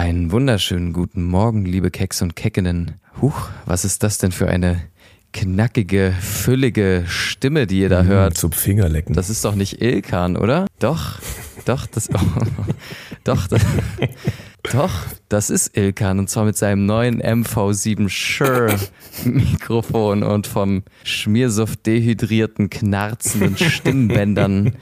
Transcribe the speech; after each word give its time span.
Einen 0.00 0.32
wunderschönen 0.32 0.94
guten 0.94 1.24
Morgen, 1.24 1.66
liebe 1.66 1.90
Keks 1.90 2.22
und 2.22 2.34
Keckinnen. 2.34 2.92
Huch, 3.20 3.50
was 3.66 3.84
ist 3.84 4.02
das 4.02 4.16
denn 4.16 4.32
für 4.32 4.48
eine 4.48 4.80
knackige, 5.34 6.14
füllige 6.18 7.04
Stimme, 7.06 7.66
die 7.66 7.80
ihr 7.80 7.90
da 7.90 8.02
Mhm, 8.02 8.08
hört? 8.08 8.38
Zum 8.38 8.50
Fingerlecken. 8.50 9.14
Das 9.14 9.28
ist 9.28 9.44
doch 9.44 9.54
nicht 9.54 9.82
Ilkan, 9.82 10.38
oder? 10.38 10.64
Doch, 10.78 11.18
doch, 11.66 11.84
das, 11.84 12.08
doch, 13.24 13.46
das, 13.46 13.60
doch, 14.72 14.90
das 15.28 15.50
ist 15.50 15.76
Ilkan 15.76 16.18
und 16.18 16.30
zwar 16.30 16.46
mit 16.46 16.56
seinem 16.56 16.86
neuen 16.86 17.20
MV7 17.20 18.08
Shure 18.08 18.74
Mikrofon 19.26 20.22
und 20.22 20.46
vom 20.46 20.82
Schmiersuft 21.04 21.84
dehydrierten, 21.84 22.70
knarzenden 22.70 23.58
Stimmbändern. 23.58 24.76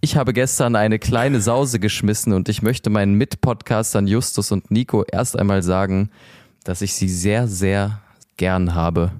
Ich 0.00 0.16
habe 0.16 0.32
gestern 0.32 0.76
eine 0.76 0.98
kleine 0.98 1.40
Sause 1.40 1.78
geschmissen 1.78 2.32
und 2.32 2.48
ich 2.48 2.62
möchte 2.62 2.88
meinen 2.88 3.14
Mitpodcastern 3.14 4.06
Justus 4.06 4.50
und 4.50 4.70
Nico 4.70 5.04
erst 5.10 5.38
einmal 5.38 5.62
sagen, 5.62 6.10
dass 6.64 6.80
ich 6.80 6.94
sie 6.94 7.08
sehr, 7.08 7.46
sehr 7.48 8.00
gern 8.38 8.74
habe. 8.74 9.12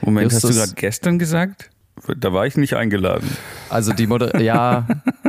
Moment, 0.00 0.32
hast 0.32 0.44
du 0.44 0.48
Justus- 0.48 0.64
gerade 0.68 0.80
gestern 0.80 1.18
gesagt? 1.18 1.70
Da 2.16 2.32
war 2.32 2.46
ich 2.46 2.56
nicht 2.56 2.74
eingeladen. 2.74 3.28
Also 3.68 3.92
die 3.92 4.06
Moder 4.06 4.40
ja, 4.40 4.86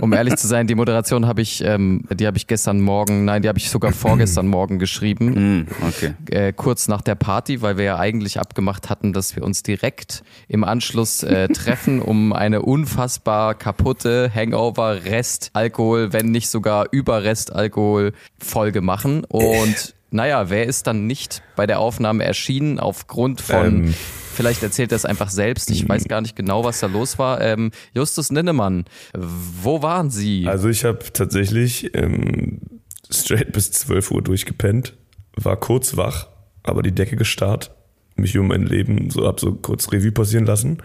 um 0.00 0.12
ehrlich 0.12 0.36
zu 0.36 0.46
sein, 0.46 0.66
die 0.66 0.74
Moderation 0.74 1.26
habe 1.26 1.40
ich, 1.42 1.62
ähm, 1.64 2.04
die 2.12 2.26
habe 2.26 2.36
ich 2.36 2.46
gestern 2.46 2.80
Morgen, 2.80 3.24
nein, 3.24 3.42
die 3.42 3.48
habe 3.48 3.58
ich 3.58 3.70
sogar 3.70 3.92
vorgestern 3.92 4.46
Morgen 4.48 4.78
geschrieben, 4.78 5.34
Hm, 5.34 5.66
okay. 5.86 6.14
äh, 6.30 6.52
kurz 6.52 6.88
nach 6.88 7.02
der 7.02 7.14
Party, 7.14 7.62
weil 7.62 7.76
wir 7.76 7.84
ja 7.84 7.98
eigentlich 7.98 8.38
abgemacht 8.38 8.90
hatten, 8.90 9.12
dass 9.12 9.36
wir 9.36 9.42
uns 9.44 9.62
direkt 9.62 10.22
im 10.48 10.64
Anschluss 10.64 11.22
äh, 11.22 11.48
treffen, 11.52 12.00
um 12.02 12.32
eine 12.32 12.62
unfassbar 12.62 13.54
kaputte 13.54 14.30
Hangover 14.34 15.04
Rest 15.04 15.50
Alkohol, 15.52 16.12
wenn 16.12 16.30
nicht 16.30 16.48
sogar 16.48 16.86
Überrest 16.90 17.52
Alkohol 17.52 18.12
Folge 18.38 18.80
machen 18.80 19.24
und 19.24 19.94
naja, 20.12 20.50
wer 20.50 20.66
ist 20.66 20.86
dann 20.88 21.06
nicht 21.06 21.42
bei 21.56 21.66
der 21.66 21.78
Aufnahme 21.78 22.24
erschienen 22.24 22.80
aufgrund 22.80 23.40
von 23.40 23.84
Ähm. 23.84 23.94
Vielleicht 24.40 24.62
erzählt 24.62 24.90
er 24.90 24.96
es 24.96 25.04
einfach 25.04 25.28
selbst. 25.28 25.70
Ich 25.70 25.86
weiß 25.86 26.04
gar 26.04 26.22
nicht 26.22 26.34
genau, 26.34 26.64
was 26.64 26.80
da 26.80 26.86
los 26.86 27.18
war. 27.18 27.42
Ähm, 27.42 27.72
Justus 27.92 28.30
Ninnemann, 28.30 28.86
wo 29.12 29.82
waren 29.82 30.08
Sie? 30.08 30.46
Also 30.48 30.70
ich 30.70 30.86
habe 30.86 31.00
tatsächlich 31.12 31.94
ähm, 31.94 32.62
straight 33.10 33.52
bis 33.52 33.70
12 33.72 34.10
Uhr 34.12 34.22
durchgepennt, 34.22 34.96
war 35.36 35.58
kurz 35.58 35.98
wach, 35.98 36.28
aber 36.62 36.82
die 36.82 36.92
Decke 36.92 37.16
gestarrt, 37.16 37.72
mich 38.16 38.38
um 38.38 38.46
mein 38.46 38.64
Leben 38.64 39.10
so 39.10 39.26
hab 39.26 39.40
so 39.40 39.52
kurz 39.52 39.92
Revue 39.92 40.10
passieren 40.12 40.46
lassen. 40.46 40.78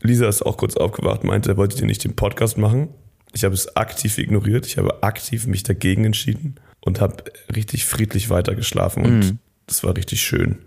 Lisa 0.00 0.28
ist 0.28 0.42
auch 0.42 0.56
kurz 0.56 0.76
aufgewacht, 0.76 1.22
meinte, 1.22 1.56
wolltet 1.56 1.78
ihr 1.80 1.86
nicht 1.86 2.02
den 2.02 2.16
Podcast 2.16 2.58
machen? 2.58 2.88
Ich 3.32 3.44
habe 3.44 3.54
es 3.54 3.76
aktiv 3.76 4.18
ignoriert, 4.18 4.66
ich 4.66 4.76
habe 4.76 5.04
aktiv 5.04 5.46
mich 5.46 5.62
dagegen 5.62 6.04
entschieden 6.04 6.56
und 6.80 7.00
habe 7.00 7.22
richtig 7.54 7.84
friedlich 7.84 8.28
weitergeschlafen 8.28 9.04
und 9.04 9.38
das 9.68 9.84
war 9.84 9.96
richtig 9.96 10.20
schön. 10.20 10.58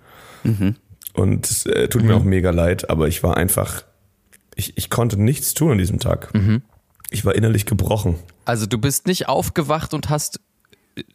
Und 1.16 1.45
es 1.49 1.66
äh, 1.66 1.88
tut 1.88 2.03
mir 2.03 2.16
auch 2.16 2.23
mega 2.23 2.52
leid, 2.52 2.89
aber 2.89 3.08
ich 3.08 3.23
war 3.23 3.38
einfach, 3.38 3.83
ich, 4.55 4.77
ich 4.77 4.89
konnte 4.89 5.22
nichts 5.22 5.53
tun 5.53 5.72
an 5.72 5.77
diesem 5.77 5.99
Tag. 5.99 6.31
Ich 7.09 7.23
war 7.25 7.35
innerlich 7.35 7.66
gebrochen. 7.66 8.16
Also 8.45 8.66
du 8.66 8.77
bist 8.77 9.07
nicht 9.07 9.27
aufgewacht 9.30 9.94
und 9.94 10.09
hast 10.09 10.39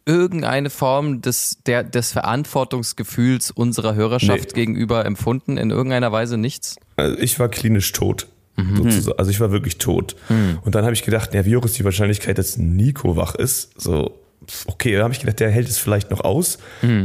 irgendeine 0.05 0.69
Form 0.69 1.21
des, 1.21 1.57
der, 1.65 1.83
des 1.83 2.11
Verantwortungsgefühls 2.11 3.51
unserer 3.51 3.95
Hörerschaft 3.95 4.49
Nee. 4.49 4.53
gegenüber 4.65 5.05
empfunden, 5.05 5.57
in 5.57 5.71
irgendeiner 5.71 6.11
Weise 6.11 6.37
nichts? 6.37 6.75
Also 6.97 7.17
ich 7.17 7.39
war 7.39 7.49
klinisch 7.49 7.91
tot. 7.91 8.27
Sozusagen. 8.75 9.17
Also 9.17 9.31
ich 9.31 9.39
war 9.39 9.51
wirklich 9.51 9.79
tot. 9.79 10.15
Und 10.63 10.75
dann 10.75 10.83
habe 10.83 10.93
ich 10.93 11.01
gedacht, 11.01 11.33
ja, 11.33 11.45
wie 11.45 11.55
hoch 11.55 11.65
ist 11.65 11.79
die 11.79 11.85
Wahrscheinlichkeit, 11.85 12.37
dass 12.37 12.57
Nico 12.57 13.15
wach 13.15 13.33
ist? 13.33 13.71
So, 13.81 14.19
okay, 14.67 14.95
da 14.95 15.03
habe 15.03 15.13
ich 15.13 15.19
gedacht, 15.19 15.39
der 15.39 15.49
hält 15.51 15.67
es 15.69 15.77
vielleicht 15.77 16.11
noch 16.11 16.21
aus. 16.21 16.57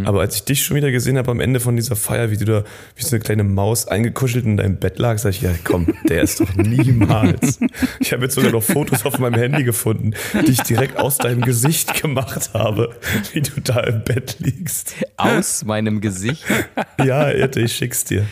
Aber 0.05 0.21
als 0.21 0.37
ich 0.37 0.45
dich 0.45 0.65
schon 0.65 0.77
wieder 0.77 0.91
gesehen 0.91 1.19
habe 1.19 1.31
am 1.31 1.41
Ende 1.41 1.61
von 1.61 1.77
dieser 1.77 1.97
Feier, 1.97 2.31
wie 2.31 2.37
du 2.37 2.45
da 2.45 2.65
wie 2.95 3.03
so 3.03 3.11
eine 3.11 3.21
kleine 3.21 3.45
Maus 3.45 3.87
eingekuschelt 3.89 4.45
in 4.45 4.57
deinem 4.57 4.77
Bett 4.79 4.99
lag, 4.99 5.19
sag 5.19 5.31
ich, 5.31 5.43
ja, 5.43 5.51
komm, 5.65 5.87
der 6.09 6.23
ist 6.23 6.41
doch 6.41 6.55
niemals. 6.55 7.59
Ich 8.01 8.13
habe 8.13 8.25
jetzt 8.25 8.35
sogar 8.35 8.53
noch 8.53 8.63
Fotos 8.63 9.05
auf 9.05 9.19
meinem 9.19 9.35
Handy 9.39 9.65
gefunden, 9.65 10.13
die 10.47 10.53
ich 10.53 10.63
direkt 10.63 10.99
aus 10.99 11.19
deinem 11.19 11.41
Gesicht 11.43 12.01
gemacht 12.01 12.51
habe, 12.55 12.95
wie 13.33 13.41
du 13.43 13.61
da 13.63 13.81
im 13.81 14.03
Bett 14.05 14.37
liegst. 14.39 14.95
Aus 15.17 15.65
meinem 15.65 16.01
Gesicht. 16.01 16.45
Ja, 17.05 17.31
Irte, 17.31 17.61
ich 17.61 17.73
schick's 17.75 18.05
dir. 18.05 18.27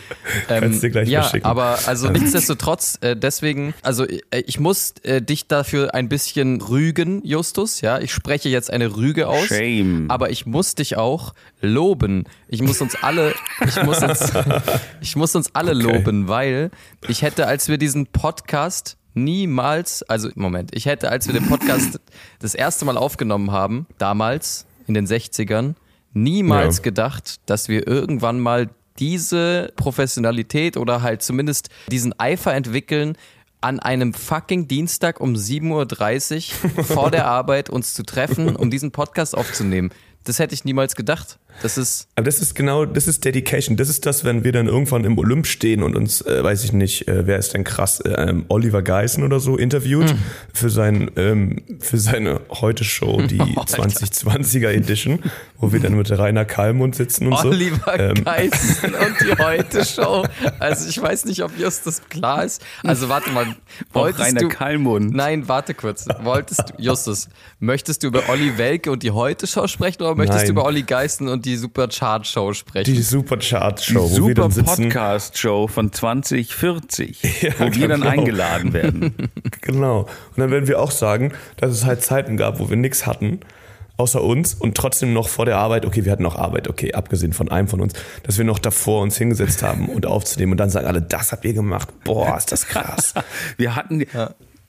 Kannst 0.47 0.81
dir 0.83 0.89
gleich 0.89 1.07
Ähm, 1.07 1.13
ja, 1.13 1.21
verschicken. 1.23 1.45
aber 1.45 1.79
also 1.85 2.09
nichtsdestotrotz, 2.09 2.97
äh, 3.01 3.15
deswegen, 3.15 3.73
also 3.81 4.05
äh, 4.05 4.21
ich 4.45 4.59
muss 4.59 4.93
äh, 5.03 5.21
dich 5.21 5.47
dafür 5.47 5.93
ein 5.93 6.09
bisschen 6.09 6.61
rügen, 6.61 7.21
Justus, 7.25 7.81
ja. 7.81 7.99
Ich 7.99 8.13
spreche 8.13 8.49
jetzt 8.49 8.71
eine 8.71 8.94
Rüge 8.97 9.27
aus. 9.27 9.45
Shame. 9.47 10.05
Aber 10.09 10.29
ich 10.29 10.45
muss 10.45 10.75
dich 10.75 10.97
auch 10.97 11.33
loben. 11.61 12.25
Ich 12.47 12.61
muss 12.61 12.81
uns 12.81 12.95
alle, 13.01 13.33
ich 13.65 13.81
muss 13.83 14.01
uns, 14.01 14.31
ich 15.01 15.15
muss 15.15 15.35
uns 15.35 15.53
alle 15.53 15.71
Okay. 15.75 15.81
loben, 15.97 16.27
weil 16.27 16.71
ich 17.07 17.21
hätte, 17.21 17.47
als 17.47 17.67
wir 17.69 17.77
diesen 17.77 18.07
Podcast 18.07 18.97
niemals, 19.13 20.03
also 20.03 20.29
Moment, 20.35 20.75
ich 20.75 20.85
hätte, 20.85 21.09
als 21.09 21.27
wir 21.27 21.33
den 21.33 21.47
Podcast 21.47 21.99
das 22.39 22.53
erste 22.55 22.85
Mal 22.85 22.97
aufgenommen 22.97 23.51
haben, 23.51 23.87
damals 23.97 24.65
in 24.87 24.93
den 24.93 25.07
60ern, 25.07 25.75
niemals 26.13 26.77
Ja. 26.77 26.83
gedacht, 26.83 27.39
dass 27.45 27.67
wir 27.69 27.87
irgendwann 27.87 28.39
mal 28.39 28.69
diese 28.99 29.73
Professionalität 29.75 30.77
oder 30.77 31.01
halt 31.01 31.21
zumindest 31.21 31.69
diesen 31.91 32.17
Eifer 32.19 32.53
entwickeln, 32.53 33.17
an 33.65 33.79
einem 33.79 34.13
fucking 34.13 34.67
Dienstag 34.67 35.19
um 35.19 35.33
7.30 35.33 36.51
Uhr 36.77 36.83
vor 36.83 37.09
der 37.09 37.25
Arbeit 37.27 37.71
uns 37.71 37.95
zu 37.95 38.03
treffen, 38.03 38.55
um 38.55 38.69
diesen 38.69 38.91
Podcast 38.91 39.35
aufzunehmen. 39.35 39.89
Das 40.23 40.37
hätte 40.37 40.53
ich 40.53 40.65
niemals 40.65 40.95
gedacht. 40.95 41.39
Das 41.61 41.77
ist, 41.77 42.07
Aber 42.15 42.25
das 42.25 42.39
ist 42.39 42.53
genau, 42.55 42.85
das 42.85 43.07
ist 43.07 43.23
Dedication. 43.23 43.77
Das 43.77 43.89
ist 43.89 44.05
das, 44.05 44.23
wenn 44.25 44.43
wir 44.43 44.51
dann 44.51 44.67
irgendwann 44.67 45.05
im 45.05 45.17
Olymp 45.17 45.47
stehen 45.47 45.83
und 45.83 45.95
uns, 45.95 46.21
äh, 46.21 46.43
weiß 46.43 46.63
ich 46.63 46.73
nicht, 46.73 47.07
äh, 47.07 47.25
wer 47.27 47.37
ist 47.37 47.53
denn 47.53 47.63
krass, 47.63 47.99
äh, 48.01 48.09
ähm, 48.09 48.45
Oliver 48.49 48.81
Geissen 48.81 49.23
oder 49.23 49.39
so 49.39 49.57
interviewt 49.57 50.09
Hm. 50.09 50.17
für 50.53 50.69
sein, 50.69 51.11
ähm, 51.15 51.61
für 51.79 51.97
seine 51.97 52.41
Heute-Show, 52.49 53.21
die 53.29 53.39
2020er 53.39 54.69
Edition, 54.69 55.19
wo 55.59 55.71
wir 55.71 55.79
dann 55.79 55.95
mit 55.95 56.11
Rainer 56.11 56.45
Kallmund 56.45 56.95
sitzen 56.95 57.27
und 57.27 57.37
so. 57.39 57.49
Oliver 57.49 57.99
Ähm, 57.99 58.23
Geissen 58.23 58.93
und 58.93 59.15
die 59.21 59.43
Heute-Show. 59.43 60.25
Also 60.59 60.89
ich 60.89 61.01
weiß 61.01 61.25
nicht, 61.25 61.41
ob 61.43 61.57
Justus 61.57 62.01
klar 62.09 62.43
ist. 62.43 62.61
Also 62.83 63.09
warte 63.09 63.29
mal, 63.31 63.45
Auch 63.45 64.01
wolltest 64.01 64.25
Rainer 64.25 64.41
du... 64.41 64.49
Kallmund. 64.49 65.13
Nein, 65.13 65.47
warte 65.47 65.73
kurz. 65.73 66.05
Wolltest 66.21 66.61
du, 66.69 66.81
Justus, 66.81 67.29
möchtest 67.59 68.03
du 68.03 68.07
über 68.07 68.27
Olli 68.29 68.57
Welke 68.57 68.91
und 68.91 69.03
die 69.03 69.11
Heute-Show 69.11 69.67
sprechen 69.67 70.03
oder 70.03 70.15
möchtest 70.15 70.39
Nein. 70.39 70.47
du 70.47 70.51
über 70.51 70.65
Olli 70.65 70.83
Geissen 70.83 71.27
und 71.29 71.44
die 71.45 71.55
Superchart-Show 71.55 72.53
sprechen? 72.53 72.93
Die 72.93 73.01
Superchart-Show, 73.01 74.09
Die 74.09 74.21
wo 74.21 74.27
wir 74.27 74.51
super. 74.51 74.75
Podcast-Show 74.75 75.67
von 75.67 75.91
2040, 75.91 77.21
Ja, 77.41 77.51
wo 77.59 77.73
wir 77.73 77.87
dann 77.87 78.01
genau. 78.01 78.11
eingeladen 78.11 78.73
werden. 78.73 79.15
Genau. 79.61 80.01
Und 80.01 80.37
dann 80.37 80.51
werden 80.51 80.67
wir 80.67 80.79
auch 80.79 80.91
sagen, 80.91 81.33
dass 81.57 81.71
es 81.71 81.85
halt 81.85 82.03
Zeiten 82.03 82.37
gab, 82.37 82.59
wo 82.59 82.69
wir 82.69 82.77
nichts 82.77 83.07
hatten, 83.07 83.39
außer 83.97 84.21
uns 84.21 84.53
und 84.53 84.75
trotzdem 84.75 85.11
noch 85.13 85.27
vor 85.27 85.45
der 85.45 85.57
Arbeit, 85.57 85.85
okay, 85.85 86.05
wir 86.05 86.11
hatten 86.11 86.23
noch 86.23 86.35
Arbeit, 86.35 86.67
okay, 86.67 86.93
abgesehen 86.93 87.33
von 87.33 87.49
einem 87.49 87.67
von 87.67 87.81
uns, 87.81 87.93
dass 88.23 88.37
wir 88.37 88.45
noch 88.45 88.59
davor 88.59 89.01
uns 89.01 89.17
hingesetzt 89.17 89.63
haben 89.63 89.89
und 89.89 90.05
aufzunehmen 90.05 90.51
und 90.51 90.57
dann 90.57 90.69
sagen 90.69 90.85
alle, 90.85 91.01
das 91.01 91.31
habt 91.31 91.45
ihr 91.45 91.53
gemacht. 91.53 91.89
Boah, 92.03 92.37
ist 92.37 92.51
das 92.51 92.67
krass. 92.67 93.13
Wir 93.57 93.75
hatten, 93.75 94.05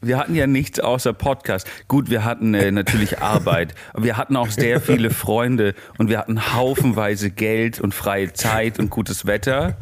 wir 0.07 0.19
hatten 0.19 0.35
ja 0.35 0.47
nichts 0.47 0.81
außer 0.81 1.13
Podcast. 1.13 1.69
Gut, 1.89 2.11
wir 2.11 2.25
hatten 2.25 2.55
äh, 2.55 2.71
natürlich 2.71 3.19
Arbeit, 3.23 3.75
aber 3.93 4.05
wir 4.05 4.17
hatten 4.17 4.37
auch 4.37 4.51
sehr 4.51 4.81
viele 4.81 5.11
Freunde 5.11 5.75
und 5.99 6.09
wir 6.09 6.19
hatten 6.19 6.55
haufenweise 6.55 7.31
Geld 7.31 7.81
und 7.81 7.95
freie 7.95 8.33
Zeit 8.33 8.79
und 8.79 8.91
gutes 8.91 9.27
Wetter. 9.27 9.77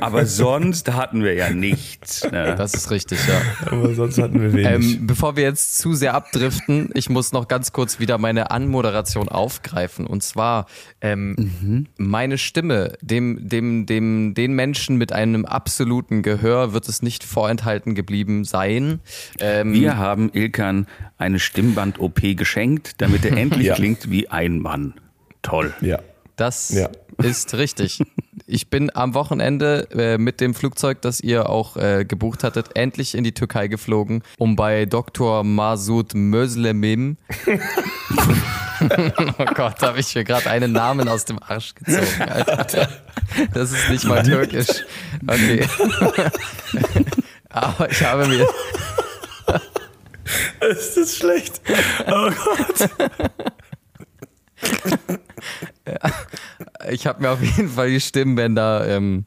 Aber 0.00 0.26
sonst 0.26 0.92
hatten 0.92 1.22
wir 1.24 1.34
ja 1.34 1.50
nichts. 1.50 2.24
Ne? 2.30 2.54
Das 2.56 2.74
ist 2.74 2.90
richtig, 2.90 3.18
ja. 3.26 3.40
Aber 3.70 3.94
sonst 3.94 4.18
hatten 4.18 4.40
wir 4.40 4.52
wenig. 4.52 4.94
Ähm, 4.96 5.06
bevor 5.06 5.36
wir 5.36 5.44
jetzt 5.44 5.78
zu 5.78 5.94
sehr 5.94 6.14
abdriften, 6.14 6.90
ich 6.94 7.08
muss 7.10 7.32
noch 7.32 7.48
ganz 7.48 7.72
kurz 7.72 7.98
wieder 8.00 8.18
meine 8.18 8.50
Anmoderation 8.50 9.28
aufgreifen. 9.28 10.06
Und 10.06 10.22
zwar 10.22 10.66
ähm, 11.00 11.86
meine 11.96 12.38
Stimme, 12.38 12.92
dem, 13.00 13.48
dem, 13.48 13.86
dem, 13.86 14.34
den 14.34 14.52
Menschen 14.54 14.96
mit 14.96 15.12
einem 15.12 15.44
absoluten 15.44 16.22
Gehör 16.22 16.72
wird 16.72 16.88
es 16.88 17.02
nicht 17.02 17.24
vorenthalten 17.24 17.94
geblieben 17.94 18.44
sein. 18.44 19.00
Ähm, 19.40 19.72
Wir 19.72 19.96
haben 19.98 20.30
Ilkan 20.32 20.86
eine 21.18 21.38
Stimmband-OP 21.38 22.20
geschenkt, 22.36 23.00
damit 23.00 23.24
er 23.24 23.36
endlich 23.36 23.66
Ja. 23.68 23.74
klingt 23.74 24.10
wie 24.10 24.28
ein 24.28 24.58
Mann. 24.60 24.94
Toll. 25.42 25.72
ja. 25.80 25.98
Das 26.36 26.68
Ja. 26.70 26.88
Ist 27.18 27.54
richtig. 27.54 28.00
Ich 28.46 28.70
bin 28.70 28.94
am 28.94 29.14
Wochenende 29.14 29.88
äh, 29.92 30.18
mit 30.18 30.40
dem 30.40 30.54
Flugzeug, 30.54 31.02
das 31.02 31.20
ihr 31.20 31.48
auch 31.50 31.76
äh, 31.76 32.04
gebucht 32.04 32.44
hattet, 32.44 32.76
endlich 32.76 33.14
in 33.14 33.24
die 33.24 33.32
Türkei 33.32 33.68
geflogen, 33.68 34.22
um 34.38 34.56
bei 34.56 34.86
Dr. 34.86 35.44
Masud 35.44 36.14
Möslemim. 36.14 37.16
oh 39.38 39.44
Gott, 39.54 39.82
habe 39.82 40.00
ich 40.00 40.14
mir 40.14 40.24
gerade 40.24 40.48
einen 40.50 40.72
Namen 40.72 41.08
aus 41.08 41.24
dem 41.24 41.42
Arsch 41.42 41.74
gezogen, 41.74 42.22
Alter. 42.22 42.88
Das 43.52 43.72
ist 43.72 43.90
nicht 43.90 44.04
mal 44.04 44.22
türkisch. 44.22 44.84
Okay. 45.26 45.66
Aber 47.50 47.90
ich 47.90 48.02
habe 48.02 48.26
mir. 48.28 48.46
Ist 50.60 50.96
das 50.96 51.16
schlecht? 51.16 51.60
Oh 52.06 52.30
Gott. 52.30 52.90
ich 56.90 57.06
habe 57.06 57.22
mir 57.22 57.30
auf 57.30 57.42
jeden 57.42 57.68
Fall 57.68 57.90
die 57.90 58.00
Stimmbänder 58.00 58.86
ähm, 58.88 59.24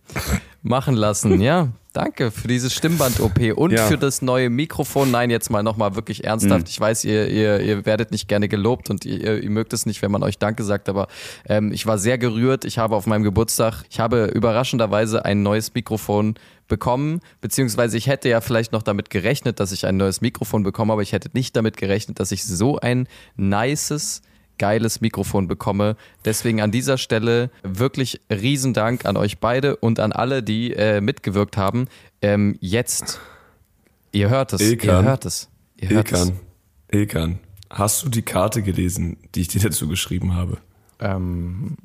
machen 0.62 0.96
lassen. 0.96 1.42
Ja, 1.42 1.70
danke 1.94 2.32
für 2.32 2.48
diese 2.48 2.70
Stimmband-OP 2.70 3.54
und 3.56 3.72
Ja. 3.72 3.88
für 3.88 3.98
das 3.98 4.22
neue 4.22 4.50
Mikrofon. 4.50 5.12
Nein, 5.12 5.30
jetzt 5.30 5.50
mal 5.50 5.64
nochmal 5.64 5.96
wirklich 5.96 6.24
ernsthaft. 6.24 6.70
Ich 6.70 6.80
weiß, 6.80 7.04
ihr, 7.06 7.28
ihr, 7.30 7.60
ihr 7.62 7.86
werdet 7.86 8.12
nicht 8.12 8.28
gerne 8.28 8.48
gelobt 8.48 8.90
und 8.90 9.06
ihr, 9.06 9.42
ihr 9.42 9.50
mögt 9.50 9.74
es 9.74 9.86
nicht, 9.86 10.02
wenn 10.02 10.12
man 10.12 10.24
euch 10.24 10.38
Danke 10.38 10.64
sagt, 10.64 10.88
aber 10.90 11.08
ähm, 11.48 11.72
ich 11.72 11.86
war 11.86 11.98
sehr 11.98 12.18
gerührt. 12.18 12.66
Ich 12.66 12.78
habe 12.78 12.96
auf 12.96 13.08
meinem 13.08 13.24
Geburtstag, 13.24 13.84
ich 13.90 14.00
habe 14.00 14.26
überraschenderweise 14.26 15.26
ein 15.26 15.42
neues 15.44 15.74
Mikrofon 15.74 16.36
bekommen, 16.68 17.20
beziehungsweise 17.42 17.98
ich 17.98 18.08
hätte 18.08 18.30
ja 18.30 18.40
vielleicht 18.40 18.72
noch 18.72 18.84
damit 18.84 19.10
gerechnet, 19.10 19.60
dass 19.60 19.72
ich 19.74 19.86
ein 19.86 19.98
neues 19.98 20.22
Mikrofon 20.22 20.64
bekomme, 20.64 20.94
aber 20.94 21.02
ich 21.02 21.12
hätte 21.12 21.30
nicht 21.34 21.56
damit 21.58 21.76
gerechnet, 21.76 22.20
dass 22.22 22.32
ich 22.32 22.46
so 22.46 22.78
ein 22.80 23.08
nices 23.36 24.22
geiles 24.62 25.02
Mikrofon 25.02 25.48
bekomme. 25.48 25.96
Deswegen 26.24 26.62
an 26.62 26.72
dieser 26.72 26.98
Stelle 27.00 27.50
wirklich 27.64 28.22
Riesendank 28.30 29.06
an 29.06 29.18
euch 29.18 29.40
beide 29.40 29.76
und 29.76 30.00
an 30.00 30.12
alle, 30.12 30.44
die 30.44 30.72
äh, 30.74 31.02
mitgewirkt 31.02 31.58
haben. 31.58 31.88
Ähm, 32.22 32.58
jetzt, 32.62 33.20
ihr 34.12 34.30
hört 34.30 34.54
es, 34.54 34.62
Ilkan. 34.62 34.90
ihr 35.04 35.04
hört 35.10 35.26
es. 35.26 35.50
Ihr 35.78 35.90
hört 35.90 36.12
Ilkan, 36.12 36.40
Ilkan, 36.92 37.40
hast 37.72 38.04
du 38.04 38.10
die 38.10 38.22
Karte 38.22 38.62
gelesen, 38.62 39.18
die 39.34 39.42
ich 39.42 39.48
dir 39.48 39.62
dazu 39.62 39.88
geschrieben 39.88 40.36
habe? 40.36 40.60
es. 41.00 41.06
Ähm, 41.10 41.78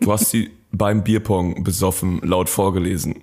Du 0.00 0.12
hast 0.12 0.30
sie 0.30 0.50
beim 0.72 1.04
Bierpong 1.04 1.62
besoffen 1.62 2.20
laut 2.24 2.48
vorgelesen. 2.48 3.22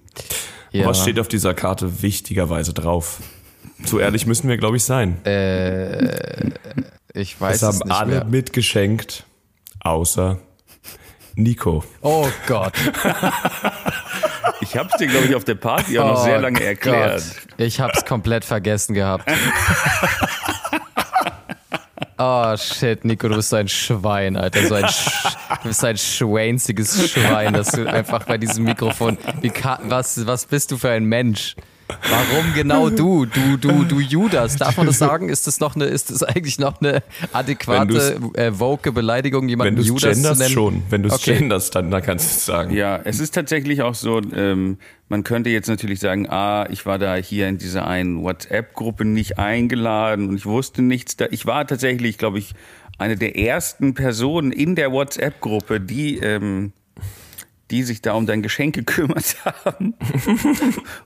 ja. 0.72 0.86
Was 0.86 1.02
steht 1.02 1.20
auf 1.20 1.28
dieser 1.28 1.54
Karte 1.54 2.02
wichtigerweise 2.02 2.74
drauf? 2.74 3.20
So 3.86 4.00
ehrlich 4.00 4.26
müssen 4.26 4.48
wir, 4.50 4.58
glaube 4.58 4.78
ich, 4.78 4.84
sein. 4.84 5.18
Ich 7.14 7.40
weiß 7.40 7.56
es 7.56 7.62
es 7.62 7.68
haben 7.68 7.88
nicht 7.88 7.98
alle 7.98 8.12
mehr. 8.16 8.26
mitgeschenkt, 8.26 9.26
außer 9.82 10.38
Nico. 11.36 11.84
Oh 12.02 12.28
Gott. 12.48 12.74
Ich 14.62 14.76
habe 14.76 14.90
es 14.92 14.98
dir, 14.98 15.08
glaube 15.08 15.26
ich, 15.26 15.36
auf 15.36 15.46
der 15.46 15.56
Party 15.56 15.98
auch 15.98 16.06
noch 16.06 16.20
oh 16.22 16.24
sehr 16.24 16.40
lange 16.40 16.62
erklärt. 16.62 17.24
Gott. 17.24 17.56
Ich 17.58 17.80
hab's 17.80 18.06
komplett 18.06 18.44
vergessen 18.46 18.94
gehabt. 18.94 19.28
Oh 22.22 22.54
shit, 22.58 23.06
Nico, 23.06 23.30
du 23.30 23.38
bist 23.38 23.50
so 23.50 23.56
ein 23.56 23.70
Schwein, 23.70 24.36
Alter. 24.36 24.68
So 24.68 24.76
ein 24.76 24.90
Sch 24.90 25.10
du 25.64 25.70
bist 25.70 25.80
so 25.80 25.88
ein 25.88 25.98
schwänziges 25.98 27.10
Schwein, 27.10 27.54
dass 27.54 27.72
du 27.72 27.90
einfach 27.90 28.26
bei 28.26 28.38
diesem 28.38 28.66
Mikrofon. 28.66 29.18
Wie 29.40 29.54
was, 29.84 30.28
was 30.28 30.46
bist 30.46 30.72
du 30.72 30.78
für 30.78 30.90
ein 30.90 31.06
Mensch? 31.06 31.56
Warum 32.10 32.54
genau 32.54 32.90
du? 32.90 33.26
Du, 33.26 33.58
du, 33.58 33.84
du 33.84 34.00
Judas. 34.00 34.56
Darf 34.58 34.78
man 34.78 34.86
das 34.86 34.98
sagen? 35.00 35.30
Ist 35.30 35.48
das 35.48 35.60
noch 35.60 35.76
eine, 35.76 35.86
ist 35.86 36.12
das 36.12 36.24
eigentlich 36.24 36.60
noch 36.60 36.80
eine 36.82 37.02
adäquate, 37.34 38.20
äh, 38.36 38.52
woke 38.60 38.92
Beleidigung, 38.92 39.44
Wenn 39.44 39.50
jemanden 39.50 39.78
es 39.80 39.88
Judas 39.88 40.02
zu 40.04 40.10
genderst, 40.16 40.40
nennen? 40.42 40.54
schon. 40.54 40.84
Wenn 40.90 41.04
du 41.04 41.10
es 41.10 41.16
Okay. 41.16 41.38
genderst, 41.38 41.76
dann, 41.76 41.90
dann 41.92 42.02
kannst 42.04 42.26
du 42.32 42.36
es 42.36 42.46
sagen. 42.46 42.74
Ja, 42.76 43.00
es 43.04 43.20
ist 43.20 43.34
tatsächlich 43.34 43.82
auch 43.82 43.96
so, 43.96 44.22
ähm, 44.36 44.78
man 45.08 45.24
könnte 45.24 45.50
jetzt 45.50 45.68
natürlich 45.68 46.00
sagen, 46.00 46.30
ah, 46.30 46.68
ich 46.70 46.86
war 46.86 47.00
da 47.00 47.16
hier 47.16 47.48
in 47.48 47.58
dieser 47.58 47.88
einen 47.88 48.22
WhatsApp-Gruppe 48.24 49.06
nicht 49.06 49.40
eingeladen 49.40 50.30
und 50.30 50.36
ich 50.36 50.46
wusste 50.46 50.82
nichts 50.82 51.18
da. 51.18 51.26
Ich 51.32 51.46
war 51.46 51.66
tatsächlich, 51.66 52.18
glaube 52.18 52.38
ich, 52.40 52.54
eine 52.98 53.16
der 53.16 53.38
ersten 53.38 53.94
Personen 53.94 54.52
in 54.52 54.76
der 54.76 54.92
WhatsApp-Gruppe, 54.92 55.80
die, 55.80 56.18
ähm, 56.20 56.74
die 57.72 57.84
sich 57.84 58.02
da 58.02 58.14
um 58.14 58.26
dein 58.26 58.42
Geschenk 58.42 58.76
gekümmert 58.76 59.36
haben 59.66 59.96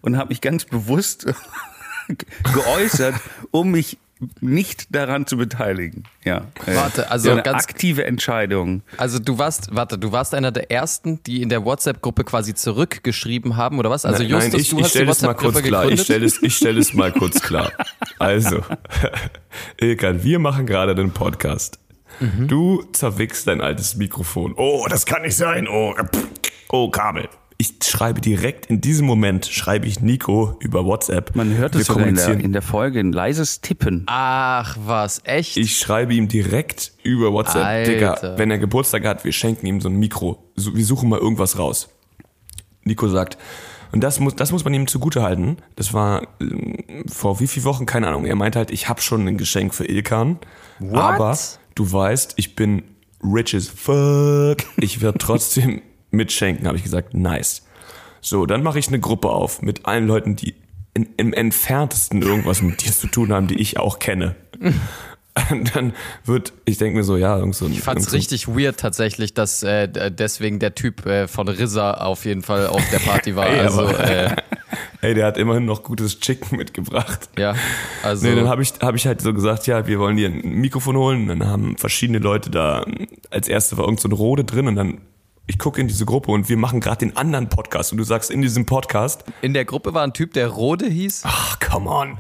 und 0.02 0.18
habe 0.18 0.30
mich 0.30 0.42
ganz 0.42 0.66
bewusst 0.66 1.26
geäußert, 2.54 3.16
um 3.52 3.72
mich 3.72 3.98
nicht 4.40 4.96
daran 4.96 5.28
zu 5.28 5.36
beteiligen. 5.36 6.04
Ja. 6.24 6.46
Äh, 6.66 6.76
Warte, 6.76 7.12
also 7.12 7.32
eine 7.32 7.44
ganz- 7.44 7.64
aktive 7.66 8.06
Entscheidung. 8.06 8.82
Also 8.96 9.20
du 9.20 9.38
warst, 9.38 9.76
warte, 9.76 9.98
du 9.98 10.14
warst 10.14 10.34
einer 10.34 10.52
der 10.52 10.72
ersten, 10.72 11.22
die 11.24 11.42
in 11.42 11.50
der 11.50 11.66
WhatsApp-Gruppe 11.66 12.24
quasi 12.24 12.54
zurückgeschrieben 12.54 13.58
haben, 13.58 13.80
oder 13.80 13.90
was? 13.90 14.06
Also 14.06 14.24
Nein, 14.24 14.32
Justus, 14.32 14.52
nein, 14.54 14.62
ich, 14.62 14.70
du 14.70 14.78
ich 14.78 14.84
hast 14.84 14.94
die 14.94 14.98
stelle 15.00 15.12
es 15.12 15.22
mal 15.24 15.34
kurz 15.34 15.56
WhatsApp-Gruppe 15.56 15.68
klar. 15.68 15.84
Ich 15.84 15.90
gegründet? 15.90 16.06
stelle 16.06 16.26
es, 16.26 16.42
ich 16.42 16.56
stelle 16.56 16.80
es 16.80 16.94
mal 16.94 17.12
kurz 17.12 17.42
klar. 17.42 17.72
Also, 18.20 18.62
Ilkan, 19.82 20.24
wir 20.24 20.40
machen 20.40 20.66
gerade 20.66 20.96
den 20.96 21.12
Podcast. 21.12 21.80
Mhm. 22.22 22.48
Du 22.48 22.84
zerwickst 22.94 23.48
dein 23.48 23.60
altes 23.60 23.96
Mikrofon. 23.96 24.54
Oh, 24.56 24.86
das 24.90 25.06
kann 25.06 25.24
nicht 25.24 25.36
sein. 25.36 25.68
Oh, 25.68 25.94
pff, 25.96 26.28
oh 26.74 26.90
Kabel. 26.90 27.30
Ich 27.58 27.76
schreibe 27.84 28.20
direkt 28.20 28.66
in 28.66 28.82
diesem 28.82 29.06
Moment, 29.06 29.46
schreibe 29.46 29.88
ich 29.88 30.02
Nico 30.02 30.58
über 30.60 30.86
WhatsApp. 30.86 31.36
Man 31.36 31.56
hört 31.56 31.76
es 31.76 31.86
sogar 31.86 32.08
in 32.08 32.16
der, 32.16 32.40
in 32.40 32.52
der 32.52 32.64
Folge, 32.64 33.00
ein 33.00 33.14
leises 33.14 33.62
Tippen. 33.62 34.04
Ach 34.08 34.76
was, 34.84 35.22
echt? 35.24 35.56
Ich 35.56 35.78
schreibe 35.78 36.14
ihm 36.16 36.28
direkt 36.28 36.92
über 37.04 37.32
WhatsApp, 37.32 37.64
Alter. 37.64 37.92
Digga, 37.92 38.38
wenn 38.38 38.52
er 38.52 38.58
Geburtstag 38.58 39.06
hat, 39.06 39.24
wir 39.24 39.32
schenken 39.32 39.68
ihm 39.68 39.80
so 39.80 39.88
ein 39.88 39.96
Mikro. 39.96 40.52
So, 40.56 40.76
wir 40.76 40.84
suchen 40.84 41.08
mal 41.10 41.20
irgendwas 41.20 41.58
raus. 41.58 41.90
Nico 42.84 43.08
sagt, 43.08 43.38
und 43.92 44.04
das 44.04 44.20
muss, 44.20 44.36
das 44.36 44.52
muss 44.52 44.66
man 44.66 44.74
ihm 44.74 44.88
zugutehalten. 44.88 45.58
Das 45.76 45.94
war 45.94 46.28
ähm, 46.42 47.06
vor 47.08 47.40
wie 47.40 47.48
viel 47.48 47.64
Wochen, 47.64 47.86
keine 47.86 48.08
Ahnung. 48.08 48.26
Er 48.26 48.36
meinte 48.36 48.58
halt, 48.58 48.72
ich 48.72 48.90
habe 48.90 49.00
schon 49.02 49.28
ein 49.28 49.38
Geschenk 49.38 49.76
für 49.76 49.86
Ilkan. 49.86 50.40
What? 50.80 51.00
Aber 51.00 51.38
du 51.76 51.92
weißt, 51.92 52.34
ich 52.38 52.56
bin 52.56 52.82
rich 53.24 53.56
as 53.56 53.68
fuck. 53.68 54.58
Ich 54.78 55.02
werde 55.02 55.20
trotzdem 55.20 55.84
mitschenken, 56.14 56.68
habe 56.68 56.78
ich 56.78 56.84
gesagt. 56.84 57.14
Nice. 57.14 57.64
So, 58.22 58.46
dann 58.46 58.64
mache 58.64 58.80
ich 58.80 58.88
eine 58.88 59.00
Gruppe 59.00 59.30
auf 59.30 59.62
mit 59.62 59.86
allen 59.86 60.08
Leuten, 60.08 60.36
die 60.36 60.56
in, 60.94 61.08
im 61.18 61.34
entferntesten 61.34 62.22
irgendwas 62.22 62.62
mit 62.62 62.86
dir 62.86 62.92
zu 62.92 63.08
tun 63.08 63.34
haben, 63.34 63.48
die 63.48 63.60
ich 63.60 63.78
auch 63.80 64.00
kenne. 64.00 64.36
Und 65.50 65.76
dann 65.76 65.94
wird, 66.26 66.54
ich 66.64 66.78
denke 66.78 66.98
mir 66.98 67.04
so, 67.04 67.18
ja, 67.18 67.38
irgend 67.40 67.56
so 67.56 67.66
ein. 67.66 67.72
Ich 67.72 67.82
fand's 67.82 68.06
so 68.06 68.16
richtig 68.16 68.48
weird 68.48 68.80
tatsächlich, 68.80 69.34
dass 69.34 69.64
äh, 69.64 69.88
deswegen 70.12 70.60
der 70.60 70.76
Typ 70.76 71.08
äh, 71.08 71.28
von 71.28 71.48
Rissa 71.48 71.96
auf 71.96 72.26
jeden 72.26 72.44
Fall 72.44 72.68
auf 72.68 72.88
der 72.92 73.00
Party 73.00 73.36
war. 73.36 73.48
Ey, 73.50 73.60
also, 73.62 73.82
aber- 73.82 74.00
äh, 74.00 74.36
Ey, 75.02 75.16
der 75.16 75.26
hat 75.26 75.38
immerhin 75.40 75.66
noch 75.66 75.84
gutes 75.84 76.20
Chicken 76.20 76.56
mitgebracht. 76.58 77.30
ja, 77.38 77.56
also 78.04 78.26
Nee, 78.28 78.36
dann 78.36 78.48
habe 78.48 78.62
ich, 78.62 78.74
hab 78.80 78.96
ich 78.96 79.06
halt 79.08 79.22
so 79.22 79.34
gesagt, 79.34 79.66
ja, 79.68 79.86
wir 79.88 80.00
wollen 80.00 80.16
dir 80.18 80.30
ein 80.30 80.62
Mikrofon 80.62 80.96
holen. 80.96 81.30
Und 81.30 81.40
dann 81.40 81.50
haben 81.50 81.78
verschiedene 81.78 82.20
Leute 82.20 82.50
da, 82.52 82.86
als 83.32 83.48
erste 83.48 83.76
war 83.78 83.86
irgend 83.86 84.00
so 84.00 84.08
ein 84.08 84.14
Rode 84.14 84.44
drin 84.46 84.68
und 84.68 84.76
dann, 84.76 85.02
ich 85.46 85.60
gucke 85.60 85.82
in 85.82 85.88
diese 85.88 86.06
Gruppe 86.06 86.32
und 86.32 86.48
wir 86.48 86.58
machen 86.58 86.80
gerade 86.80 87.00
den 87.00 87.18
anderen 87.18 87.50
Podcast. 87.50 87.92
Und 87.92 87.98
du 87.98 88.04
sagst 88.04 88.32
in 88.32 88.42
diesem 88.42 88.66
Podcast, 88.66 89.24
in 89.42 89.54
der 89.54 89.66
Gruppe 89.66 89.94
war 89.94 90.04
ein 90.04 90.14
Typ, 90.14 90.34
der 90.34 90.48
Rode 90.48 90.88
hieß. 90.88 91.24
ach, 91.26 91.60
come 91.60 91.90
on. 91.90 92.18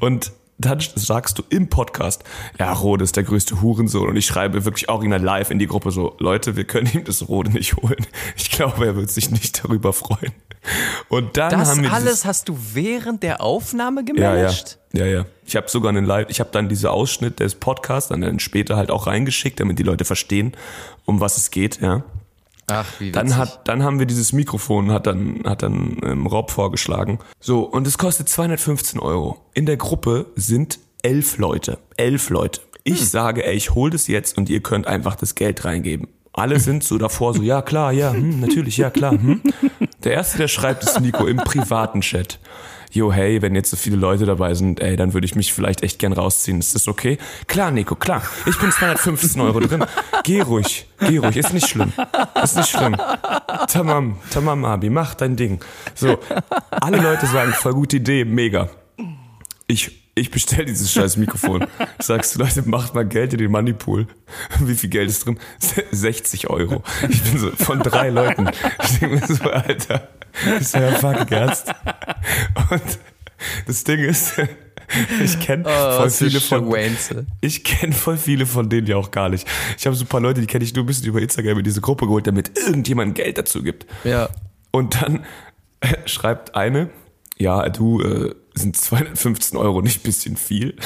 Und 0.00 0.32
dann 0.58 0.80
sagst 0.80 1.38
du 1.38 1.44
im 1.50 1.68
Podcast, 1.68 2.24
ja, 2.58 2.72
Rode 2.72 3.04
ist 3.04 3.16
der 3.16 3.22
größte 3.22 3.62
Hurensohn. 3.62 4.08
Und 4.08 4.16
ich 4.16 4.26
schreibe 4.26 4.64
wirklich 4.64 4.88
original 4.88 5.22
live 5.22 5.50
in 5.50 5.60
die 5.60 5.68
Gruppe 5.68 5.92
so, 5.92 6.16
Leute, 6.18 6.56
wir 6.56 6.64
können 6.64 6.90
ihm 6.92 7.04
das 7.04 7.28
Rode 7.28 7.52
nicht 7.52 7.76
holen. 7.76 8.06
Ich 8.36 8.50
glaube, 8.50 8.84
er 8.84 8.96
wird 8.96 9.08
sich 9.08 9.30
nicht 9.30 9.64
darüber 9.64 9.92
freuen. 9.92 10.32
Und 11.08 11.36
dann 11.36 11.50
Das 11.50 11.70
haben 11.70 11.84
wir 11.84 11.92
alles 11.92 12.24
hast 12.24 12.48
du 12.48 12.58
während 12.74 13.22
der 13.22 13.40
Aufnahme 13.40 14.00
ja, 14.00 14.14
ja, 14.14 14.30
gemanagt? 14.32 14.78
ja, 14.92 15.06
ja. 15.06 15.24
Ich 15.46 15.56
habe 15.56 15.68
sogar 15.70 15.90
einen 15.90 16.04
Live, 16.04 16.26
ich 16.28 16.40
habe 16.40 16.50
dann 16.52 16.68
diese 16.68 16.90
Ausschnitt 16.90 17.38
des 17.40 17.54
Podcasts 17.54 18.08
dann, 18.08 18.20
dann 18.20 18.40
später 18.40 18.76
halt 18.76 18.90
auch 18.90 19.06
reingeschickt, 19.06 19.60
damit 19.60 19.78
die 19.78 19.84
Leute 19.84 20.04
verstehen, 20.04 20.52
um 21.06 21.20
was 21.20 21.36
es 21.38 21.50
geht, 21.50 21.80
ja. 21.80 22.02
Ach, 22.70 22.86
wie 22.98 23.12
Dann 23.12 23.26
witzig. 23.26 23.38
hat, 23.38 23.68
dann 23.68 23.82
haben 23.82 23.98
wir 23.98 24.06
dieses 24.06 24.32
Mikrofon, 24.32 24.90
hat 24.92 25.06
dann, 25.06 25.42
hat 25.44 25.62
dann 25.62 25.96
ähm, 26.02 26.26
Rob 26.26 26.50
vorgeschlagen. 26.50 27.18
So, 27.40 27.62
und 27.62 27.86
es 27.86 27.98
kostet 27.98 28.28
215 28.28 29.00
Euro. 29.00 29.38
In 29.54 29.66
der 29.66 29.76
Gruppe 29.76 30.26
sind 30.36 30.78
elf 31.02 31.38
Leute. 31.38 31.78
Elf 31.96 32.30
Leute. 32.30 32.60
Ich 32.84 33.08
sage, 33.10 33.44
ey, 33.44 33.54
ich 33.54 33.74
hol 33.74 33.90
das 33.90 34.06
jetzt 34.06 34.38
und 34.38 34.48
ihr 34.48 34.60
könnt 34.60 34.86
einfach 34.86 35.14
das 35.16 35.34
Geld 35.34 35.64
reingeben. 35.64 36.08
Alle 36.32 36.60
sind 36.60 36.84
so 36.84 36.98
davor 36.98 37.34
so, 37.34 37.42
ja 37.42 37.62
klar, 37.62 37.92
ja, 37.92 38.12
hm, 38.12 38.40
natürlich, 38.40 38.76
ja 38.76 38.90
klar. 38.90 39.12
Hm. 39.12 39.42
Der 40.04 40.12
erste, 40.12 40.38
der 40.38 40.48
schreibt, 40.48 40.84
ist 40.84 41.00
Nico 41.00 41.26
im 41.26 41.38
privaten 41.38 42.00
Chat. 42.00 42.38
Jo, 42.90 43.12
hey, 43.12 43.42
wenn 43.42 43.54
jetzt 43.54 43.70
so 43.70 43.76
viele 43.76 43.96
Leute 43.96 44.24
dabei 44.24 44.54
sind, 44.54 44.80
ey, 44.80 44.96
dann 44.96 45.12
würde 45.12 45.26
ich 45.26 45.34
mich 45.34 45.52
vielleicht 45.52 45.82
echt 45.82 45.98
gern 45.98 46.12
rausziehen. 46.12 46.58
Ist 46.58 46.74
das 46.74 46.88
okay? 46.88 47.18
Klar, 47.46 47.70
Nico, 47.70 47.94
klar. 47.94 48.22
Ich 48.46 48.58
bin 48.58 48.72
215 48.72 49.40
Euro 49.42 49.60
drin. 49.60 49.84
Geh 50.22 50.40
ruhig, 50.40 50.86
geh 51.00 51.18
ruhig, 51.18 51.36
ist 51.36 51.52
nicht 51.52 51.68
schlimm. 51.68 51.92
Ist 52.42 52.56
nicht 52.56 52.70
schlimm. 52.70 52.96
Tamam, 53.68 54.18
tamam, 54.30 54.64
Abi, 54.64 54.88
mach 54.88 55.14
dein 55.14 55.36
Ding. 55.36 55.60
So, 55.94 56.18
alle 56.70 56.96
Leute 56.98 57.26
sagen, 57.26 57.52
voll 57.52 57.74
gute 57.74 57.96
Idee, 57.96 58.24
mega. 58.24 58.70
Ich, 59.66 60.07
ich 60.18 60.30
bestell 60.30 60.64
dieses 60.64 60.92
scheiß 60.92 61.16
Mikrofon. 61.16 61.66
Sagst 61.98 62.34
du, 62.34 62.40
Leute, 62.40 62.62
macht 62.68 62.94
mal 62.94 63.06
Geld 63.06 63.32
in 63.32 63.38
den 63.38 63.50
Moneypool. 63.50 64.06
Wie 64.60 64.74
viel 64.74 64.90
Geld 64.90 65.08
ist 65.08 65.26
drin? 65.26 65.38
60 65.90 66.50
Euro. 66.50 66.82
Ich 67.08 67.22
bin 67.22 67.38
so 67.38 67.50
von 67.52 67.80
drei 67.80 68.10
Leuten. 68.10 68.48
Ich 68.82 68.98
denke 68.98 69.16
mir 69.16 69.26
so, 69.26 69.44
Alter, 69.44 70.08
ist 70.60 70.74
ja 70.74 70.90
fucking 70.92 71.28
ernst. 71.28 71.68
Und 72.70 72.82
das 73.66 73.84
Ding 73.84 74.00
ist, 74.00 74.34
ich 75.22 75.38
kenne 75.40 75.64
Oh, 75.66 75.96
voll 75.98 76.10
viele 76.10 76.40
von, 76.40 76.68
Schwänze. 76.70 77.26
ich 77.40 77.62
kenne 77.64 77.92
voll 77.92 78.16
viele 78.16 78.46
von 78.46 78.68
denen 78.68 78.86
ja 78.86 78.96
auch 78.96 79.10
gar 79.10 79.28
nicht. 79.28 79.46
Ich 79.76 79.86
habe 79.86 79.94
so 79.96 80.04
ein 80.04 80.08
paar 80.08 80.20
Leute, 80.20 80.40
die 80.40 80.46
kenne 80.46 80.64
ich 80.64 80.74
nur 80.74 80.84
ein 80.84 80.86
bisschen 80.86 81.06
über 81.06 81.20
Instagram 81.20 81.58
in 81.58 81.64
diese 81.64 81.80
Gruppe 81.80 82.06
geholt, 82.06 82.26
damit 82.26 82.58
irgendjemand 82.58 83.14
Geld 83.14 83.38
dazu 83.38 83.62
gibt. 83.62 83.86
Ja. 84.04 84.28
Und 84.70 85.00
dann 85.02 85.24
äh, 85.80 85.94
schreibt 86.06 86.54
eine, 86.54 86.90
ja, 87.36 87.68
du, 87.68 88.02
äh, 88.02 88.34
sind 88.58 88.76
215 88.76 89.58
Euro 89.58 89.80
nicht 89.82 90.00
ein 90.00 90.02
bisschen 90.02 90.36
viel? 90.36 90.76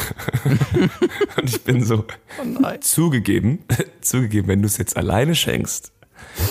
Und 1.36 1.48
ich 1.48 1.62
bin 1.62 1.84
so, 1.84 2.04
Oh 2.40 2.70
zugegeben, 2.80 3.64
zugegeben, 4.00 4.48
wenn 4.48 4.62
du 4.62 4.66
es 4.66 4.76
jetzt 4.76 4.96
alleine 4.96 5.34
schenkst, 5.34 5.92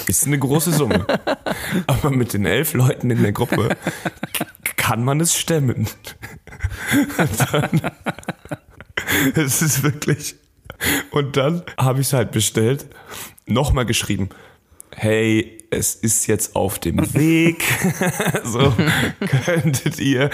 ist 0.07 0.25
eine 0.25 0.37
große 0.37 0.71
Summe. 0.71 1.05
Aber 1.87 2.11
mit 2.11 2.33
den 2.33 2.45
elf 2.45 2.73
Leuten 2.73 3.09
in 3.09 3.21
der 3.21 3.31
Gruppe 3.31 3.77
kann 4.75 5.03
man 5.03 5.21
es 5.21 5.37
stemmen. 5.37 5.87
Dann, 7.51 7.81
es 9.35 9.61
ist 9.61 9.83
wirklich. 9.83 10.35
Und 11.11 11.37
dann 11.37 11.63
habe 11.77 12.01
ich 12.01 12.07
es 12.07 12.13
halt 12.13 12.31
bestellt, 12.31 12.87
nochmal 13.45 13.85
geschrieben. 13.85 14.29
Hey, 14.93 15.60
es 15.71 15.95
ist 15.95 16.27
jetzt 16.27 16.55
auf 16.55 16.79
dem 16.79 17.13
Weg. 17.13 17.63
so 18.43 18.73
könntet 19.45 19.99
ihr. 19.99 20.29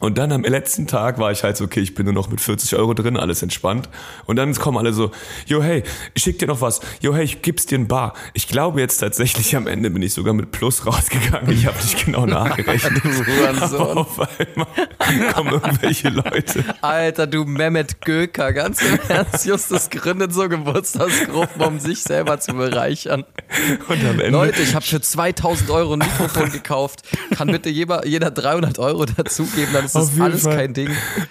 Und 0.00 0.18
dann 0.18 0.32
am 0.32 0.42
letzten 0.42 0.86
Tag 0.86 1.18
war 1.18 1.32
ich 1.32 1.42
halt 1.42 1.56
so, 1.56 1.64
okay, 1.64 1.80
ich 1.80 1.94
bin 1.94 2.04
nur 2.04 2.12
noch 2.12 2.28
mit 2.28 2.42
40 2.42 2.76
Euro 2.76 2.92
drin, 2.92 3.16
alles 3.16 3.42
entspannt. 3.42 3.88
Und 4.26 4.36
dann 4.36 4.54
kommen 4.54 4.76
alle 4.76 4.92
so, 4.92 5.10
yo, 5.46 5.62
hey, 5.62 5.82
ich 6.12 6.22
schick 6.22 6.38
dir 6.38 6.46
noch 6.46 6.60
was. 6.60 6.80
Yo, 7.00 7.14
hey, 7.14 7.24
ich 7.24 7.40
gib's 7.40 7.64
dir 7.64 7.78
ein 7.78 7.88
Bar. 7.88 8.12
Ich 8.34 8.48
glaube 8.48 8.80
jetzt 8.80 8.98
tatsächlich 8.98 9.56
am 9.56 9.66
Ende 9.66 9.88
bin 9.88 10.02
ich 10.02 10.12
sogar 10.12 10.34
mit 10.34 10.52
Plus 10.52 10.86
rausgegangen. 10.86 11.50
Ich 11.52 11.66
habe 11.66 11.78
nicht 11.78 12.04
genau 12.04 12.26
nachgerechnet. 12.26 13.02
Aber 13.62 13.96
auf 13.96 14.20
einmal 14.20 15.32
kommen 15.32 15.52
irgendwelche 15.52 16.10
Leute. 16.10 16.64
Alter, 16.82 17.26
du 17.26 17.46
Mehmet 17.46 18.02
Göker, 18.02 18.52
ganz 18.52 18.82
im 18.82 18.98
Ernst, 19.08 19.46
Justus 19.46 19.88
gründet 19.88 20.34
so 20.34 20.50
Geburtstagsgruppen, 20.50 21.62
um 21.62 21.80
sich 21.80 22.02
selber 22.02 22.38
zu 22.38 22.52
bereichern. 22.52 23.24
Und 23.88 24.04
am 24.04 24.20
Ende. 24.20 24.30
Leute, 24.30 24.65
ich 24.66 24.74
habe 24.74 24.84
für 24.84 25.00
2000 25.00 25.70
Euro 25.70 25.92
ein 25.94 26.00
Mikrofon 26.00 26.50
gekauft. 26.50 27.02
Kann 27.36 27.48
bitte 27.48 27.68
jeder, 27.70 28.06
jeder 28.06 28.30
300 28.30 28.78
Euro 28.78 29.04
dazugeben, 29.06 29.72
dann 29.72 29.84
ist 29.86 29.94
das 29.94 30.18
alles 30.20 30.42
Fall. 30.42 30.56
kein 30.56 30.74
Ding. 30.74 30.90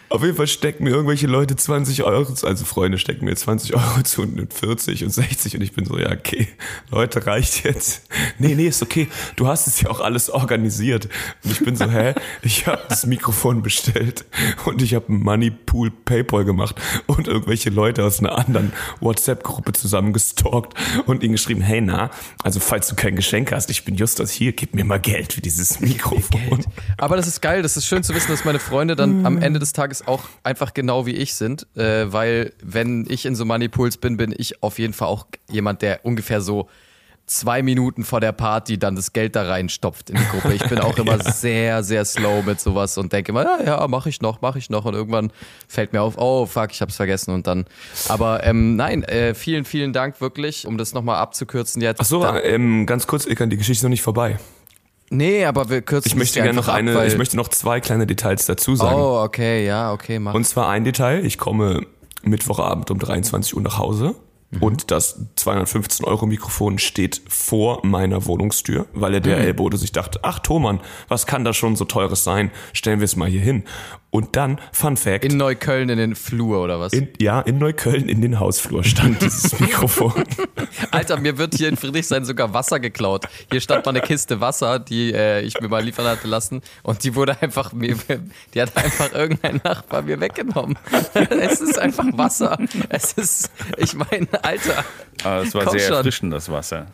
Auf 0.09 0.23
jeden 0.23 0.35
Fall 0.37 0.47
stecken 0.47 0.83
mir 0.85 0.91
irgendwelche 0.91 1.27
Leute 1.27 1.55
20 1.55 2.03
Euro, 2.03 2.33
zu- 2.33 2.47
also 2.47 2.65
Freunde 2.65 2.97
stecken 2.97 3.25
mir 3.25 3.35
20 3.35 3.73
Euro 3.75 4.01
zu 4.03 4.21
und 4.21 4.53
40 4.53 5.03
und 5.03 5.09
60 5.11 5.55
und 5.55 5.61
ich 5.61 5.73
bin 5.73 5.85
so, 5.85 5.97
ja, 5.97 6.11
okay, 6.11 6.47
Leute, 6.89 7.25
reicht 7.25 7.63
jetzt. 7.65 8.03
Nee, 8.39 8.55
nee, 8.55 8.67
ist 8.67 8.81
okay. 8.81 9.07
Du 9.35 9.47
hast 9.47 9.67
es 9.67 9.81
ja 9.81 9.89
auch 9.89 9.99
alles 9.99 10.29
organisiert. 10.29 11.07
Und 11.43 11.51
ich 11.51 11.59
bin 11.59 11.75
so, 11.75 11.89
hä? 11.89 12.13
Ich 12.41 12.67
habe 12.67 12.81
das 12.89 13.05
Mikrofon 13.05 13.61
bestellt 13.61 14.25
und 14.65 14.81
ich 14.81 14.93
habe 14.93 15.05
Moneypool 15.11 15.91
Paypal 15.91 16.45
gemacht 16.45 16.75
und 17.07 17.27
irgendwelche 17.27 17.69
Leute 17.69 18.03
aus 18.03 18.19
einer 18.19 18.37
anderen 18.37 18.71
WhatsApp-Gruppe 19.01 19.73
zusammen 19.73 20.13
gestalkt 20.13 20.73
und 21.05 21.23
ihnen 21.23 21.33
geschrieben, 21.33 21.61
hey, 21.61 21.81
na, 21.81 22.09
also 22.43 22.59
falls 22.59 22.87
du 22.87 22.95
kein 22.95 23.15
Geschenk 23.25 23.51
hast, 23.51 23.71
ich 23.71 23.83
bin 23.83 23.95
Justus 23.95 24.29
hier, 24.29 24.51
gib 24.51 24.75
mir 24.75 24.85
mal 24.85 24.99
Geld 24.99 25.33
für 25.33 25.41
dieses 25.41 25.79
Mikrofon. 25.79 26.63
Aber 26.95 27.15
das 27.15 27.25
ist 27.25 27.41
geil, 27.41 27.63
das 27.63 27.75
ist 27.75 27.87
schön 27.87 28.03
zu 28.03 28.13
wissen, 28.13 28.29
dass 28.29 28.45
meine 28.45 28.59
Freunde 28.59 28.95
dann 28.95 29.25
am 29.25 29.41
Ende 29.41 29.57
des 29.59 29.73
Tages 29.73 30.07
auch 30.07 30.25
einfach 30.43 30.75
genau 30.75 31.07
wie 31.07 31.13
ich 31.13 31.33
sind, 31.33 31.65
äh, 31.75 32.13
weil 32.13 32.53
wenn 32.61 33.07
ich 33.09 33.25
in 33.25 33.35
so 33.35 33.43
Moneypools 33.43 33.97
bin, 33.97 34.17
bin 34.17 34.31
ich 34.37 34.61
auf 34.61 34.77
jeden 34.77 34.93
Fall 34.93 35.07
auch 35.07 35.25
jemand, 35.49 35.81
der 35.81 36.05
ungefähr 36.05 36.39
so 36.39 36.69
zwei 37.27 37.63
Minuten 37.63 38.03
vor 38.03 38.21
der 38.21 38.31
Party 38.33 38.77
dann 38.77 38.95
das 38.95 39.11
Geld 39.11 39.35
da 39.35 39.43
reinstopft 39.43 40.09
in 40.11 40.17
die 40.17 40.25
Gruppe. 40.27 40.53
Ich 40.53 40.67
bin 40.69 40.79
auch 40.79 40.95
immer 40.99 41.19
sehr, 41.19 41.83
sehr 41.83 42.05
slow 42.05 42.43
mit 42.45 42.59
sowas 42.59 42.97
und 42.99 43.11
denke 43.13 43.31
immer, 43.31 43.43
ja, 43.43 43.63
ja, 43.79 43.87
mach 43.87 44.05
ich 44.05 44.21
noch, 44.21 44.41
mach 44.41 44.55
ich 44.55 44.69
noch 44.69 44.85
und 44.85 44.93
irgendwann 44.93 45.31
fällt 45.67 45.91
mir 45.93 46.01
auf, 46.03 46.17
oh 46.17 46.45
fuck, 46.45 46.71
ich 46.71 46.81
hab's 46.81 46.95
vergessen 46.97 47.33
und 47.33 47.47
dann, 47.47 47.65
aber 48.09 48.43
ähm, 48.43 48.75
nein, 48.75 49.03
äh, 49.03 49.33
vielen, 49.33 49.65
vielen 49.65 49.91
Dank 49.91 50.21
wirklich, 50.21 50.67
um 50.67 50.77
das 50.77 50.93
nochmal 50.93 51.17
abzukürzen 51.17 51.81
jetzt. 51.81 51.99
Ach 52.01 52.05
so, 52.05 52.21
Da- 52.21 52.39
ähm, 52.41 52.85
ganz 52.85 53.07
kurz, 53.07 53.25
Ilkan, 53.25 53.49
die 53.49 53.57
Geschichte 53.57 53.79
ist 53.79 53.83
noch 53.83 53.89
nicht 53.89 54.03
vorbei. 54.03 54.37
nee, 55.09 55.45
aber 55.45 55.69
wir 55.69 55.81
kürzen 55.81 56.09
Ich 56.09 56.15
möchte 56.15 56.39
gerne 56.41 56.53
noch 56.53 56.67
eine, 56.67 56.91
ab, 56.91 56.97
weil- 56.97 57.07
ich 57.07 57.17
möchte 57.17 57.37
noch 57.37 57.47
zwei 57.47 57.79
kleine 57.79 58.05
Details 58.05 58.45
dazu 58.45 58.75
sagen. 58.75 58.95
Oh, 58.99 59.21
okay, 59.23 59.65
ja, 59.65 59.91
okay, 59.91 60.19
mach. 60.19 60.33
Und 60.35 60.45
zwar 60.45 60.69
ein 60.69 60.83
Detail, 60.83 61.25
ich 61.25 61.37
komme 61.39 61.87
Mittwochabend 62.23 62.91
um 62.91 62.99
23 62.99 63.55
Uhr 63.55 63.61
nach 63.61 63.77
Hause 63.79 64.15
und 64.59 64.91
das 64.91 65.19
215 65.35 66.05
Euro 66.05 66.25
Mikrofon 66.25 66.79
steht 66.79 67.21
vor 67.27 67.85
meiner 67.85 68.25
Wohnungstür, 68.25 68.87
weil 68.93 69.15
er 69.15 69.19
der 69.19 69.37
Ellbote 69.37 69.77
sich 69.77 69.91
dachte, 69.91 70.19
ach 70.23 70.39
Thomann, 70.39 70.79
was 71.07 71.25
kann 71.25 71.43
da 71.43 71.53
schon 71.53 71.75
so 71.75 71.85
teures 71.85 72.23
sein? 72.23 72.51
Stellen 72.73 72.99
wir 72.99 73.05
es 73.05 73.15
mal 73.15 73.29
hier 73.29 73.41
hin. 73.41 73.63
Und 74.15 74.37
dann, 74.37 74.61
Fun 74.71 74.95
Fact, 74.95 75.25
In 75.25 75.35
Neukölln 75.35 75.89
in 75.89 75.97
den 75.97 76.15
Flur 76.15 76.63
oder 76.63 76.79
was? 76.79 76.93
in, 76.93 77.09
ja, 77.19 77.41
in 77.41 77.57
Neukölln 77.57 78.07
in 78.07 78.21
den 78.21 78.39
Hausflur 78.39 78.85
stand 78.85 79.21
dieses 79.21 79.59
Mikrofon. 79.59 80.13
Alter, 80.91 81.19
mir 81.19 81.37
wird 81.37 81.55
hier 81.55 81.67
in 81.67 81.75
Friedrichshain 81.75 82.23
sogar 82.23 82.53
Wasser 82.53 82.79
geklaut. 82.79 83.25
Hier 83.51 83.59
stand 83.59 83.85
mal 83.85 83.89
eine 83.89 83.99
Kiste 83.99 84.39
Wasser, 84.39 84.79
die 84.79 85.11
äh, 85.11 85.41
ich 85.41 85.59
mir 85.59 85.67
mal 85.67 85.83
liefern 85.83 86.05
hatte 86.05 86.29
lassen 86.29 86.61
und 86.83 87.03
die 87.03 87.13
wurde 87.13 87.41
einfach 87.41 87.73
mir, 87.73 87.97
die 88.53 88.61
hat 88.61 88.77
einfach 88.77 89.11
irgendein 89.13 89.59
Nachbar 89.61 90.01
mir 90.03 90.17
weggenommen. 90.21 90.77
Es 91.29 91.59
ist 91.59 91.77
einfach 91.77 92.05
Wasser. 92.13 92.57
Es 92.87 93.11
ist, 93.13 93.51
ich 93.77 93.95
meine, 93.95 94.27
Alter. 94.41 94.85
Aber 95.25 95.41
es 95.41 95.53
war 95.53 95.69
sehr 95.69 95.81
schon. 95.81 95.97
erfrischend, 95.97 96.31
das 96.33 96.49
Wasser. 96.49 96.87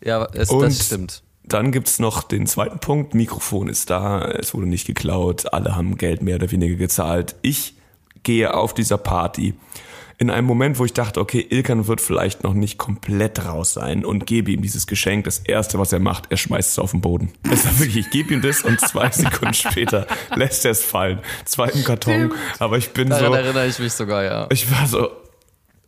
Ja, 0.00 0.28
es, 0.32 0.48
das 0.48 0.86
stimmt. 0.86 1.22
Dann 1.48 1.72
gibt's 1.72 1.98
noch 1.98 2.22
den 2.22 2.46
zweiten 2.46 2.78
Punkt. 2.78 3.14
Mikrofon 3.14 3.68
ist 3.68 3.88
da, 3.88 4.22
es 4.22 4.54
wurde 4.54 4.66
nicht 4.66 4.86
geklaut, 4.86 5.52
alle 5.52 5.74
haben 5.74 5.96
Geld 5.96 6.22
mehr 6.22 6.36
oder 6.36 6.50
weniger 6.50 6.76
gezahlt. 6.76 7.36
Ich 7.42 7.74
gehe 8.22 8.52
auf 8.52 8.74
dieser 8.74 8.98
Party 8.98 9.54
in 10.18 10.30
einem 10.30 10.46
Moment, 10.46 10.78
wo 10.78 10.84
ich 10.84 10.92
dachte, 10.92 11.20
okay, 11.20 11.46
Ilkan 11.48 11.86
wird 11.86 12.00
vielleicht 12.00 12.42
noch 12.42 12.52
nicht 12.52 12.76
komplett 12.76 13.44
raus 13.44 13.72
sein 13.72 14.04
und 14.04 14.26
gebe 14.26 14.50
ihm 14.50 14.60
dieses 14.60 14.88
Geschenk. 14.88 15.24
Das 15.24 15.38
erste, 15.38 15.78
was 15.78 15.92
er 15.92 16.00
macht, 16.00 16.24
er 16.30 16.36
schmeißt 16.36 16.72
es 16.72 16.78
auf 16.80 16.90
den 16.90 17.00
Boden. 17.00 17.32
Das 17.44 17.64
war 17.64 17.78
wirklich, 17.78 18.06
ich 18.06 18.10
gebe 18.10 18.34
ihm 18.34 18.42
das 18.42 18.62
und 18.62 18.80
zwei 18.80 19.10
Sekunden 19.12 19.54
später 19.54 20.08
lässt 20.34 20.64
er 20.64 20.72
es 20.72 20.84
fallen. 20.84 21.20
Zweiten 21.44 21.84
Karton. 21.84 22.34
Aber 22.58 22.76
ich 22.76 22.90
bin 22.90 23.10
Daran 23.10 23.26
so, 23.26 23.34
erinnere 23.34 23.68
ich 23.68 23.78
mich 23.78 23.92
sogar, 23.92 24.24
ja. 24.24 24.46
ich 24.50 24.68
war 24.72 24.88
so, 24.88 25.08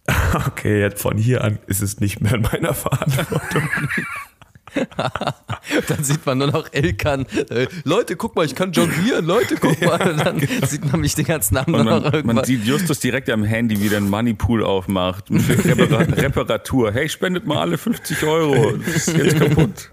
okay, 0.47 0.81
jetzt 0.81 1.03
von 1.03 1.19
hier 1.19 1.43
an 1.43 1.59
ist 1.67 1.83
es 1.83 1.99
nicht 1.99 2.21
mehr 2.21 2.35
in 2.35 2.43
meiner 2.43 2.73
Verantwortung. 2.73 3.69
Dann 5.89 6.05
sieht 6.05 6.25
man 6.27 6.39
nur 6.39 6.49
noch 6.49 6.73
Ilkan. 6.73 7.27
Äh, 7.51 7.67
Leute, 7.85 8.17
guck 8.17 8.37
mal, 8.37 8.45
ich 8.45 8.55
kann 8.55 8.73
jonglieren. 8.73 9.25
Leute, 9.25 9.57
guck 9.57 9.81
mal. 9.81 10.11
Und 10.11 10.19
dann 10.19 10.41
sieht 10.67 10.91
man 10.91 11.01
mich 11.01 11.15
den 11.15 11.25
ganzen 11.27 11.57
Abend 11.57 11.77
nur 11.77 11.85
noch 11.85 12.03
man, 12.03 12.13
irgendwann. 12.13 12.37
man 12.37 12.45
sieht 12.45 12.65
Justus 12.65 13.01
direkt 13.01 13.29
am 13.31 13.45
Handy, 13.45 13.81
wie 13.81 13.89
der 13.89 13.99
einen 13.99 14.11
Moneypool 14.11 14.65
aufmacht. 14.65 15.27
Für 15.29 15.65
Repara 15.65 15.99
Reparatur. 16.17 16.93
Hey, 16.93 17.09
spendet 17.09 17.47
mal 17.47 17.59
alle 17.59 17.79
50 17.79 18.23
Euro. 18.25 18.73
Das 18.77 19.09
ist 19.09 19.17
jetzt 19.17 19.37
kaputt. 19.39 19.91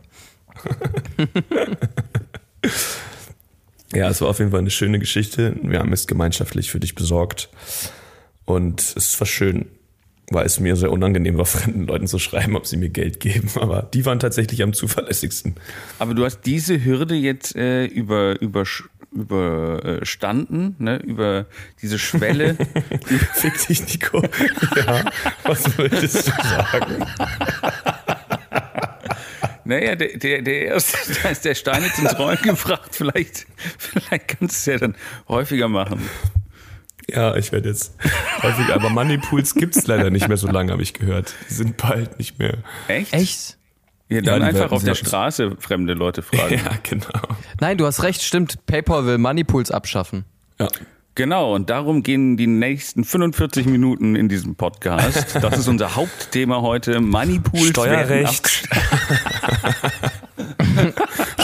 Ja, 3.93 4.10
es 4.10 4.22
war 4.22 4.29
auf 4.29 4.39
jeden 4.39 4.51
Fall 4.51 4.60
eine 4.60 4.72
schöne 4.72 5.00
Geschichte. 5.00 5.55
Wir 5.62 5.79
haben 5.79 5.93
es 5.93 6.07
gemeinschaftlich 6.07 6.72
für 6.72 6.79
dich 6.79 6.96
besorgt. 6.96 7.50
Und 8.46 8.81
es 8.96 9.19
war 9.19 9.27
schön, 9.27 9.65
weil 10.29 10.46
es 10.46 10.60
mir 10.60 10.75
sehr 10.75 10.91
unangenehm 10.91 11.38
war, 11.38 11.46
fremden 11.46 11.88
Leuten 11.88 12.07
zu 12.07 12.19
schreiben, 12.19 12.55
ob 12.55 12.67
sie 12.67 12.77
mir 12.77 12.89
Geld 12.89 13.19
geben. 13.19 13.50
Aber 13.55 13.84
die 13.93 14.05
waren 14.05 14.19
tatsächlich 14.19 14.62
am 14.63 14.74
zuverlässigsten. 14.74 15.55
Aber 16.00 16.13
du 16.13 16.25
hast 16.25 16.41
diese 16.41 16.84
Hürde 16.84 17.15
jetzt 17.15 17.55
äh, 17.55 17.86
über, 17.86 18.39
über, 18.41 18.65
überstanden, 19.12 20.75
ne? 20.79 20.98
über 20.98 21.46
diese 21.81 21.98
Schwelle. 22.00 22.57
Fick 23.34 23.67
dich, 23.67 23.86
Nico. 23.88 24.22
Ja, 24.75 25.05
was 25.43 25.77
wolltest 25.77 26.27
du 26.27 26.31
sagen? 26.31 27.05
naja, 29.63 29.96
der, 29.96 30.17
der, 30.17 30.41
der 30.41 30.65
erste, 30.65 30.98
da 31.24 31.29
ist 31.29 31.46
der 31.46 31.55
Stein 31.55 31.84
jetzt 31.84 32.00
ins 32.00 32.17
Rollen 32.17 32.41
gebracht. 32.41 32.89
Vielleicht, 32.91 33.48
vielleicht 33.77 34.27
kannst 34.27 34.41
du 34.41 34.46
es 34.46 34.65
ja 34.65 34.77
dann 34.77 34.96
häufiger 35.27 35.67
machen. 35.67 36.01
Ja, 37.09 37.35
ich 37.35 37.51
werde 37.51 37.69
jetzt 37.69 37.95
häufig, 38.43 38.73
aber 38.73 38.89
Moneypools 38.89 39.55
gibt's 39.55 39.87
leider 39.87 40.09
nicht 40.09 40.27
mehr 40.27 40.37
so 40.37 40.47
lange, 40.47 40.73
habe 40.73 40.81
ich 40.81 40.93
gehört. 40.93 41.33
Die 41.49 41.53
sind 41.53 41.77
bald 41.77 42.17
nicht 42.17 42.37
mehr. 42.37 42.57
Echt? 42.87 43.13
Echt? 43.13 43.57
Ja, 44.09 44.21
dann 44.21 44.41
die 44.41 44.47
einfach 44.47 44.71
auf 44.71 44.83
der 44.83 44.95
Straße 44.95 45.55
fremde 45.59 45.93
Leute 45.93 46.21
fragen. 46.21 46.55
Ja, 46.65 46.71
genau. 46.83 47.07
Nein, 47.59 47.77
du 47.77 47.85
hast 47.85 48.03
recht, 48.03 48.21
stimmt. 48.21 48.65
PayPal 48.65 49.05
will 49.05 49.17
Moneypools 49.17 49.71
abschaffen. 49.71 50.25
Ja. 50.59 50.67
Genau, 51.15 51.55
und 51.55 51.69
darum 51.71 52.03
gehen 52.03 52.37
die 52.37 52.45
nächsten 52.45 53.03
45 53.03 53.65
Minuten 53.65 54.15
in 54.15 54.29
diesem 54.29 54.55
Podcast. 54.55 55.35
Das 55.41 55.57
ist 55.57 55.67
unser 55.67 55.95
Hauptthema 55.95 56.61
heute. 56.61 56.99
Moneypools 57.01 57.69
Steuerrecht. 57.69 58.69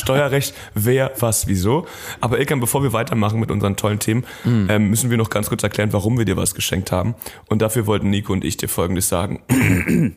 Steuerrecht, 0.03 0.53
wer, 0.75 1.11
was, 1.19 1.47
wieso. 1.47 1.87
Aber 2.21 2.37
Ilkan, 2.39 2.59
bevor 2.59 2.83
wir 2.83 2.93
weitermachen 2.93 3.39
mit 3.39 3.49
unseren 3.51 3.75
tollen 3.75 3.99
Themen, 3.99 4.23
ähm, 4.45 4.89
müssen 4.89 5.09
wir 5.09 5.17
noch 5.17 5.29
ganz 5.29 5.49
kurz 5.49 5.63
erklären, 5.63 5.91
warum 5.93 6.17
wir 6.17 6.25
dir 6.25 6.37
was 6.37 6.53
geschenkt 6.55 6.91
haben. 6.91 7.15
Und 7.47 7.61
dafür 7.61 7.87
wollten 7.87 8.09
Nico 8.09 8.31
und 8.33 8.43
ich 8.45 8.57
dir 8.57 8.67
Folgendes 8.69 9.09
sagen. 9.09 9.41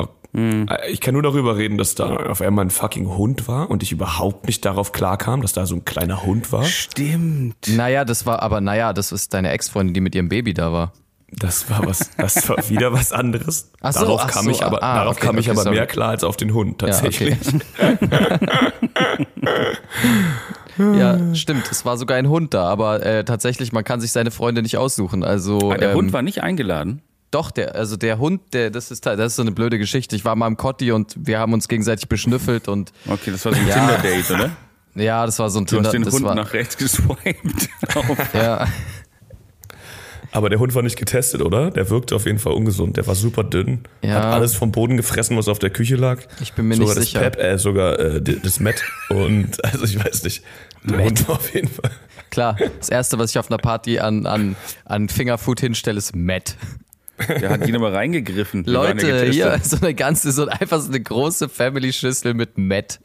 Ich 0.90 1.00
kann 1.00 1.14
nur 1.14 1.22
darüber 1.22 1.56
reden, 1.56 1.76
dass 1.76 1.94
da 1.96 2.14
auf 2.16 2.40
einmal 2.40 2.64
ein 2.64 2.70
fucking 2.70 3.08
Hund 3.08 3.48
war 3.48 3.68
und 3.70 3.82
ich 3.82 3.90
überhaupt 3.92 4.46
nicht 4.46 4.64
darauf 4.64 4.92
klarkam, 4.92 5.42
dass 5.42 5.52
da 5.52 5.66
so 5.66 5.74
ein 5.74 5.84
kleiner 5.84 6.22
Hund 6.24 6.52
war. 6.52 6.64
Stimmt. 6.64 7.66
Naja, 7.68 8.04
das 8.04 8.26
war, 8.26 8.42
aber 8.42 8.60
naja, 8.60 8.92
das 8.92 9.10
ist 9.12 9.34
deine 9.34 9.50
Ex-Freundin, 9.50 9.94
die 9.94 10.00
mit 10.00 10.14
ihrem 10.14 10.28
Baby 10.28 10.54
da 10.54 10.72
war. 10.72 10.92
Das 11.32 11.70
war 11.70 11.86
was, 11.86 12.10
das 12.16 12.48
war 12.48 12.68
wieder 12.68 12.92
was 12.92 13.12
anderes. 13.12 13.70
Ach 13.80 13.92
so, 13.92 14.00
darauf 14.00 14.22
ach 14.24 14.30
kam 14.30 14.44
so, 14.46 14.50
ich 14.50 14.64
aber, 14.64 14.82
ah, 14.82 14.96
darauf 14.96 15.16
okay, 15.16 15.26
kam 15.26 15.38
ich 15.38 15.46
okay, 15.46 15.52
aber 15.52 15.62
sorry. 15.62 15.76
mehr 15.76 15.86
klar 15.86 16.10
als 16.10 16.24
auf 16.24 16.36
den 16.36 16.52
Hund 16.52 16.82
Ja, 16.82 16.88
tatsächlich. 16.88 17.36
okay. 17.46 17.98
ja, 20.98 21.34
stimmt. 21.34 21.68
Es 21.70 21.84
war 21.84 21.96
sogar 21.96 22.16
ein 22.16 22.28
Hund 22.28 22.54
da, 22.54 22.64
aber 22.68 23.04
äh, 23.04 23.24
tatsächlich, 23.24 23.72
man 23.72 23.84
kann 23.84 24.00
sich 24.00 24.12
seine 24.12 24.30
Freunde 24.30 24.62
nicht 24.62 24.76
aussuchen. 24.76 25.22
Also 25.24 25.72
Ah, 25.72 25.76
der 25.76 25.90
ähm, 25.90 25.96
Hund 25.96 26.12
war 26.12 26.22
nicht 26.22 26.42
eingeladen. 26.42 27.02
Doch, 27.30 27.50
der, 27.52 27.76
also 27.76 27.96
der 27.96 28.18
Hund, 28.18 28.40
der, 28.54 28.70
das 28.70 28.90
ist, 28.90 29.06
das 29.06 29.18
ist 29.18 29.36
so 29.36 29.42
eine 29.42 29.52
blöde 29.52 29.78
Geschichte. 29.78 30.16
Ich 30.16 30.24
war 30.24 30.34
mal 30.34 30.48
im 30.48 30.56
Kotti 30.56 30.90
und 30.90 31.14
wir 31.16 31.38
haben 31.38 31.52
uns 31.52 31.68
gegenseitig 31.68 32.08
beschnüffelt 32.08 32.66
und 32.66 32.92
Okay, 33.08 33.30
das 33.30 33.44
war 33.44 33.54
so 33.54 33.60
ein 33.60 33.68
Ja. 33.68 33.74
Tinder-Date, 33.74 34.30
oder? 34.32 34.50
ja, 34.96 35.24
das 35.26 35.38
war 35.38 35.48
so 35.48 35.60
ein 35.60 35.66
Du 35.66 35.76
Tinder. 35.76 35.88
hast 35.88 35.92
den 35.94 36.02
das 36.02 36.14
Hund 36.14 36.24
war, 36.24 36.34
nach 36.34 36.52
rechts 36.52 36.76
geswiped. 36.76 37.68
Ja, 38.34 38.66
Aber 40.32 40.48
der 40.48 40.58
Hund 40.60 40.74
war 40.74 40.82
nicht 40.82 40.96
getestet, 40.96 41.42
oder? 41.42 41.70
Der 41.70 41.90
wirkte 41.90 42.14
auf 42.14 42.24
jeden 42.26 42.38
Fall 42.38 42.52
ungesund. 42.52 42.96
Der 42.96 43.06
war 43.06 43.14
super 43.14 43.42
dünn, 43.44 43.80
Ja. 44.02 44.10
hat 44.14 44.24
alles 44.26 44.54
vom 44.54 44.70
Boden 44.70 44.96
gefressen, 44.96 45.36
was 45.36 45.48
auf 45.48 45.58
der 45.58 45.70
Küche 45.70 45.96
lag. 45.96 46.20
Ich 46.40 46.52
bin 46.52 46.68
mir 46.68 46.76
sogar 46.76 46.94
nicht 46.94 46.98
das 46.98 47.04
sicher. 47.06 47.30
Pep, 47.30 47.40
äh, 47.40 47.58
sogar 47.58 47.98
äh, 47.98 48.20
das 48.22 48.60
Met. 48.60 48.82
Und 49.08 49.64
also 49.64 49.84
ich 49.84 50.02
weiß 50.02 50.22
nicht. 50.24 50.42
Der 50.84 51.02
Hund 51.04 51.28
war 51.28 51.36
auf 51.36 51.52
jeden 51.54 51.68
Fall. 51.68 51.90
klar. 52.30 52.56
Das 52.78 52.88
erste, 52.88 53.18
was 53.18 53.30
ich 53.30 53.38
auf 53.38 53.50
einer 53.50 53.58
Party 53.58 53.98
an, 53.98 54.26
an, 54.26 54.56
an 54.84 55.08
Fingerfood 55.08 55.60
hinstelle, 55.60 55.98
ist 55.98 56.14
Matt. 56.14 56.56
Der 57.28 57.50
hat 57.50 57.66
ihn 57.68 57.76
aber 57.76 57.92
reingegriffen. 57.92 58.64
Leute, 58.64 59.26
hier 59.30 59.58
so 59.62 59.76
eine 59.76 59.94
ganze, 59.94 60.32
so 60.32 60.46
einfach 60.46 60.80
so 60.80 60.88
eine 60.88 61.00
große 61.00 61.48
Family-Schüssel 61.50 62.32
mit 62.34 62.56
Matt. 62.56 63.00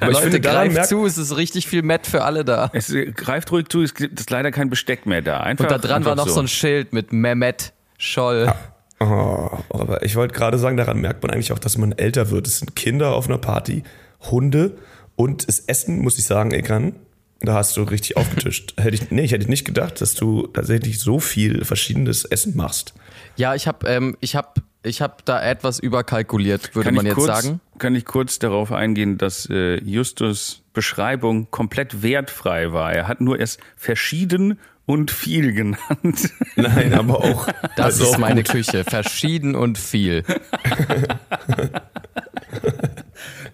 Aber 0.00 0.10
ich 0.10 0.16
Leute, 0.16 0.22
finde, 0.22 0.40
daran 0.40 0.58
greift 0.64 0.74
merkt, 0.74 0.88
zu, 0.88 1.06
es 1.06 1.18
ist 1.18 1.36
richtig 1.36 1.66
viel 1.66 1.82
Matt 1.82 2.06
für 2.06 2.24
alle 2.24 2.44
da. 2.44 2.70
Es 2.72 2.92
greift 3.14 3.52
ruhig 3.52 3.68
zu, 3.68 3.82
es 3.82 3.94
gibt 3.94 4.18
ist 4.18 4.30
leider 4.30 4.50
kein 4.50 4.70
Besteck 4.70 5.06
mehr 5.06 5.22
da. 5.22 5.40
Einfach, 5.40 5.64
Und 5.64 5.70
da 5.70 5.78
dran 5.78 6.04
war 6.04 6.14
noch 6.16 6.28
so 6.28 6.40
ein 6.40 6.48
Schild 6.48 6.92
mit 6.92 7.12
Mehmet 7.12 7.72
Scholl. 7.98 8.52
Oh, 9.00 9.50
aber 9.70 10.02
ich 10.02 10.16
wollte 10.16 10.34
gerade 10.34 10.58
sagen, 10.58 10.76
daran 10.76 11.00
merkt 11.00 11.22
man 11.22 11.32
eigentlich 11.32 11.52
auch, 11.52 11.58
dass 11.58 11.76
man 11.78 11.92
älter 11.92 12.30
wird. 12.30 12.46
Es 12.46 12.58
sind 12.58 12.76
Kinder 12.76 13.14
auf 13.14 13.28
einer 13.28 13.38
Party, 13.38 13.82
Hunde 14.30 14.76
und 15.16 15.48
das 15.48 15.60
Essen, 15.60 16.00
muss 16.00 16.18
ich 16.18 16.24
sagen, 16.24 16.52
Ekan, 16.52 16.94
da 17.40 17.54
hast 17.54 17.76
du 17.76 17.82
richtig 17.82 18.16
aufgetischt. 18.16 18.74
Hätte 18.80 18.94
ich, 18.94 19.10
nee, 19.10 19.22
ich 19.22 19.32
hätte 19.32 19.48
nicht 19.48 19.64
gedacht, 19.64 20.00
dass 20.00 20.14
du 20.14 20.46
tatsächlich 20.46 21.00
so 21.00 21.18
viel 21.18 21.64
verschiedenes 21.64 22.24
Essen 22.24 22.56
machst. 22.56 22.94
Ja, 23.36 23.54
ich 23.54 23.66
habe 23.66 23.88
ähm, 23.88 24.16
ich 24.20 24.36
hab, 24.36 24.60
ich 24.84 25.02
hab 25.02 25.24
da 25.24 25.42
etwas 25.42 25.78
überkalkuliert, 25.78 26.74
würde 26.74 26.86
kann 26.86 26.94
man 26.94 27.06
ich 27.06 27.10
jetzt 27.10 27.16
kurz, 27.16 27.42
sagen. 27.42 27.60
Kann 27.82 27.96
ich 27.96 28.04
kurz 28.04 28.38
darauf 28.38 28.70
eingehen, 28.70 29.18
dass 29.18 29.48
äh, 29.50 29.74
Justus 29.82 30.62
Beschreibung 30.72 31.50
komplett 31.50 32.00
wertfrei 32.04 32.72
war. 32.72 32.92
Er 32.92 33.08
hat 33.08 33.20
nur 33.20 33.40
erst 33.40 33.58
verschieden 33.76 34.60
und 34.86 35.10
viel 35.10 35.52
genannt. 35.52 36.30
Nein, 36.54 36.94
aber 36.94 37.18
auch. 37.24 37.48
Das 37.76 37.86
also 37.86 38.04
ist 38.04 38.14
auch 38.14 38.18
meine 38.18 38.44
gut. 38.44 38.52
Küche. 38.52 38.84
Verschieden 38.84 39.56
und 39.56 39.78
viel. 39.78 40.22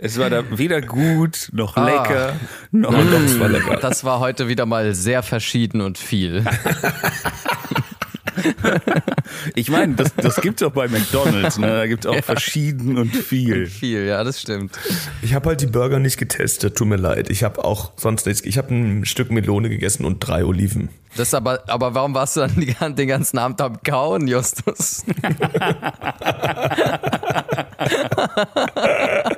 Es 0.00 0.18
war 0.18 0.30
da 0.30 0.44
weder 0.56 0.80
gut 0.80 1.48
noch 1.52 1.76
Ah. 1.76 1.84
lecker 1.84 2.36
noch. 2.70 2.90
Doch, 2.92 3.20
es 3.24 3.40
war 3.40 3.48
lecker. 3.48 3.76
Das 3.78 4.04
war 4.04 4.20
heute 4.20 4.46
wieder 4.46 4.64
mal 4.64 4.94
sehr 4.94 5.22
verschieden 5.24 5.80
und 5.80 5.98
viel. 5.98 6.44
Ich 9.54 9.70
meine, 9.70 9.94
das, 9.94 10.14
das 10.14 10.40
gibt's 10.40 10.62
auch 10.62 10.72
bei 10.72 10.88
McDonalds. 10.88 11.58
Ne? 11.58 11.66
Da 11.66 11.86
gibt's 11.86 12.06
auch 12.06 12.24
verschieden 12.24 12.96
und 12.96 13.14
viel. 13.14 13.66
Viel, 13.66 14.06
ja, 14.06 14.24
das 14.24 14.40
stimmt. 14.40 14.78
Ich 15.22 15.34
habe 15.34 15.50
halt 15.50 15.60
die 15.60 15.66
Burger 15.66 15.98
nicht 15.98 16.16
getestet, 16.16 16.76
tut 16.76 16.88
mir 16.88 16.96
leid. 16.96 17.28
Ich 17.30 17.44
habe 17.44 17.64
auch 17.64 17.92
sonst 17.96 18.26
nichts. 18.26 18.42
Ich 18.44 18.56
habe 18.58 18.74
ein 18.74 19.04
Stück 19.04 19.30
Melone 19.30 19.68
gegessen 19.68 20.04
und 20.04 20.20
drei 20.20 20.44
Oliven. 20.44 20.88
Das 21.16 21.34
aber, 21.34 21.62
aber 21.68 21.94
warum 21.94 22.14
warst 22.14 22.36
du 22.36 22.46
dann 22.80 22.96
den 22.96 23.08
ganzen 23.08 23.38
Abend 23.38 23.60
am 23.60 23.82
Kauen, 23.82 24.26
Justus? 24.28 25.04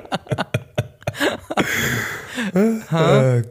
Äh, 2.53 3.41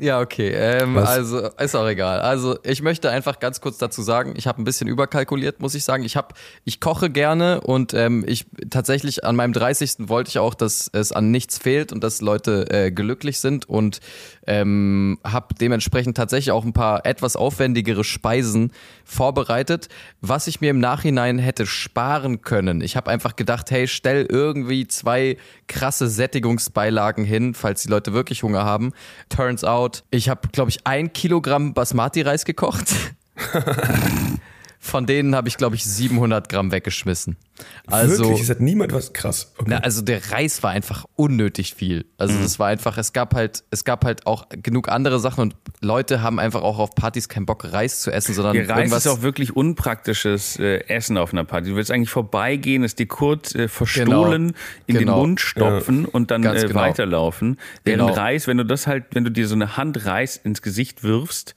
Ja, 0.00 0.20
okay. 0.20 0.50
Ähm, 0.54 0.96
also 0.98 1.48
ist 1.58 1.74
auch 1.74 1.86
egal. 1.86 2.20
Also 2.20 2.58
ich 2.62 2.82
möchte 2.82 3.10
einfach 3.10 3.40
ganz 3.40 3.60
kurz 3.60 3.78
dazu 3.78 4.02
sagen, 4.02 4.34
ich 4.36 4.46
habe 4.46 4.60
ein 4.60 4.64
bisschen 4.64 4.88
überkalkuliert, 4.88 5.60
muss 5.60 5.74
ich 5.74 5.84
sagen. 5.84 6.04
Ich 6.04 6.16
habe, 6.16 6.34
ich 6.64 6.80
koche 6.80 7.10
gerne 7.10 7.60
und 7.60 7.94
ähm, 7.94 8.24
ich 8.26 8.46
tatsächlich 8.70 9.24
an 9.24 9.36
meinem 9.36 9.52
30. 9.52 10.08
wollte 10.08 10.28
ich 10.28 10.38
auch, 10.38 10.54
dass 10.54 10.90
es 10.92 11.12
an 11.12 11.30
nichts 11.30 11.58
fehlt 11.58 11.92
und 11.92 12.02
dass 12.04 12.20
Leute 12.20 12.70
äh, 12.70 12.90
glücklich 12.90 13.40
sind 13.40 13.68
und 13.68 14.00
ähm, 14.48 15.18
habe 15.22 15.54
dementsprechend 15.54 16.16
tatsächlich 16.16 16.52
auch 16.52 16.64
ein 16.64 16.72
paar 16.72 17.04
etwas 17.04 17.36
aufwendigere 17.36 18.02
Speisen 18.02 18.72
vorbereitet, 19.04 19.88
was 20.22 20.46
ich 20.46 20.62
mir 20.62 20.70
im 20.70 20.80
Nachhinein 20.80 21.38
hätte 21.38 21.66
sparen 21.66 22.40
können. 22.40 22.80
Ich 22.80 22.96
habe 22.96 23.10
einfach 23.10 23.36
gedacht, 23.36 23.70
hey, 23.70 23.86
stell 23.86 24.26
irgendwie 24.26 24.88
zwei 24.88 25.36
krasse 25.66 26.08
Sättigungsbeilagen 26.08 27.24
hin, 27.24 27.52
falls 27.52 27.82
die 27.82 27.88
Leute 27.88 28.14
wirklich 28.14 28.42
Hunger 28.42 28.64
haben. 28.64 28.92
Turns 29.28 29.64
out, 29.64 30.02
ich 30.10 30.30
habe, 30.30 30.48
glaube 30.48 30.70
ich, 30.70 30.86
ein 30.86 31.12
Kilogramm 31.12 31.74
Basmati-Reis 31.74 32.46
gekocht. 32.46 32.88
Von 34.88 35.04
denen 35.06 35.34
habe 35.36 35.48
ich, 35.48 35.56
glaube 35.58 35.76
ich, 35.76 35.84
700 35.84 36.48
Gramm 36.48 36.72
weggeschmissen. 36.72 37.36
Also, 37.86 38.24
Wirklich, 38.24 38.40
es 38.42 38.50
hat 38.50 38.60
niemand 38.60 38.92
was 38.92 39.12
krass. 39.12 39.52
Okay. 39.58 39.70
na, 39.70 39.78
also 39.78 40.00
der 40.00 40.30
Reis 40.32 40.62
war 40.62 40.70
einfach 40.70 41.04
unnötig 41.16 41.74
viel. 41.74 42.06
Also 42.16 42.34
Mhm. 42.34 42.42
das 42.42 42.58
war 42.58 42.68
einfach, 42.68 42.96
es 42.98 43.12
gab 43.12 43.34
halt, 43.34 43.64
es 43.70 43.84
gab 43.84 44.04
halt 44.04 44.26
auch 44.26 44.46
genug 44.50 44.88
andere 44.88 45.18
Sachen 45.18 45.40
und 45.42 45.56
Leute 45.82 46.22
haben 46.22 46.38
einfach 46.38 46.62
auch 46.62 46.78
auf 46.78 46.94
Partys 46.94 47.28
keinen 47.28 47.46
Bock 47.46 47.64
Reis 47.72 48.00
zu 48.00 48.10
essen, 48.12 48.32
sondern 48.34 48.54
Der 48.54 48.68
Reis 48.68 48.78
irgendwas. 48.78 49.04
ist 49.06 49.12
auch 49.12 49.22
wirklich 49.22 49.54
unpraktisches 49.56 50.58
äh, 50.58 50.78
Essen 50.88 51.18
auf 51.18 51.32
einer 51.32 51.44
Party. 51.44 51.70
Du 51.70 51.76
willst 51.76 51.90
eigentlich 51.90 52.10
vorbeigehen, 52.10 52.84
es 52.84 52.94
dir 52.94 53.06
kurz 53.08 53.54
äh, 53.54 53.68
verstohlen 53.68 54.54
in 54.86 54.94
den 54.94 55.06
Genau. 55.06 55.18
Mund 55.20 55.40
stopfen 55.40 56.04
und 56.06 56.30
dann 56.30 56.44
äh, 56.44 56.60
genau. 56.66 56.74
weiterlaufen. 56.80 57.58
Während 57.84 58.02
Genau. 58.08 58.14
Reis, 58.14 58.46
wenn 58.46 58.56
du 58.58 58.64
das 58.64 58.86
halt, 58.86 59.04
wenn 59.12 59.24
du 59.24 59.30
dir 59.30 59.46
so 59.48 59.54
eine 59.54 59.76
Hand 59.76 60.06
Reis 60.06 60.36
ins 60.36 60.62
Gesicht 60.62 61.02
wirfst, 61.02 61.54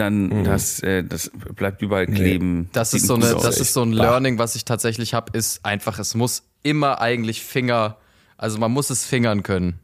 dann 0.00 0.44
das, 0.44 0.82
äh, 0.82 1.04
das 1.04 1.30
bleibt 1.54 1.82
überall 1.82 2.06
kleben. 2.06 2.68
das 2.72 2.94
ist 2.94 3.06
so 3.06 3.14
eine, 3.14 3.36
aus. 3.36 3.42
das 3.42 3.60
ist 3.60 3.72
so 3.72 3.82
ein. 3.82 3.92
Learning, 3.92 4.38
was 4.38 4.54
ich 4.56 4.64
tatsächlich 4.64 5.14
habe, 5.14 5.36
ist 5.36 5.64
einfach, 5.64 5.98
es 5.98 6.14
muss 6.14 6.42
immer 6.62 7.00
eigentlich 7.00 7.42
Finger, 7.42 7.96
also 8.36 8.58
man 8.58 8.72
muss 8.72 8.90
es 8.90 9.04
fingern 9.04 9.42
können. 9.42 9.78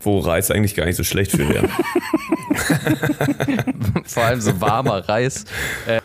Wo 0.00 0.20
Reis 0.20 0.50
eigentlich 0.50 0.74
gar 0.74 0.86
nicht 0.86 0.96
so 0.96 1.04
schlecht 1.04 1.32
für 1.32 1.48
wäre. 1.48 1.68
Vor 4.06 4.22
allem 4.24 4.40
so 4.40 4.60
warmer 4.60 5.08
Reis. 5.08 5.44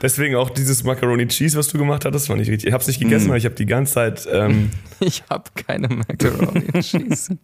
Deswegen 0.01 0.35
auch 0.35 0.49
dieses 0.49 0.83
Macaroni 0.83 1.27
Cheese, 1.27 1.57
was 1.57 1.67
du 1.67 1.77
gemacht 1.77 2.05
hattest, 2.05 2.29
war 2.29 2.35
nicht 2.35 2.49
richtig. 2.49 2.67
Ich 2.67 2.73
habe 2.73 2.81
es 2.81 2.87
nicht 2.87 2.99
gegessen, 2.99 3.27
Mm. 3.27 3.29
aber 3.31 3.37
ich 3.37 3.45
habe 3.45 3.55
die 3.55 3.65
ganze 3.65 3.93
Zeit. 3.93 4.27
Ähm, 4.31 4.71
Ich 5.03 5.23
habe 5.31 5.45
keine 5.55 5.87
Macaroni 5.87 6.67
and 6.73 6.85
Cheese. 6.85 7.35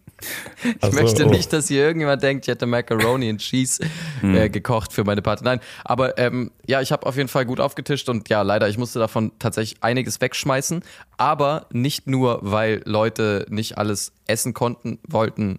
Ich 0.62 0.76
Ach 0.80 0.92
so, 0.92 1.00
möchte 1.02 1.26
oh. 1.26 1.30
nicht, 1.30 1.52
dass 1.52 1.66
hier 1.66 1.82
irgendjemand 1.82 2.22
denkt, 2.22 2.46
ich 2.46 2.52
hätte 2.52 2.66
Macaroni 2.66 3.28
and 3.28 3.40
Cheese 3.40 3.84
äh, 4.22 4.48
gekocht 4.48 4.92
für 4.92 5.02
meine 5.02 5.22
Party. 5.22 5.42
Nein, 5.42 5.58
aber 5.84 6.16
ähm, 6.18 6.52
ja, 6.68 6.80
ich 6.80 6.92
habe 6.92 7.04
auf 7.04 7.16
jeden 7.16 7.28
Fall 7.28 7.46
gut 7.46 7.58
aufgetischt 7.58 8.08
und 8.08 8.28
ja, 8.28 8.42
leider, 8.42 8.68
ich 8.68 8.78
musste 8.78 9.00
davon 9.00 9.32
tatsächlich 9.40 9.82
einiges 9.82 10.20
wegschmeißen. 10.20 10.84
Aber 11.16 11.66
nicht 11.72 12.06
nur, 12.06 12.38
weil 12.42 12.80
Leute 12.84 13.44
nicht 13.48 13.76
alles 13.76 14.12
essen 14.28 14.54
konnten, 14.54 15.00
wollten, 15.08 15.58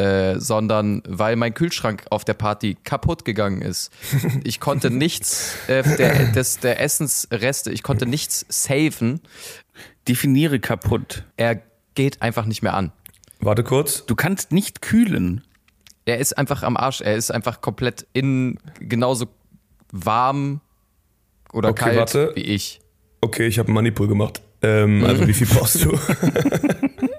äh, 0.00 0.40
sondern 0.40 1.02
weil 1.06 1.36
mein 1.36 1.52
Kühlschrank 1.52 2.04
auf 2.08 2.24
der 2.24 2.32
Party 2.32 2.76
kaputt 2.84 3.24
gegangen 3.26 3.60
ist. 3.60 3.92
Ich 4.44 4.58
konnte 4.58 4.90
nichts 4.90 5.56
äh, 5.68 5.82
der, 5.96 6.32
des, 6.32 6.58
der 6.58 6.80
Essensreste, 6.80 7.70
ich 7.70 7.82
konnte 7.82 8.06
nichts 8.06 8.46
saven. 8.48 9.20
Definiere 10.08 10.58
kaputt. 10.58 11.24
Er 11.36 11.60
geht 11.94 12.22
einfach 12.22 12.46
nicht 12.46 12.62
mehr 12.62 12.74
an. 12.74 12.92
Warte 13.40 13.62
kurz. 13.62 14.06
Du 14.06 14.14
kannst 14.14 14.52
nicht 14.52 14.80
kühlen. 14.80 15.42
Er 16.06 16.18
ist 16.18 16.38
einfach 16.38 16.62
am 16.62 16.76
Arsch. 16.78 17.02
Er 17.02 17.16
ist 17.16 17.30
einfach 17.30 17.60
komplett 17.60 18.06
innen 18.14 18.58
genauso 18.78 19.26
warm 19.92 20.60
oder 21.52 21.70
Okay, 21.70 21.84
kalt 21.84 21.98
warte. 21.98 22.32
wie 22.34 22.40
ich. 22.40 22.80
Okay, 23.20 23.46
ich 23.46 23.58
habe 23.58 23.68
einen 23.68 23.74
Moneypool 23.74 24.08
gemacht. 24.08 24.40
Ähm, 24.62 25.04
also 25.04 25.26
wie 25.28 25.34
viel 25.34 25.46
brauchst 25.46 25.84
du? 25.84 25.90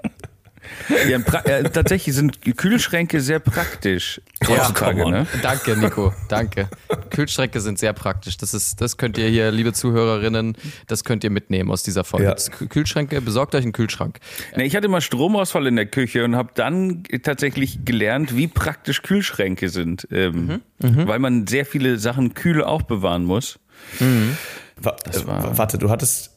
Ja, 1.08 1.18
äh, 1.44 1.62
tatsächlich 1.70 2.14
sind 2.14 2.40
Kühlschränke 2.56 3.20
sehr 3.20 3.38
praktisch 3.38 4.20
heutzutage. 4.46 5.04
on. 5.04 5.10
ne? 5.12 5.26
Danke, 5.42 5.76
Nico. 5.76 6.12
Danke. 6.28 6.68
Kühlschränke 7.10 7.60
sind 7.60 7.78
sehr 7.78 7.92
praktisch. 7.92 8.36
Das 8.36 8.54
ist, 8.54 8.80
das 8.80 8.96
könnt 8.96 9.18
ihr 9.18 9.28
hier, 9.28 9.50
liebe 9.50 9.72
Zuhörerinnen, 9.72 10.56
das 10.86 11.04
könnt 11.04 11.24
ihr 11.24 11.30
mitnehmen 11.30 11.70
aus 11.70 11.82
dieser 11.82 12.04
Folge. 12.04 12.26
Ja. 12.26 12.66
Kühlschränke, 12.68 13.20
besorgt 13.20 13.54
euch 13.54 13.62
einen 13.62 13.72
Kühlschrank. 13.72 14.18
Ne, 14.56 14.64
ich 14.64 14.74
hatte 14.76 14.88
mal 14.88 15.00
Stromausfall 15.00 15.66
in 15.66 15.76
der 15.76 15.86
Küche 15.86 16.24
und 16.24 16.36
habe 16.36 16.50
dann 16.54 17.02
tatsächlich 17.22 17.84
gelernt, 17.84 18.36
wie 18.36 18.48
praktisch 18.48 19.02
Kühlschränke 19.02 19.68
sind. 19.68 20.06
Ähm, 20.10 20.60
Mhm. 20.82 21.06
Weil 21.06 21.20
man 21.20 21.46
sehr 21.46 21.64
viele 21.64 21.96
Sachen 22.00 22.34
kühl 22.34 22.64
auch 22.64 22.82
bewahren 22.82 23.22
muss. 23.24 23.60
Wa 24.00 24.96
äh, 25.04 25.26
war- 25.26 25.56
warte, 25.56 25.78
du 25.78 25.90
hattest. 25.90 26.31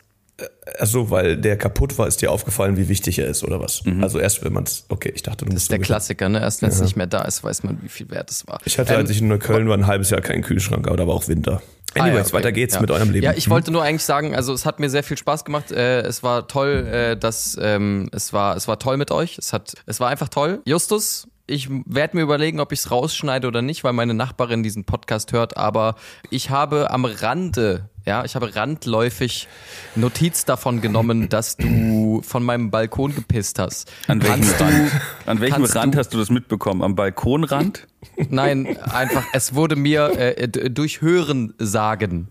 Achso, 0.80 1.10
weil 1.12 1.38
der 1.38 1.58
kaputt 1.58 1.98
war, 1.98 2.08
ist 2.08 2.22
dir 2.22 2.30
aufgefallen, 2.32 2.76
wie 2.76 2.90
wichtig 2.90 3.20
er 3.20 3.28
ist, 3.28 3.44
oder 3.44 3.62
was? 3.62 3.82
Also 4.02 4.20
erst 4.20 4.44
wenn 4.44 4.52
man 4.52 4.64
es. 4.64 4.86
Okay, 4.90 5.12
ich 5.16 5.24
dachte, 5.24 5.46
du 5.46 5.46
Das 5.46 5.54
musst 5.54 5.64
ist 5.66 5.72
der 5.72 5.80
Klassiker, 5.80 6.28
ne? 6.28 6.42
Erst 6.42 6.62
wenn 6.62 6.70
es 6.70 6.82
nicht 6.82 6.98
mehr 6.98 7.08
da 7.08 7.22
ist, 7.22 7.44
weiß 7.44 7.64
man, 7.64 7.80
wie 7.82 7.88
viel 7.88 8.10
wert 8.10 8.30
es 8.32 8.46
war. 8.46 8.60
Ich 8.66 8.78
hatte, 8.78 8.94
Ähm, 8.94 9.00
als 9.00 9.10
ich 9.12 9.22
in 9.22 9.30
Neukölln 9.30 9.70
war, 9.70 9.78
ein 9.78 9.88
halbes 9.88 10.10
Jahr 10.10 10.20
keinen 10.22 10.42
Kühlschrank, 10.42 10.88
aber 10.88 10.98
da 10.98 11.08
war 11.08 11.14
auch 11.14 11.28
Winter. 11.30 11.62
Ah, 11.98 12.02
Anyways, 12.02 12.16
ja, 12.18 12.24
okay. 12.26 12.34
weiter 12.34 12.52
geht's 12.52 12.76
Ja. 12.76 12.82
mit 12.82 12.92
eurem 12.92 13.12
Leben. 13.12 13.24
Ja, 13.24 13.32
ich 13.34 13.46
Hm? 13.46 13.52
wollte 13.52 13.72
nur 13.72 13.82
eigentlich 13.84 14.04
sagen, 14.04 14.36
also 14.36 14.52
es 14.52 14.66
hat 14.66 14.82
mir 14.82 14.90
sehr 14.90 15.04
viel 15.04 15.18
Spaß 15.18 15.46
gemacht. 15.46 15.72
Äh, 15.72 16.02
es 16.02 16.22
war 16.24 16.50
toll, 16.50 16.86
äh, 16.92 17.16
dass 17.16 17.58
ähm, 17.62 18.10
es 18.12 18.34
war, 18.34 18.58
es 18.58 18.68
war 18.68 18.78
toll 18.78 18.98
mit 18.98 19.12
euch. 19.12 19.38
Es 19.38 19.54
hat, 19.54 19.74
es 19.86 20.02
war 20.02 20.10
einfach 20.10 20.28
toll. 20.28 20.60
Justus, 20.66 21.30
ich 21.48 21.70
werde 21.86 22.18
mir 22.18 22.24
überlegen, 22.24 22.60
ob 22.60 22.74
ich 22.74 22.80
es 22.80 22.92
rausschneide 22.92 23.48
oder 23.48 23.62
nicht, 23.62 23.86
weil 23.86 23.94
meine 23.94 24.14
Nachbarin 24.14 24.64
diesen 24.64 24.84
Podcast 24.84 25.32
hört. 25.32 25.56
Aber 25.56 25.96
ich 26.30 26.50
habe 26.50 26.92
am 26.92 27.06
Rande, 27.06 27.90
ja, 28.06 28.24
ich 28.24 28.36
habe 28.36 28.56
randläufig 28.56 29.48
Notiz 29.96 30.46
davon 30.46 30.82
genommen, 30.82 31.28
dass 31.30 31.58
du 31.58 32.22
von 32.24 32.44
meinem 32.44 32.70
Balkon 32.70 33.16
gepisst 33.16 33.60
hast. 33.60 33.92
An 34.08 34.22
welchem 34.22 34.42
Kannst 34.42 34.62
Rand, 34.62 34.92
an 35.26 35.40
welchem 35.40 35.64
Rand 35.66 35.96
hast 35.96 36.14
du 36.14 36.18
das 36.18 36.30
mitbekommen? 36.30 36.84
Am 36.84 36.96
Balkonrand? 36.96 37.88
Nein, 38.30 38.78
einfach, 38.82 39.26
es 39.34 39.56
wurde 39.56 39.76
mir 39.76 40.18
äh, 40.18 40.48
durch 40.48 41.02
Hören 41.02 41.54
sagen 41.58 42.30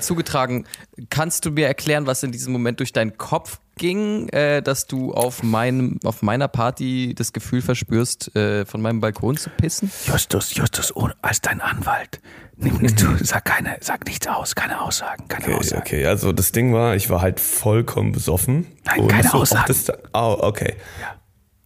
zugetragen. 0.00 0.66
Kannst 1.08 1.46
du 1.46 1.50
mir 1.50 1.66
erklären, 1.66 2.06
was 2.06 2.22
in 2.22 2.30
diesem 2.30 2.52
Moment 2.52 2.80
durch 2.80 2.92
deinen 2.92 3.16
Kopf 3.16 3.58
ging, 3.76 4.28
äh, 4.28 4.62
dass 4.62 4.86
du 4.86 5.14
auf, 5.14 5.42
meinem, 5.42 5.98
auf 6.04 6.22
meiner 6.22 6.46
Party 6.48 7.14
das 7.16 7.32
Gefühl 7.32 7.62
verspürst, 7.62 8.36
äh, 8.36 8.66
von 8.66 8.82
meinem 8.82 9.00
Balkon 9.00 9.36
zu 9.36 9.50
pissen? 9.50 9.90
Justus, 10.06 10.54
Justus, 10.54 10.94
oh, 10.94 11.08
als 11.22 11.40
dein 11.40 11.60
Anwalt. 11.60 12.20
Nimm 12.56 12.76
nicht 12.78 12.98
zu, 13.00 13.08
sag 13.24 13.46
keine, 13.46 13.78
sag 13.80 14.04
nichts 14.06 14.28
aus, 14.28 14.54
keine 14.54 14.80
Aussagen, 14.80 15.26
keine 15.26 15.46
Okay, 15.46 15.54
Aussagen. 15.54 15.82
okay, 15.82 16.06
also 16.06 16.32
das 16.32 16.52
Ding 16.52 16.72
war, 16.72 16.94
ich 16.94 17.10
war 17.10 17.20
halt 17.20 17.40
vollkommen 17.40 18.12
besoffen. 18.12 18.66
Nein, 18.84 19.08
keine 19.08 19.28
so, 19.28 19.38
Aussagen. 19.38 19.64
das, 19.66 19.88
oh, 20.12 20.36
okay. 20.40 20.74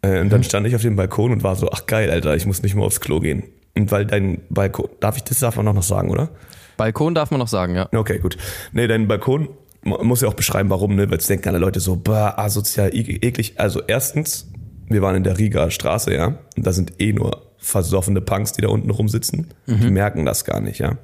Äh, 0.03 0.21
und 0.21 0.31
dann 0.31 0.43
stand 0.45 0.67
ich 0.67 0.75
auf 0.75 0.83
dem 0.83 0.97
Balkon 0.97 1.33
und 1.33 1.43
war 1.43 1.57
so, 1.57 1.71
ach 1.71 1.87
geil, 1.87 2.11
Alter, 2.11 2.37
ich 2.37 2.47
muss 2.47 2.63
nicht 2.63 2.75
mal 2.75 2.85
aufs 2.85 3.01
Klo 3.01 3.21
gehen. 3.21 3.45
Und 3.77 3.91
weil 3.91 4.07
dein 4.07 4.41
Balkon, 4.51 4.89
darf 5.01 5.17
ich 5.17 5.25
das 5.25 5.41
darf 5.41 5.57
man 5.57 5.67
auch 5.69 5.75
noch 5.75 5.83
sagen, 5.83 6.11
oder? 6.11 6.31
Balkon 6.77 7.15
darf 7.15 7.31
man 7.31 7.41
noch 7.41 7.49
sagen, 7.49 7.75
ja. 7.75 7.89
Okay, 7.93 8.19
gut. 8.19 8.37
Nee, 8.73 8.87
dein 8.87 9.09
Balkon, 9.09 9.49
man 9.83 10.07
muss 10.07 10.21
ja 10.21 10.29
auch 10.29 10.35
beschreiben, 10.35 10.71
warum, 10.71 10.95
ne? 10.95 11.11
Weil 11.11 11.19
es 11.19 11.27
denken 11.27 11.49
alle 11.49 11.59
Leute 11.59 11.81
so, 11.81 11.97
bah, 11.97 12.35
asozial, 12.37 12.95
e- 12.95 13.19
eklig. 13.21 13.55
Also 13.57 13.83
erstens, 13.87 14.51
wir 14.89 15.03
waren 15.03 15.17
in 15.17 15.25
der 15.25 15.39
Riga 15.39 15.71
Straße, 15.71 16.15
ja. 16.15 16.39
Und 16.57 16.67
da 16.67 16.73
sind 16.73 17.01
eh 17.01 17.13
nur 17.13 17.47
versoffene 17.59 18.21
Punks, 18.21 18.53
die 18.53 18.63
da 18.63 18.69
unten 18.69 18.91
rumsitzen. 18.91 19.49
Die 19.67 19.91
merken 19.91 20.25
das 20.25 20.45
gar 20.45 20.61
nicht, 20.61 20.79
ja. 20.79 20.97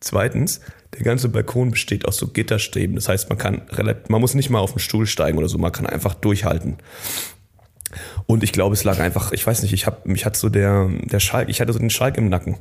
Zweitens, 0.00 0.60
der 0.94 1.04
ganze 1.04 1.28
Balkon 1.28 1.70
besteht 1.70 2.06
aus 2.06 2.16
so 2.16 2.26
Gitterstäben. 2.26 2.96
Das 2.96 3.08
heißt, 3.08 3.28
man 3.28 3.38
kann 3.38 3.62
relativ, 3.70 4.08
man 4.08 4.20
muss 4.20 4.34
nicht 4.34 4.50
mal 4.50 4.58
auf 4.58 4.72
den 4.72 4.80
Stuhl 4.80 5.06
steigen 5.06 5.38
oder 5.38 5.48
so, 5.48 5.58
man 5.58 5.70
kann 5.70 5.86
einfach 5.86 6.14
durchhalten. 6.14 6.78
Und 8.26 8.42
ich 8.42 8.52
glaube, 8.52 8.74
es 8.74 8.84
lag 8.84 8.98
einfach, 9.00 9.32
ich 9.32 9.46
weiß 9.46 9.62
nicht, 9.62 9.72
ich 9.72 9.86
hab, 9.86 10.06
mich 10.06 10.24
hat 10.24 10.36
so 10.36 10.48
der, 10.48 10.88
der 11.02 11.20
Schalk, 11.20 11.48
ich 11.48 11.60
hatte 11.60 11.72
so 11.72 11.78
den 11.78 11.90
Schalk 11.90 12.16
im 12.16 12.28
Nacken. 12.28 12.58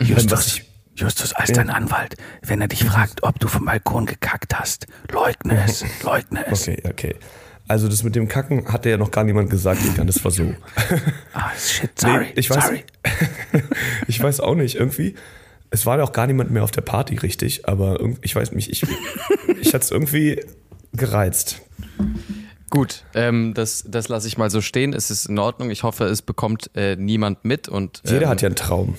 Justus, 0.00 0.46
ich- 0.58 0.64
Justus, 0.94 1.32
als 1.32 1.52
dein 1.52 1.70
Anwalt, 1.70 2.16
wenn 2.42 2.60
er 2.60 2.66
dich 2.66 2.82
fragt, 2.84 3.22
ob 3.22 3.38
du 3.38 3.46
vom 3.46 3.64
Balkon 3.66 4.04
gekackt 4.06 4.58
hast, 4.58 4.86
leugne 5.12 5.62
es, 5.64 5.84
leugne 6.02 6.44
es. 6.50 6.62
Okay, 6.68 6.82
okay. 6.88 7.14
Also 7.68 7.86
das 7.86 8.02
mit 8.02 8.16
dem 8.16 8.26
Kacken 8.28 8.66
hat 8.72 8.84
ja 8.86 8.96
noch 8.96 9.10
gar 9.12 9.22
niemand 9.24 9.48
gesagt, 9.50 9.84
Ilkan, 9.84 10.06
das 10.08 10.24
war 10.24 10.30
so. 10.32 10.54
Ah, 11.34 11.50
shit, 11.56 11.90
sorry, 12.00 12.24
Nee, 12.24 12.32
ich 12.34 12.50
weiß, 12.50 12.64
sorry. 12.64 12.84
ich 14.08 14.20
weiß 14.22 14.40
auch 14.40 14.54
nicht, 14.56 14.74
irgendwie. 14.76 15.14
Es 15.70 15.84
war 15.86 15.98
ja 15.98 16.04
auch 16.04 16.12
gar 16.12 16.26
niemand 16.26 16.50
mehr 16.50 16.64
auf 16.64 16.70
der 16.70 16.80
Party, 16.80 17.16
richtig, 17.16 17.68
aber 17.68 18.00
ich 18.22 18.34
weiß 18.34 18.52
nicht, 18.52 18.70
ich, 18.70 18.82
ich 19.60 19.68
hatte 19.74 19.84
es 19.84 19.90
irgendwie 19.90 20.40
gereizt. 20.94 21.60
Gut, 22.70 23.04
ähm, 23.14 23.54
das, 23.54 23.84
das 23.86 24.08
lasse 24.08 24.28
ich 24.28 24.36
mal 24.36 24.50
so 24.50 24.60
stehen. 24.60 24.92
Es 24.92 25.10
ist 25.10 25.26
in 25.26 25.38
Ordnung. 25.38 25.70
Ich 25.70 25.82
hoffe, 25.82 26.04
es 26.04 26.22
bekommt 26.22 26.70
äh, 26.74 26.96
niemand 26.96 27.44
mit. 27.44 27.68
Und, 27.68 28.02
Jeder 28.04 28.22
ähm, 28.22 28.28
hat 28.28 28.42
ja 28.42 28.46
einen 28.46 28.56
Traum. 28.56 28.96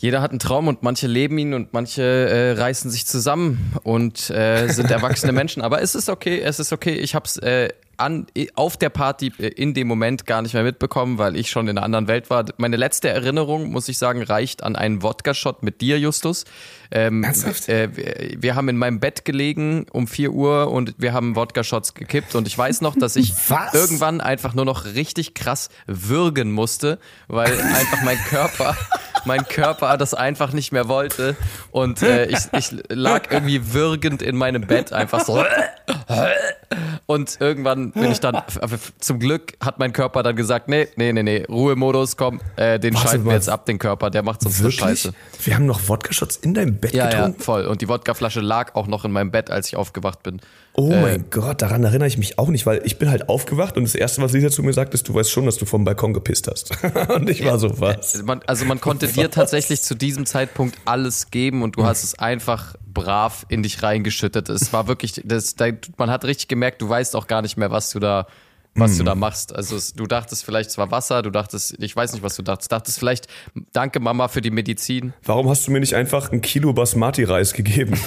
Jeder 0.00 0.22
hat 0.22 0.30
einen 0.30 0.38
Traum 0.38 0.68
und 0.68 0.84
manche 0.84 1.08
leben 1.08 1.36
ihn 1.38 1.54
und 1.54 1.72
manche 1.72 2.02
äh, 2.02 2.52
reißen 2.52 2.88
sich 2.88 3.04
zusammen 3.04 3.72
und 3.82 4.30
äh, 4.30 4.68
sind 4.68 4.92
erwachsene 4.92 5.32
Menschen. 5.32 5.60
Aber 5.60 5.82
es 5.82 5.96
ist 5.96 6.08
okay, 6.08 6.40
es 6.40 6.60
ist 6.60 6.72
okay. 6.72 6.94
Ich 6.94 7.16
habe 7.16 7.24
es 7.24 7.36
äh, 7.38 7.70
an, 7.96 8.26
auf 8.54 8.76
der 8.76 8.90
Party 8.90 9.32
äh, 9.38 9.48
in 9.48 9.74
dem 9.74 9.88
Moment 9.88 10.24
gar 10.24 10.40
nicht 10.40 10.54
mehr 10.54 10.62
mitbekommen, 10.62 11.18
weil 11.18 11.36
ich 11.36 11.50
schon 11.50 11.66
in 11.66 11.76
einer 11.76 11.84
anderen 11.84 12.06
Welt 12.06 12.30
war. 12.30 12.44
Meine 12.56 12.76
letzte 12.76 13.08
Erinnerung, 13.08 13.70
muss 13.70 13.88
ich 13.88 13.98
sagen, 13.98 14.22
reicht 14.22 14.62
an 14.62 14.76
einen 14.76 15.02
Wodka-Shot 15.02 15.64
mit 15.64 15.80
dir, 15.80 15.98
Justus. 15.98 16.44
Ähm, 16.92 17.24
Ernsthaft? 17.24 17.68
Äh, 17.68 17.96
wir, 17.96 18.42
wir 18.42 18.54
haben 18.54 18.68
in 18.68 18.76
meinem 18.76 19.00
Bett 19.00 19.24
gelegen 19.24 19.86
um 19.90 20.06
4 20.06 20.32
Uhr 20.32 20.70
und 20.70 20.94
wir 20.98 21.12
haben 21.12 21.34
Wodka-Shots 21.34 21.94
gekippt 21.94 22.36
und 22.36 22.46
ich 22.46 22.56
weiß 22.56 22.80
noch, 22.82 22.94
dass 22.94 23.16
ich 23.16 23.32
Was? 23.48 23.74
irgendwann 23.74 24.20
einfach 24.20 24.54
nur 24.54 24.64
noch 24.64 24.84
richtig 24.84 25.34
krass 25.34 25.68
würgen 25.86 26.52
musste, 26.52 27.00
weil 27.26 27.52
einfach 27.60 28.02
mein 28.04 28.18
Körper, 28.28 28.76
mein 29.24 29.46
Körper 29.46 29.96
das 29.96 30.14
einfach 30.14 30.52
nicht 30.52 30.72
mehr 30.72 30.88
wollte 30.88 31.36
und 31.70 32.02
äh, 32.02 32.26
ich, 32.26 32.38
ich 32.52 32.70
lag 32.88 33.30
irgendwie 33.30 33.72
würgend 33.72 34.22
in 34.22 34.36
meinem 34.36 34.66
Bett 34.66 34.92
einfach 34.92 35.24
so 35.24 35.42
und 37.06 37.36
irgendwann 37.40 37.92
bin 37.92 38.10
ich 38.12 38.20
dann, 38.20 38.42
zum 38.98 39.18
Glück 39.18 39.54
hat 39.62 39.78
mein 39.78 39.92
Körper 39.92 40.22
dann 40.22 40.36
gesagt, 40.36 40.68
nee, 40.68 40.88
nee, 40.96 41.12
nee, 41.12 41.22
nee, 41.22 41.44
Ruhemodus, 41.48 42.16
komm, 42.16 42.40
äh, 42.56 42.78
den 42.78 42.94
Warte 42.94 43.08
schalten 43.08 43.24
wir 43.26 43.32
jetzt 43.32 43.48
ab, 43.48 43.66
den 43.66 43.78
Körper, 43.78 44.10
der 44.10 44.22
macht 44.22 44.42
sonst 44.42 44.58
so 44.58 44.64
Wirklich? 44.64 44.80
scheiße. 44.80 45.12
Wir 45.44 45.54
haben 45.54 45.66
noch 45.66 45.88
Wodka-Shots 45.88 46.36
in 46.36 46.54
deinem 46.54 46.76
Bett 46.78 46.92
Ja, 46.92 47.04
ja, 47.04 47.10
getrunken? 47.16 47.40
voll. 47.42 47.66
Und 47.66 47.80
die 47.80 47.88
Wodkaflasche 47.88 48.40
lag 48.40 48.74
auch 48.74 48.86
noch 48.86 49.04
in 49.04 49.12
meinem 49.12 49.30
Bett, 49.30 49.50
als 49.50 49.68
ich 49.68 49.76
aufgewacht 49.76 50.22
bin. 50.22 50.40
Oh 50.80 50.92
Äh. 50.92 51.02
mein 51.02 51.24
Gott, 51.30 51.60
daran 51.60 51.82
erinnere 51.82 52.06
ich 52.06 52.18
mich 52.18 52.38
auch 52.38 52.46
nicht, 52.46 52.64
weil 52.64 52.80
ich 52.84 52.98
bin 52.98 53.10
halt 53.10 53.28
aufgewacht 53.28 53.76
und 53.76 53.82
das 53.82 53.96
Erste, 53.96 54.22
was 54.22 54.30
Lisa 54.32 54.48
zu 54.48 54.62
mir 54.62 54.72
sagt, 54.72 54.94
ist, 54.94 55.08
du 55.08 55.14
weißt 55.14 55.28
schon, 55.28 55.44
dass 55.44 55.56
du 55.56 55.64
vom 55.66 55.84
Balkon 55.84 56.12
gepisst 56.12 56.46
hast. 56.46 56.70
und 57.12 57.28
ich 57.28 57.44
war 57.44 57.58
so, 57.58 57.80
was? 57.80 58.22
Man, 58.22 58.42
also 58.46 58.64
man 58.64 58.80
konnte 58.80 59.08
dir 59.08 59.28
tatsächlich 59.28 59.82
zu 59.82 59.96
diesem 59.96 60.24
Zeitpunkt 60.24 60.78
alles 60.84 61.32
geben 61.32 61.62
und 61.62 61.74
du 61.76 61.84
hast 61.84 62.04
es 62.04 62.16
einfach 62.16 62.76
brav 62.86 63.44
in 63.48 63.64
dich 63.64 63.82
reingeschüttet. 63.82 64.48
Es 64.50 64.72
war 64.72 64.86
wirklich, 64.86 65.20
das, 65.24 65.56
da, 65.56 65.66
man 65.96 66.10
hat 66.10 66.24
richtig 66.24 66.46
gemerkt, 66.46 66.80
du 66.80 66.88
weißt 66.88 67.16
auch 67.16 67.26
gar 67.26 67.42
nicht 67.42 67.56
mehr, 67.56 67.72
was 67.72 67.90
du 67.90 67.98
da, 67.98 68.28
was 68.80 68.98
du 68.98 69.04
da 69.04 69.14
machst. 69.14 69.54
Also 69.54 69.76
es, 69.76 69.92
du 69.94 70.06
dachtest 70.06 70.44
vielleicht, 70.44 70.70
es 70.70 70.78
war 70.78 70.90
Wasser, 70.90 71.22
du 71.22 71.30
dachtest, 71.30 71.76
ich 71.78 71.94
weiß 71.94 72.12
nicht, 72.12 72.22
was 72.22 72.36
du 72.36 72.42
dachtest. 72.42 72.72
Dachtest 72.72 72.98
vielleicht, 72.98 73.26
danke 73.72 74.00
Mama 74.00 74.28
für 74.28 74.40
die 74.40 74.50
Medizin. 74.50 75.12
Warum 75.24 75.48
hast 75.48 75.66
du 75.66 75.70
mir 75.70 75.80
nicht 75.80 75.94
einfach 75.94 76.32
ein 76.32 76.40
Kilo 76.40 76.72
Basmati-Reis 76.72 77.52
gegeben? 77.52 77.96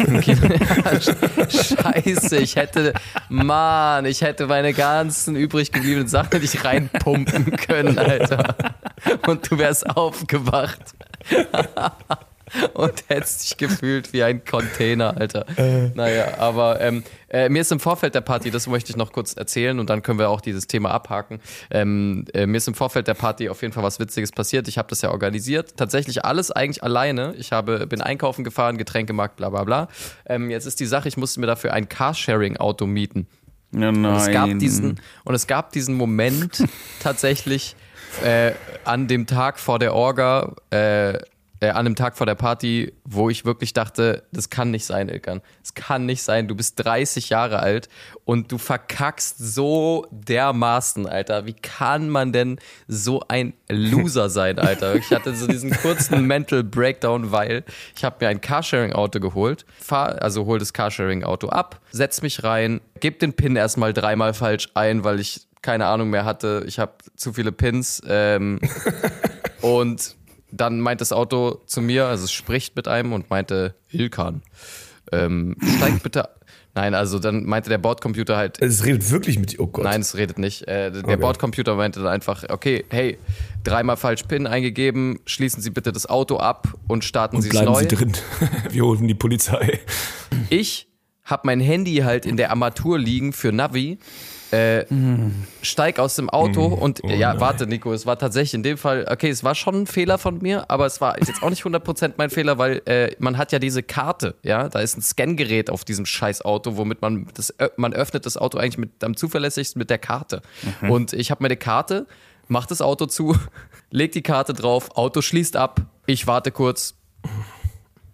Scheiße, 1.50 2.38
ich 2.38 2.56
hätte, 2.56 2.94
Mann, 3.30 4.06
ich 4.06 4.22
hätte 4.22 4.48
meine 4.48 4.74
ganzen 4.74 5.36
übrig 5.36 5.72
gebliebenen 5.72 6.08
Sachen 6.08 6.42
nicht 6.42 6.64
reinpumpen 6.64 7.58
können, 7.58 7.98
Alter. 7.98 8.56
Und 9.28 9.50
du 9.50 9.58
wärst 9.58 9.90
aufgewacht. 9.90 10.96
Und 12.74 13.04
hättest 13.08 13.44
dich 13.44 13.58
gefühlt 13.58 14.14
wie 14.14 14.24
ein 14.24 14.44
Container, 14.44 15.18
Alter. 15.18 15.46
Naja, 15.96 16.38
aber 16.38 16.82
ähm, 16.82 17.04
äh, 17.30 17.50
mir 17.50 17.62
ist 17.62 17.72
im 17.72 17.80
Vorfeld 17.80 18.16
der 18.16 18.22
Party, 18.22 18.52
das 18.52 18.68
möchte 18.68 18.92
ich 18.92 18.98
noch 18.98 19.12
kurz 19.14 19.34
erzählen 19.34 19.80
und 19.80 19.90
dann 19.90 20.04
können 20.04 20.20
wir 20.20 20.30
auch 20.30 20.42
dieses 20.42 20.68
Thema 20.68 20.92
abhaken. 20.92 21.40
Ähm, 21.70 22.26
äh, 22.34 22.46
mir 22.46 22.58
ist 22.58 22.68
im 22.68 22.74
Vorfeld 22.74 23.08
der 23.08 23.14
Party 23.14 23.50
auf 23.50 23.62
jeden 23.62 23.74
Fall 23.74 23.84
was 23.84 24.00
Witziges 24.00 24.32
passiert. 24.32 24.68
Ich 24.68 24.78
habe 24.78 24.90
das 24.90 25.02
ja 25.02 25.12
organisiert. 25.12 25.78
Tatsächlich 25.78 26.26
alles 26.26 26.52
eigentlich 26.52 26.84
alleine. 26.84 27.34
Ich 27.38 27.52
habe, 27.52 27.88
bin 27.88 28.02
einkaufen 28.02 28.44
gefahren, 28.44 28.78
Getränkemarkt, 28.78 29.38
bla 29.38 29.50
bla 29.50 29.64
bla. 29.64 29.88
Ähm, 30.26 30.50
jetzt 30.50 30.66
ist 30.66 30.80
die 30.80 30.86
Sache, 30.86 31.08
ich 31.08 31.18
musste 31.18 31.40
mir 31.40 31.48
dafür 31.48 31.74
ein 31.74 31.88
Carsharing-Auto 31.88 32.86
mieten. 32.86 33.28
Ja, 33.74 33.92
nein. 33.92 34.06
Und 34.06 34.16
es 34.18 34.32
gab 34.32 34.60
diesen, 34.60 35.00
und 35.24 35.36
es 35.36 35.48
gab 35.48 35.72
diesen 35.72 35.96
Moment 35.96 36.64
tatsächlich 37.02 37.76
äh, 38.24 38.52
an 38.84 39.08
dem 39.08 39.26
Tag 39.26 39.60
vor 39.60 39.80
der 39.80 39.94
Orga, 39.94 40.56
äh, 40.72 41.20
äh, 41.62 41.70
an 41.70 41.86
dem 41.86 41.96
Tag 41.96 42.18
vor 42.18 42.26
der 42.26 42.36
Party, 42.36 42.92
wo 43.06 43.30
ich 43.30 43.46
wirklich 43.46 43.72
dachte, 43.72 44.24
das 44.32 44.50
kann 44.50 44.72
nicht 44.72 44.84
sein, 44.84 45.10
Ilkan. 45.10 45.42
Es 45.64 45.76
kann 45.76 46.08
nicht 46.08 46.24
sein. 46.24 46.48
Du 46.48 46.56
bist 46.56 46.84
30 46.84 47.30
Jahre 47.30 47.60
alt 47.60 47.88
und 48.26 48.52
du 48.52 48.58
verkackst 48.58 49.38
so 49.38 50.08
dermaßen, 50.12 51.06
Alter. 51.06 51.46
Wie 51.46 51.54
kann 51.54 52.10
man 52.10 52.34
denn 52.34 52.60
so 52.88 53.22
ein 53.28 53.54
Loser 53.70 54.32
sein, 54.32 54.58
Alter? 54.58 54.96
Ich 54.96 55.12
hatte 55.12 55.36
so 55.36 55.46
diesen 55.46 55.70
kurzen 55.82 56.26
Mental 56.26 56.64
Breakdown, 56.64 57.32
weil 57.32 57.64
ich 57.96 58.04
habe 58.04 58.18
mir 58.22 58.30
ein 58.30 58.42
Carsharing-Auto 58.42 59.20
geholt, 59.20 59.66
fahr, 59.80 60.20
also 60.22 60.46
hol 60.48 60.58
das 60.58 60.74
Carsharing-Auto 60.74 61.50
ab, 61.50 61.80
setz 61.92 62.24
mich 62.24 62.44
rein, 62.44 62.82
geb 63.00 63.20
den 63.20 63.34
PIN 63.34 63.56
erstmal 63.56 63.94
dreimal 63.94 64.34
falsch 64.34 64.70
ein, 64.74 65.04
weil 65.04 65.20
ich 65.20 65.48
keine 65.62 65.86
Ahnung 65.86 66.10
mehr 66.10 66.26
hatte. 66.26 66.64
Ich 66.66 66.80
habe 66.80 66.94
zu 67.16 67.34
viele 67.34 67.52
Pins 67.52 68.02
ähm, 68.08 68.60
und 69.62 70.16
dann 70.52 70.80
meint 70.80 71.02
das 71.02 71.12
Auto 71.12 71.62
zu 71.66 71.82
mir, 71.82 72.06
also 72.08 72.26
es 72.26 72.32
spricht 72.32 72.76
mit 72.76 72.88
einem 72.88 73.14
und 73.14 73.30
meinte, 73.30 73.76
Hilkan, 73.88 74.42
ähm, 75.12 75.56
steig 75.78 76.04
bitte. 76.04 76.30
Nein, 76.74 76.94
also 76.96 77.20
dann 77.20 77.44
meinte 77.46 77.70
der 77.70 77.80
Bordcomputer 77.80 78.38
halt. 78.38 78.62
Es 78.62 78.86
redet 78.86 79.12
wirklich 79.12 79.38
mit 79.38 79.52
dir, 79.52 79.60
oh 79.60 79.68
Gott. 79.68 79.84
Nein, 79.84 80.00
es 80.00 80.16
redet 80.16 80.40
nicht. 80.40 80.70
Äh, 80.70 80.92
der 80.92 81.04
Okay. 81.04 81.18
Bordcomputer 81.18 81.76
meinte 81.76 82.00
dann 82.00 82.08
einfach, 82.08 82.46
okay, 82.50 82.86
hey, 82.90 83.18
dreimal 83.66 83.98
falsch 83.98 84.24
PIN 84.24 84.48
eingegeben, 84.48 85.20
schließen 85.26 85.62
Sie 85.62 85.70
bitte 85.70 85.92
das 85.92 86.06
Auto 86.06 86.38
ab 86.38 86.74
und 86.88 87.04
starten 87.04 87.42
Sie 87.42 87.50
es 87.50 87.52
Bleiben 87.52 87.74
neu. 87.74 87.80
Sie 87.82 87.88
drin. 87.90 88.14
Wir 88.70 88.86
holen 88.86 89.06
die 89.06 89.16
Polizei. 89.16 89.82
Ich 90.50 90.88
habe 91.26 91.42
mein 91.46 91.60
Handy 91.60 91.98
halt 91.98 92.26
in 92.26 92.38
der 92.38 92.52
Armatur 92.52 92.98
liegen 92.98 93.34
für 93.34 93.52
Navi. 93.52 93.98
Äh, 94.52 94.86
steig 95.62 95.98
aus 96.00 96.16
dem 96.16 96.30
Auto 96.30 96.66
und 96.66 97.02
Oh 97.04 97.08
ja, 97.10 97.30
nein. 97.30 97.40
warte, 97.40 97.68
Nico, 97.68 97.94
es 97.94 98.06
war 98.06 98.20
tatsächlich 98.20 98.54
in 98.54 98.64
dem 98.64 98.78
Fall, 98.78 99.08
okay, 99.10 99.30
es 99.30 99.44
war 99.44 99.56
schon 99.56 99.84
ein 99.84 99.88
Fehler 99.88 100.18
von 100.18 100.40
mir, 100.40 100.70
aber 100.70 100.86
es 100.86 101.00
war 101.00 101.18
jetzt 101.20 101.42
auch 101.42 101.50
nicht 101.50 101.64
100% 101.64 102.14
mein 102.18 102.30
Fehler, 102.30 102.58
weil 102.58 102.82
äh, 102.86 103.16
man 103.20 103.38
hat 103.38 103.52
ja 103.52 103.60
diese 103.60 103.82
Karte, 103.82 104.36
ja, 104.44 104.68
da 104.68 104.80
ist 104.80 104.98
ein 104.98 105.02
Scangerät 105.02 105.70
auf 105.70 105.86
diesem 105.86 106.06
scheiß 106.06 106.44
Auto, 106.44 106.76
womit 106.78 107.02
man 107.02 107.28
das, 107.34 107.54
man 107.78 107.94
öffnet 107.94 108.26
das 108.26 108.36
Auto 108.38 108.58
eigentlich 108.58 108.78
mit 108.78 109.04
am 109.04 109.16
zuverlässigsten 109.16 109.80
mit 109.80 109.90
der 109.90 110.00
Karte. 110.00 110.42
Und 110.82 111.14
ich 111.14 111.32
habe 111.32 111.44
meine 111.44 111.56
Karte, 111.58 112.06
mach 112.48 112.66
das 112.66 112.82
Auto 112.82 113.06
zu, 113.06 113.38
leg 113.90 114.12
die 114.12 114.22
Karte 114.22 114.54
drauf, 114.54 114.98
Auto 114.98 115.22
schließt 115.22 115.56
ab, 115.56 115.82
ich 116.06 116.28
warte 116.28 116.52
kurz, 116.52 116.96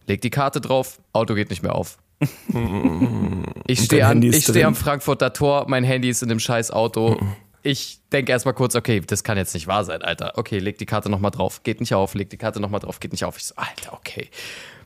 leg 0.05 0.21
die 0.21 0.29
Karte 0.29 0.61
drauf, 0.61 0.99
Auto 1.13 1.33
geht 1.33 1.49
nicht 1.49 1.63
mehr 1.63 1.73
auf. 1.73 1.97
Ich 3.67 3.83
stehe 3.83 4.05
an, 4.07 4.21
ich 4.21 4.45
drin. 4.45 4.65
am 4.65 4.75
Frankfurter 4.75 5.33
Tor, 5.33 5.65
mein 5.67 5.83
Handy 5.83 6.09
ist 6.09 6.23
in 6.23 6.29
dem 6.29 6.39
scheiß 6.39 6.71
Auto. 6.71 7.17
Ich 7.63 7.99
denke 8.13 8.31
erstmal 8.31 8.53
kurz, 8.53 8.75
okay, 8.75 9.01
das 9.05 9.25
kann 9.25 9.37
jetzt 9.37 9.53
nicht 9.53 9.67
wahr 9.67 9.83
sein, 9.83 10.01
Alter. 10.01 10.37
Okay, 10.37 10.59
leg 10.59 10.77
die 10.77 10.85
Karte 10.85 11.09
nochmal 11.09 11.31
drauf, 11.31 11.63
geht 11.63 11.81
nicht 11.81 11.93
auf, 11.93 12.13
leg 12.13 12.29
die 12.29 12.37
Karte 12.37 12.61
nochmal 12.61 12.79
drauf, 12.79 13.01
geht 13.01 13.11
nicht 13.11 13.25
auf. 13.25 13.35
Ich 13.37 13.43
so, 13.43 13.55
Alter, 13.57 13.91
okay. 13.93 14.29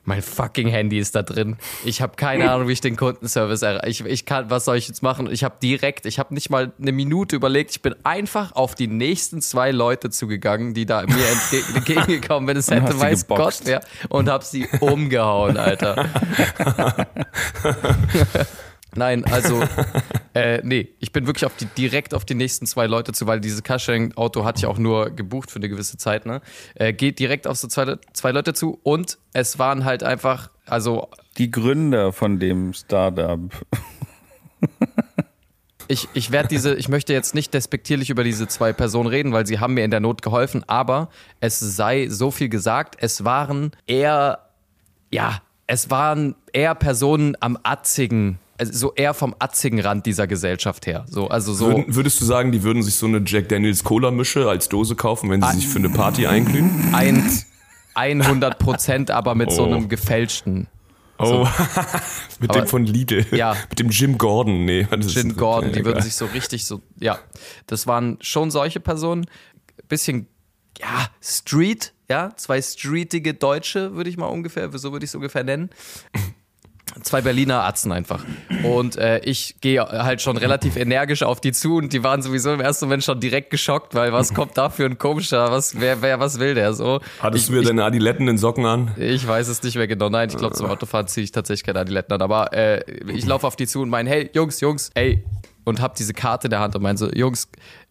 Mein 0.04 0.24
fucking 0.24 0.68
Handy 0.68 0.98
ist 0.98 1.16
da 1.16 1.22
drin. 1.22 1.58
Ich 1.86 2.02
habe 2.02 2.16
keine 2.16 2.50
Ahnung, 2.52 2.68
wie 2.68 2.74
ich 2.74 2.82
den 2.82 2.96
Kundenservice 2.96 3.62
erreiche. 3.62 3.88
Ich, 3.88 4.04
ich 4.04 4.26
kann, 4.26 4.50
was 4.50 4.66
soll 4.66 4.78
ich 4.78 4.88
jetzt 4.88 5.04
machen? 5.04 5.32
Ich 5.32 5.44
habe 5.44 5.56
direkt, 5.62 6.08
ich 6.08 6.18
habe 6.18 6.34
nicht 6.34 6.50
mal 6.50 6.72
eine 6.82 6.92
Minute 6.92 7.36
überlegt. 7.36 7.72
Ich 7.72 7.82
bin 7.84 7.96
einfach 8.04 8.54
auf 8.54 8.74
die 8.74 8.88
nächsten 8.88 9.42
zwei 9.42 9.70
Leute 9.70 10.10
zugegangen, 10.10 10.74
die 10.74 10.88
da 10.88 11.04
mir 11.04 11.28
entge 11.28 11.64
entgegengekommen 11.76 12.60
sind. 12.62 12.84
Es 12.84 12.90
hätte 12.90 13.00
weiß 13.00 13.28
Gott 13.28 13.60
wer. 13.66 13.82
Und 14.10 14.28
hab 14.28 14.44
sie 14.44 14.68
umgehauen, 14.80 15.58
Alter. 15.58 16.10
Nein, 18.96 19.24
also, 19.26 19.64
äh, 20.34 20.60
nee, 20.64 20.90
ich 21.00 21.12
bin 21.14 21.26
wirklich 21.26 21.46
auf 21.46 21.56
die, 21.56 21.66
direkt 21.66 22.14
auf 22.14 22.26
die 22.26 22.36
nächsten 22.36 22.66
zwei 22.66 22.88
Leute 22.88 23.14
zu, 23.14 23.26
weil 23.26 23.40
dieses 23.40 23.64
Carsharing-Auto 23.64 24.44
hatte 24.44 24.60
ich 24.60 24.66
auch 24.66 24.78
nur 24.78 25.12
gebucht 25.12 25.50
für 25.50 25.58
eine 25.58 25.70
gewisse 25.70 25.98
Zeit, 25.98 26.26
ne? 26.26 26.42
Äh, 26.76 26.92
geht 26.92 27.20
direkt 27.20 27.48
auf 27.48 27.58
so 27.58 27.68
zwei, 27.68 27.98
zwei 28.14 28.32
Leute 28.32 28.54
zu 28.54 28.80
und 28.84 29.18
es 29.34 29.60
waren 29.60 29.86
halt 29.86 30.04
einfach, 30.04 30.50
also, 30.66 31.08
Die 31.38 31.52
Gründer 31.52 32.12
von 32.12 32.40
dem 32.40 32.74
Startup. 32.74 33.40
ich, 35.88 36.10
ich 36.14 36.32
werde 36.32 36.50
diese, 36.50 36.76
ich 36.76 36.90
möchte 36.90 37.14
jetzt 37.14 37.34
nicht 37.34 37.54
despektierlich 37.54 38.10
über 38.10 38.26
diese 38.26 38.48
zwei 38.48 38.74
Personen 38.74 39.08
reden, 39.08 39.32
weil 39.32 39.48
sie 39.48 39.60
haben 39.60 39.74
mir 39.74 39.86
in 39.86 39.92
der 39.92 40.02
Not 40.02 40.22
geholfen, 40.22 40.64
aber 40.68 41.10
es 41.40 41.60
sei 41.60 42.08
so 42.10 42.30
viel 42.30 42.50
gesagt, 42.50 42.96
es 43.00 43.24
waren 43.24 43.72
eher, 43.88 44.50
ja, 45.12 45.42
es 45.68 45.90
waren 45.90 46.36
eher 46.52 46.76
Personen 46.76 47.38
am 47.40 47.58
atzigen, 47.64 48.40
also 48.62 48.74
so 48.78 48.94
eher 48.94 49.14
vom 49.14 49.36
atzigen 49.40 49.80
Rand 49.80 50.06
dieser 50.06 50.28
Gesellschaft 50.28 50.86
her. 50.86 51.06
So, 51.10 51.28
also 51.28 51.54
so. 51.54 51.68
Würden, 51.68 51.96
würdest 51.96 52.22
du 52.22 52.26
sagen, 52.26 52.52
die 52.52 52.64
würden 52.64 52.84
sich 52.84 52.96
so 52.96 53.06
eine 53.08 53.22
Jack 53.26 53.50
Daniels 53.50 53.84
Cola 53.84 54.12
Mische 54.12 54.48
als 54.48 54.70
Dose 54.70 54.96
kaufen, 54.96 55.30
wenn 55.30 55.42
sie 55.42 55.52
sich 55.58 55.68
für 55.68 55.80
eine 55.80 55.90
Party 55.90 56.28
einglühen? 56.28 56.94
ein, 56.94 58.22
100 58.22 58.58
Prozent, 58.60 59.12
aber 59.12 59.36
mit 59.36 59.52
so 59.52 59.64
Oh. 59.64 59.66
einem 59.66 59.90
gefälschten. 59.90 60.68
Oh, 61.20 61.48
mit 62.40 62.50
Aber- 62.50 62.62
dem 62.62 62.68
von 62.68 62.86
Lidl. 62.86 63.26
Ja. 63.32 63.56
Mit 63.70 63.80
dem 63.80 63.90
Jim 63.90 64.18
Gordon. 64.18 64.66
Nee, 64.66 64.88
Gin 65.08 65.36
Gordon, 65.36 65.72
die 65.72 65.80
egal. 65.80 65.94
würden 65.94 66.02
sich 66.04 66.16
so 66.16 66.26
richtig 66.26 66.66
so, 66.66 66.82
ja, 67.00 67.20
das 67.68 67.86
waren 67.88 68.18
schon 68.22 68.50
solche 68.50 68.80
Personen, 68.80 69.26
bisschen, 69.88 70.28
ja, 70.80 71.08
Street, 71.22 71.94
ja, 72.10 72.32
zwei 72.38 72.62
streetige 72.62 73.34
Deutsche, 73.34 73.94
würde 73.96 74.10
ich 74.10 74.18
mal 74.18 74.28
ungefähr, 74.28 74.70
so 74.78 74.92
würde 74.94 75.04
ich 75.04 75.12
es 75.12 75.16
ungefähr 75.16 75.44
nennen. 75.44 75.70
Zwei 77.04 77.22
Berliner 77.22 77.64
Atzen 77.64 77.92
einfach. 77.92 78.24
Und 78.64 78.98
äh, 78.98 79.20
ich 79.20 79.56
gehe 79.62 79.82
halt 79.82 80.22
schon 80.22 80.38
relativ 80.38 80.76
energisch 80.76 81.24
auf 81.24 81.42
die 81.42 81.52
zu 81.52 81.78
und 81.78 81.94
die 81.94 82.04
waren 82.04 82.22
sowieso 82.22 82.54
im 82.54 82.60
ersten 82.60 82.86
Moment 82.86 83.04
schon 83.04 83.20
direkt 83.20 83.50
geschockt, 83.50 83.96
weil 83.96 84.12
was 84.12 84.34
kommt 84.34 84.58
da 84.58 84.70
für 84.70 84.86
ein 84.86 84.98
komischer, 84.98 85.52
was, 85.52 85.80
wer, 85.80 86.02
wer, 86.02 86.20
was 86.20 86.40
will 86.40 86.54
der 86.54 86.74
so? 86.74 87.00
Hattest 87.20 87.44
ich, 87.44 87.48
du 87.48 87.56
mir 87.56 87.62
ich, 87.62 87.68
deine 87.68 87.84
Adiletten 87.84 88.28
in 88.28 88.38
Socken 88.38 88.66
an? 88.66 88.94
Ich 88.98 89.26
weiß 89.26 89.48
es 89.48 89.64
nicht 89.64 89.76
mehr 89.76 89.88
genau. 89.88 90.10
Nein, 90.10 90.30
ich 90.30 90.38
glaube, 90.38 90.56
zum 90.56 90.68
Autofahren 90.68 91.08
ziehe 91.08 91.24
ich 91.24 91.32
tatsächlich 91.32 91.64
keine 91.64 91.80
Adiletten 91.80 92.14
an. 92.14 92.22
Aber 92.22 92.54
äh, 92.54 92.84
ich 93.12 93.26
laufe 93.26 93.48
auf 93.48 93.56
die 93.56 93.68
zu 93.68 93.82
und 93.82 93.90
meine, 93.90 94.10
hey, 94.10 94.30
Jungs, 94.34 94.60
Jungs, 94.60 94.92
ey. 94.94 95.24
Und 95.64 95.80
hab 95.80 95.96
diese 95.96 96.14
Karte 96.14 96.48
in 96.48 96.52
der 96.52 96.60
Hand 96.60 96.76
und 96.76 96.82
meine 96.82 96.98
so, 96.98 97.10
Jungs, 97.12 97.48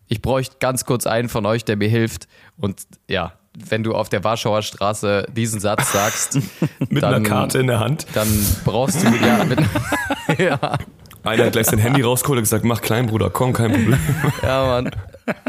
ich 0.09 0.23
bräuchte 0.23 0.57
ganz 0.59 0.85
kurz 0.85 1.07
einen 1.07 1.29
von 1.29 1.47
euch, 1.47 1.65
der 1.65 1.77
mir 1.77 1.89
hilft. 1.89 2.27
Und 2.57 2.83
ja, 3.09 3.33
wenn 3.55 3.83
du 3.83 3.95
auf 3.95 4.09
der 4.09 4.23
Warschauer 4.25 4.63
Straße 4.63 5.27
diesen 5.35 5.61
Satz 5.61 5.93
sagst, 5.93 6.39
Mit 6.89 7.03
dann, 7.03 7.15
einer 7.15 7.29
Karte 7.29 7.59
in 7.59 7.67
der 7.67 7.81
Hand. 7.81 8.07
dann 8.15 8.29
brauchst 8.65 9.03
du, 9.03 9.09
ja, 9.09 9.45
mit, 9.45 9.59
ja, 10.39 10.79
Einer 11.23 11.47
hat 11.47 11.53
gleich 11.53 11.67
sein 11.67 11.79
Handy 11.79 12.03
rausgeholt 12.03 12.39
und 12.39 12.45
gesagt, 12.45 12.65
mach 12.65 12.81
klein, 12.81 13.07
Bruder, 13.07 13.31
komm, 13.31 13.53
kein 13.53 13.73
Problem. 13.73 13.99
ja, 14.43 14.67
Mann. 14.67 14.91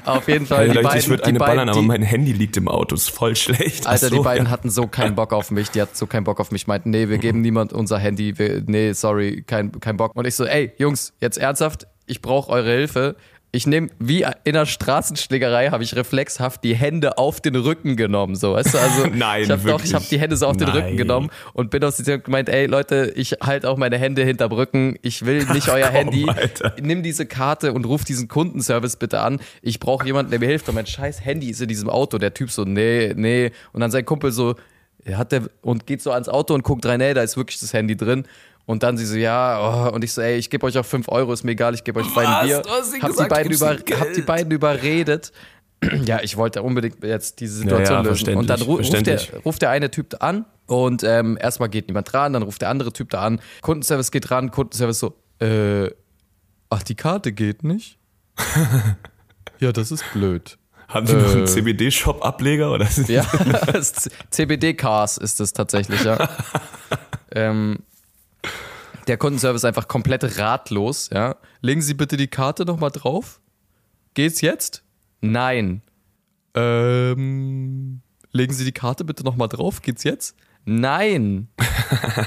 Auf 0.06 0.28
jeden 0.28 0.46
Fall, 0.46 0.68
ich 0.68 0.74
die 0.74 0.82
beiden, 0.82 1.00
ich 1.00 1.10
würde 1.10 1.24
eine 1.26 1.40
ballern, 1.40 1.70
aber 1.70 1.82
mein 1.82 2.04
Handy 2.04 2.34
liegt 2.34 2.58
im 2.58 2.68
Auto, 2.68 2.96
ist 2.96 3.10
voll 3.10 3.36
schlecht. 3.36 3.88
Alter, 3.88 4.10
so, 4.10 4.16
die 4.16 4.22
beiden 4.22 4.46
ja. 4.46 4.52
hatten 4.52 4.70
so 4.70 4.88
keinen 4.88 5.16
Bock 5.16 5.34
auf 5.34 5.50
mich. 5.50 5.72
Die 5.72 5.82
hatten 5.82 5.96
so 5.96 6.06
keinen 6.06 6.24
Bock 6.24 6.40
auf 6.40 6.52
mich. 6.52 6.68
Meinten, 6.68 6.92
nee, 6.92 7.10
wir 7.10 7.18
geben 7.18 7.42
niemand 7.42 7.74
unser 7.74 7.98
Handy. 7.98 8.38
Wir, 8.38 8.62
nee, 8.66 8.94
sorry, 8.94 9.44
kein, 9.46 9.80
kein 9.80 9.98
Bock. 9.98 10.16
Und 10.16 10.28
ich 10.28 10.36
so, 10.36 10.46
ey, 10.46 10.72
Jungs, 10.78 11.14
jetzt 11.20 11.38
ernsthaft, 11.38 11.88
ich 12.06 12.22
brauche 12.22 12.52
eure 12.52 12.72
Hilfe. 12.72 13.16
Ich 13.54 13.68
nehme, 13.68 13.90
wie 14.00 14.22
in 14.22 14.56
einer 14.56 14.66
Straßenschlägerei, 14.66 15.72
habe 15.72 15.84
ich 15.84 15.94
reflexhaft 15.98 16.64
die 16.64 16.74
Hände 16.74 17.18
auf 17.18 17.42
den 17.42 17.58
Rücken 17.58 17.98
genommen. 17.98 18.36
So, 18.36 18.54
weißt 18.54 18.74
du, 18.74 18.78
also, 18.78 19.08
Nein, 19.14 19.44
ich 19.44 19.50
habe 19.50 19.70
doch, 19.70 19.84
ich 19.84 19.94
habe 19.94 20.06
die 20.10 20.18
Hände 20.18 20.38
so 20.38 20.48
auf 20.48 20.56
den 20.56 20.70
Nein. 20.70 20.78
Rücken 20.78 20.98
genommen 20.98 21.30
und 21.54 21.70
bin 21.70 21.84
aus 21.84 21.98
dieser 21.98 22.20
gemeint, 22.20 22.48
ey 22.48 22.66
Leute, 22.68 23.12
ich 23.14 23.34
halte 23.44 23.70
auch 23.70 23.76
meine 23.76 23.98
Hände 23.98 24.24
hinterm 24.24 24.54
Rücken. 24.54 24.98
Ich 25.02 25.26
will 25.26 25.46
nicht 25.54 25.68
euer 25.68 25.88
komm, 25.88 25.96
Handy. 25.96 26.30
Alter. 26.30 26.76
Nimm 26.82 27.04
diese 27.04 27.26
Karte 27.26 27.74
und 27.74 27.86
ruf 27.86 28.06
diesen 28.06 28.30
Kundenservice 28.30 28.96
bitte 28.96 29.20
an. 29.20 29.42
Ich 29.62 29.80
brauche 29.80 30.06
jemanden, 30.06 30.32
der 30.32 30.40
mir 30.40 30.48
hilft. 30.48 30.70
Und 30.70 30.76
mein 30.76 30.88
scheiß 30.88 31.26
Handy 31.26 31.50
ist 31.50 31.60
in 31.60 31.68
diesem 31.68 31.90
Auto. 31.90 32.20
Der 32.20 32.34
Typ 32.34 32.52
so, 32.52 32.64
nee, 32.64 33.12
nee. 33.16 33.52
Und 33.74 33.82
dann 33.82 33.92
sein 33.92 34.06
Kumpel 34.06 34.32
so, 34.32 34.56
er 35.04 35.18
hat 35.18 35.32
der 35.32 35.50
und 35.62 35.88
geht 35.88 36.02
so 36.02 36.12
ans 36.12 36.30
Auto 36.30 36.54
und 36.54 36.64
guckt 36.64 36.86
rein, 36.86 37.02
ey, 37.02 37.14
da 37.14 37.22
ist 37.22 37.36
wirklich 37.36 37.60
das 37.60 37.74
Handy 37.74 37.98
drin. 37.98 38.26
Und 38.66 38.84
dann 38.84 38.98
sie 38.98 39.06
so, 39.06 39.16
ja, 39.16 39.90
oh, 39.90 39.94
und 39.94 40.04
ich 40.04 40.14
so, 40.14 40.22
ey, 40.22 40.38
ich 40.38 40.50
gebe 40.50 40.66
euch 40.66 40.78
auch 40.78 40.86
5 40.86 41.10
Euro, 41.10 41.34
ist 41.34 41.44
mir 41.44 41.52
egal, 41.52 41.74
ich 41.74 41.84
gebe 41.84 42.00
euch 42.00 42.14
beiden? 42.14 42.48
Bier. 42.48 42.58
Hab 42.68 42.84
die, 42.94 43.00
gesagt, 43.00 43.30
beiden 43.30 43.50
gibst 43.50 43.64
über, 43.64 44.00
hab 44.00 44.14
die 44.14 44.22
beiden 44.22 44.52
überredet. 44.52 45.32
Ja, 46.06 46.22
ich 46.22 46.38
wollte 46.38 46.62
unbedingt 46.62 47.04
jetzt 47.04 47.40
diese 47.40 47.56
Situation 47.56 47.98
Ja, 47.98 48.04
ja, 48.04 48.10
lösen. 48.10 48.36
Und 48.36 48.52
dann 48.52 48.62
ru 48.62 48.76
ruft, 48.76 49.08
der, 49.08 49.20
ruft 49.44 49.64
der 49.64 49.72
eine 49.72 49.90
Typ 49.90 50.16
an 50.20 50.46
und 50.68 51.04
ähm, 51.04 51.40
erstmal 51.42 51.70
geht 51.70 51.88
niemand 51.88 52.14
dran, 52.14 52.34
dann 52.34 52.44
ruft 52.44 52.62
der 52.62 52.70
andere 52.70 52.94
Typ 52.94 53.10
da 53.10 53.22
an. 53.24 53.42
Kundenservice 53.62 54.12
geht 54.12 54.30
ran, 54.30 54.52
Kundenservice 54.52 55.00
so, 55.00 55.16
äh, 55.40 55.90
ach, 56.70 56.84
die 56.84 56.94
Karte 56.94 57.32
geht 57.32 57.64
nicht? 57.64 57.98
ja, 59.60 59.72
das 59.72 59.92
ist 59.92 60.06
blöd. 60.14 60.60
Haben 60.88 61.08
die 61.08 61.14
noch 61.14 61.32
einen 61.32 61.44
Äh. 61.44 61.48
CBD-Shop-Ableger? 61.48 62.72
Oder? 62.72 62.88
Ja, 63.08 63.26
CBD-Cars 64.30 65.18
ist 65.18 65.40
es 65.40 65.54
tatsächlich, 65.54 66.04
ja. 66.04 66.30
ähm, 67.34 67.80
der 69.08 69.18
Kundenservice 69.18 69.66
einfach 69.66 69.88
komplett 69.88 70.38
ratlos, 70.38 71.10
ja. 71.14 71.36
Legen 71.62 71.82
Sie 71.82 71.94
bitte 71.94 72.18
die 72.18 72.28
Karte 72.28 72.66
nochmal 72.66 72.92
drauf. 72.92 73.40
Geht's 74.14 74.42
jetzt? 74.42 74.84
Nein. 75.22 75.82
Ähm, 76.54 78.02
legen 78.32 78.54
Sie 78.54 78.66
die 78.66 78.72
Karte 78.72 79.04
bitte 79.04 79.24
nochmal 79.24 79.48
drauf. 79.48 79.82
Geht's 79.82 80.04
jetzt? 80.04 80.36
Nein. 80.66 81.48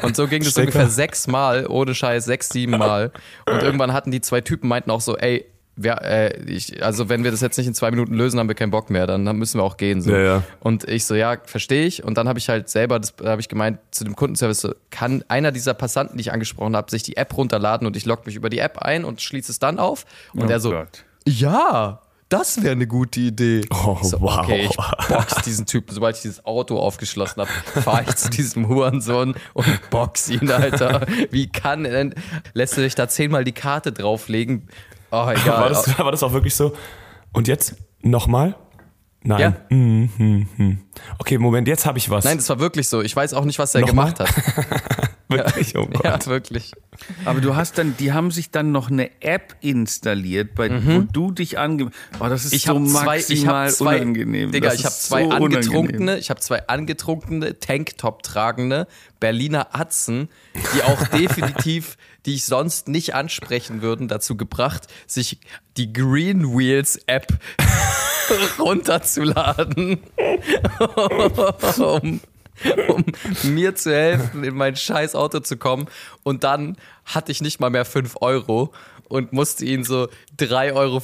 Und 0.03 0.17
so 0.17 0.27
ging 0.27 0.43
das 0.43 0.57
ungefähr 0.57 0.89
sechs 0.89 1.27
Mal, 1.27 1.67
ohne 1.67 1.95
Scheiß, 1.95 2.25
sechs, 2.25 2.49
sieben 2.49 2.77
Mal. 2.79 3.13
Und 3.47 3.63
irgendwann 3.63 3.93
hatten 3.93 4.11
die 4.11 4.21
zwei 4.21 4.41
Typen, 4.41 4.69
meinten 4.69 4.91
auch 4.91 5.01
so, 5.01 5.17
ey, 5.17 5.47
wir, 5.77 6.03
äh, 6.03 6.41
ich, 6.45 6.85
also 6.85 7.09
wenn 7.09 7.25
wir 7.25 7.31
das 7.31 7.41
jetzt 7.41 7.57
nicht 7.59 7.67
in 7.67 7.75
zwei 7.75 7.91
Minuten 7.91 8.15
lösen, 8.15 8.39
haben 8.39 8.49
wir 8.49 8.55
keinen 8.55 8.71
Bock 8.71 8.91
mehr, 8.91 9.07
dann 9.07 9.25
müssen 9.37 9.59
wir 9.59 9.65
auch 9.65 9.77
gehen. 9.77 10.03
So. 10.03 10.11
Ja, 10.13 10.19
ja. 10.19 10.43
Und 10.61 10.89
ich 10.89 11.05
so, 11.05 11.15
ja, 11.15 11.37
verstehe 11.45 11.85
ich. 11.87 12.05
Und 12.05 12.17
dann 12.17 12.29
habe 12.29 12.39
ich 12.39 12.49
halt 12.49 12.69
selber, 12.69 13.01
das 13.01 13.15
habe 13.25 13.41
ich 13.41 13.49
gemeint, 13.49 13.79
zu 13.91 14.05
dem 14.05 14.15
Kundenservice, 14.15 14.61
so, 14.61 14.75
kann 14.91 15.25
einer 15.29 15.51
dieser 15.53 15.75
Passanten, 15.75 16.17
die 16.17 16.23
ich 16.23 16.33
angesprochen 16.33 16.77
habe, 16.77 16.91
sich 16.91 17.03
die 17.03 17.17
App 17.17 17.37
runterladen 17.37 17.87
und 17.87 17.97
ich 17.97 18.07
logge 18.07 18.23
mich 18.27 18.37
über 18.37 18.51
die 18.51 18.59
App 18.59 18.79
ein 18.79 19.05
und 19.05 19.21
schließe 19.21 19.51
es 19.51 19.59
dann 19.59 19.79
auf. 19.79 20.05
Und 20.33 20.45
Oh 20.45 20.51
er 20.51 20.61
so, 20.61 20.71
Gott. 20.71 21.05
ja, 21.27 22.01
das 22.29 22.63
wäre 22.63 22.73
eine 22.73 22.87
gute 22.87 23.21
Idee. 23.21 23.63
Oh, 23.71 23.99
so, 24.03 24.21
wow. 24.21 24.41
Okay, 24.41 24.69
ich 24.71 25.09
box 25.09 25.35
diesen 25.45 25.67
Typen. 25.67 25.95
Sobald 25.95 26.17
ich 26.17 26.23
dieses 26.23 26.45
Auto 26.47 26.79
aufgeschlossen 26.79 27.43
habe, 27.43 27.51
fahre 27.83 28.05
ich 28.09 28.17
zu 28.17 28.31
diesem 28.31 28.69
Hurensohn 28.69 29.35
und 29.53 29.91
box 29.91 30.31
ihn, 30.31 30.51
Alter. 30.51 31.07
Wie 31.31 31.49
kann 31.49 31.85
denn, 31.85 32.15
lässt 32.55 32.77
du 32.77 32.81
dich 32.81 32.95
da 32.95 33.09
zehnmal 33.09 33.45
die 33.45 33.53
Karte 33.53 33.93
drauflegen? 33.93 34.69
Oh, 35.15 35.31
egal. 35.35 35.61
War 35.61 35.69
das, 35.69 35.99
war 35.99 36.11
das 36.11 36.23
auch 36.23 36.33
wirklich 36.33 36.55
so? 36.55 36.75
Und 37.33 37.49
jetzt? 37.49 37.77
Nochmal? 38.03 38.57
Nein. 39.27 39.41
Ja. 39.41 39.57
Hm, 39.71 40.11
hm, 40.17 40.49
hm. 40.57 40.79
Okay, 41.19 41.39
Moment, 41.39 41.67
jetzt 41.67 41.87
habe 41.87 41.97
ich 41.99 42.11
was. 42.11 42.25
Nein, 42.25 42.37
das 42.37 42.49
war 42.51 42.59
wirklich 42.61 42.89
so. 42.89 43.01
Ich 43.01 43.17
weiß 43.17 43.33
auch 43.33 43.47
nicht, 43.47 43.59
was 43.59 43.75
er 43.75 43.81
Nochmal? 43.81 44.13
gemacht 44.13 44.21
hat. 44.21 45.11
wirklich. 45.29 45.77
Oh 45.79 45.87
Gott. 45.87 46.05
Ja, 46.05 46.27
wirklich. 46.27 46.73
Aber 47.25 47.41
du 47.41 47.57
hast 47.57 47.79
dann, 47.79 47.97
die 47.97 48.13
haben 48.13 48.31
sich 48.31 48.51
dann 48.51 48.71
noch 48.71 48.91
eine 48.91 49.23
App 49.23 49.57
installiert, 49.63 50.55
bei 50.55 50.71
wo 50.71 51.01
du 51.11 51.31
dich 51.31 51.59
ange. 51.59 51.91
Oh, 52.21 52.27
das 52.29 52.45
ist 52.45 52.53
Mhm. 52.53 52.57
Ich 52.57 52.63
so 52.65 52.75
habe 52.75 52.85
zwei, 52.85 53.01
ich 53.01 53.05
maximal 53.29 53.67
hab 53.67 53.73
zwei, 53.75 53.97
unangenehm. 53.97 54.53
Digga, 54.53 54.69
Das 54.69 54.79
ich 54.79 54.85
habe 54.85 54.95
zwei 54.95 55.25
so 55.25 55.31
angetrunkene, 55.31 56.19
ich 56.19 56.29
habe 56.31 56.41
zwei 56.41 56.69
angetrunkene 56.69 57.59
Tanktop 57.59 58.23
tragende 58.23 58.87
Berliner 59.21 59.69
Atzen, 59.75 60.29
die 60.77 60.83
auch 60.83 61.03
definitiv, 61.19 61.97
die 62.27 62.35
ich 62.35 62.45
sonst 62.45 62.89
nicht 62.89 63.15
ansprechen 63.15 63.83
würden, 63.83 64.09
dazu 64.09 64.37
gebracht, 64.37 64.87
sich 65.07 65.39
die 65.77 65.93
Green 65.93 66.57
Wheels 66.57 66.99
App 67.07 67.39
runterzuladen, 68.59 70.01
um, 71.79 72.21
um 72.89 73.05
mir 73.43 73.75
zu 73.75 73.93
helfen, 73.93 74.45
in 74.45 74.55
mein 74.55 74.77
scheiß 74.77 75.15
Auto 75.15 75.41
zu 75.41 75.57
kommen. 75.57 75.87
Und 76.23 76.45
dann 76.45 76.77
hatte 77.05 77.33
ich 77.33 77.41
nicht 77.41 77.61
mal 77.61 77.71
mehr 77.71 77.85
5 77.85 78.17
Euro 78.21 78.73
und 79.09 79.33
musste 79.33 79.65
ihnen 79.65 79.85
so 79.85 80.09
3,50 80.39 80.73
Euro 80.75 81.03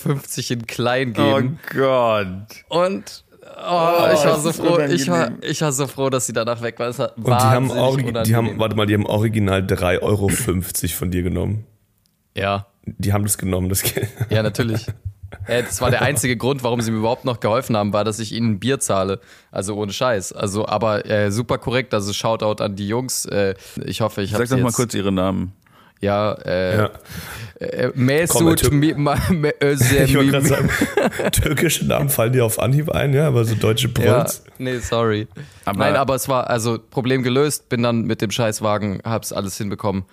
in 0.48 0.66
klein 0.66 1.14
Oh 1.18 1.36
geben. 1.36 1.58
Gott. 1.72 2.64
Und 2.68 3.24
oh, 3.56 4.08
ich 4.12 4.24
war 4.24 4.38
so 4.38 4.52
froh, 4.52 4.78
ich 4.80 5.08
war, 5.08 5.32
ich 5.42 5.60
war 5.60 5.72
so 5.72 5.86
froh, 5.86 6.10
dass 6.10 6.26
sie 6.26 6.32
danach 6.32 6.62
weg 6.62 6.78
war. 6.78 6.88
Und 6.88 7.26
die 7.26 7.32
haben, 7.32 7.68
die 8.24 8.34
haben, 8.36 8.58
warte 8.58 8.76
mal, 8.76 8.86
die 8.86 8.94
haben 8.94 9.06
original 9.06 9.60
3,50 9.60 10.02
Euro 10.02 10.28
von 10.28 11.10
dir 11.10 11.22
genommen. 11.22 11.66
ja, 12.36 12.66
Die 12.84 13.12
haben 13.12 13.24
das 13.24 13.38
genommen, 13.38 13.68
das 13.68 13.82
Geld. 13.82 14.08
ja, 14.30 14.42
natürlich. 14.42 14.86
Äh, 15.46 15.62
Das 15.62 15.80
war 15.80 15.90
der 15.90 16.02
einzige 16.02 16.36
Grund, 16.36 16.64
warum 16.64 16.80
sie 16.80 16.90
mir 16.90 16.98
überhaupt 16.98 17.24
noch 17.24 17.38
geholfen 17.40 17.76
haben, 17.76 17.92
war, 17.92 18.04
dass 18.04 18.18
ich 18.18 18.32
ihnen 18.32 18.52
ein 18.52 18.58
Bier 18.60 18.80
zahle. 18.80 19.20
Also 19.52 19.76
ohne 19.76 19.92
Scheiß. 19.92 20.32
Also, 20.32 20.66
aber 20.66 21.06
äh, 21.06 21.30
super 21.30 21.58
korrekt. 21.58 21.94
Also 21.94 22.12
Shoutout 22.12 22.62
an 22.62 22.74
die 22.74 22.88
Jungs. 22.88 23.26
Äh, 23.26 23.54
ich 23.84 24.00
hoffe, 24.00 24.22
ich 24.22 24.34
habe 24.34 24.46
Sag 24.46 24.58
doch 24.58 24.64
mal 24.64 24.72
kurz 24.72 24.92
ihre 24.94 25.12
Namen. 25.12 25.52
Ja, 26.00 26.32
äh, 26.46 26.76
Ja. 26.78 26.90
äh, 27.60 27.90
Mesut 27.94 28.62
sagen, 30.44 30.70
türkische 31.32 31.86
Namen 31.86 32.08
fallen 32.08 32.32
dir 32.32 32.44
auf 32.44 32.58
Anhieb 32.58 32.90
ein, 32.90 33.12
ja, 33.12 33.26
aber 33.28 33.44
so 33.44 33.54
deutsche 33.54 33.88
Ja, 33.98 34.18
Brons. 34.22 34.42
nee, 34.58 34.78
sorry. 34.78 35.28
Aber- 35.66 35.78
Nein, 35.78 35.96
aber 35.96 36.14
es 36.14 36.28
war 36.28 36.48
also 36.48 36.78
Problem 36.78 37.22
gelöst, 37.22 37.68
bin 37.68 37.82
dann 37.82 38.02
mit 38.06 38.22
dem 38.22 38.30
Scheißwagen, 38.30 39.00
hab's 39.04 39.32
alles 39.32 39.58
hinbekommen. 39.58 40.04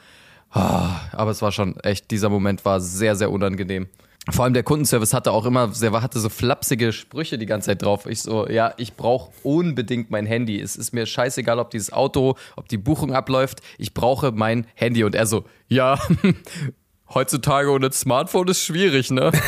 Ah, 0.52 1.02
Aber 1.12 1.32
es 1.32 1.42
war 1.42 1.52
schon 1.52 1.78
echt, 1.82 2.10
dieser 2.12 2.30
Moment 2.30 2.64
war 2.66 2.80
sehr, 2.80 3.16
sehr 3.16 3.30
unangenehm. 3.32 3.88
Vor 4.30 4.44
allem 4.44 4.54
der 4.54 4.64
Kundenservice 4.64 5.14
hatte 5.14 5.32
auch 5.32 5.46
immer, 5.46 5.68
der 5.68 6.02
hatte 6.02 6.20
so 6.20 6.30
flapsige 6.30 6.92
Sprüche 6.92 7.38
die 7.38 7.46
ganze 7.46 7.68
Zeit 7.68 7.82
drauf. 7.82 8.06
Ich 8.08 8.22
so, 8.22 8.48
ja, 8.48 8.74
ich 8.78 8.96
brauche 8.96 9.32
unbedingt 9.44 10.12
mein 10.12 10.26
Handy. 10.26 10.60
Es 10.60 10.76
ist 10.76 10.94
mir 10.94 11.06
scheißegal, 11.06 11.60
ob 11.60 11.70
dieses 11.70 11.94
Auto, 11.94 12.36
ob 12.56 12.68
die 12.68 12.78
Buchung 12.78 13.14
abläuft. 13.14 13.62
Ich 13.78 13.94
brauche 13.94 14.32
mein 14.34 14.68
Handy. 14.76 15.04
Und 15.06 15.16
er 15.16 15.28
so, 15.28 15.46
ja, 15.70 15.98
heutzutage 17.14 17.72
ohne 17.72 17.92
Smartphone 17.92 18.50
ist 18.50 18.64
schwierig, 18.64 19.12
ne? 19.12 19.32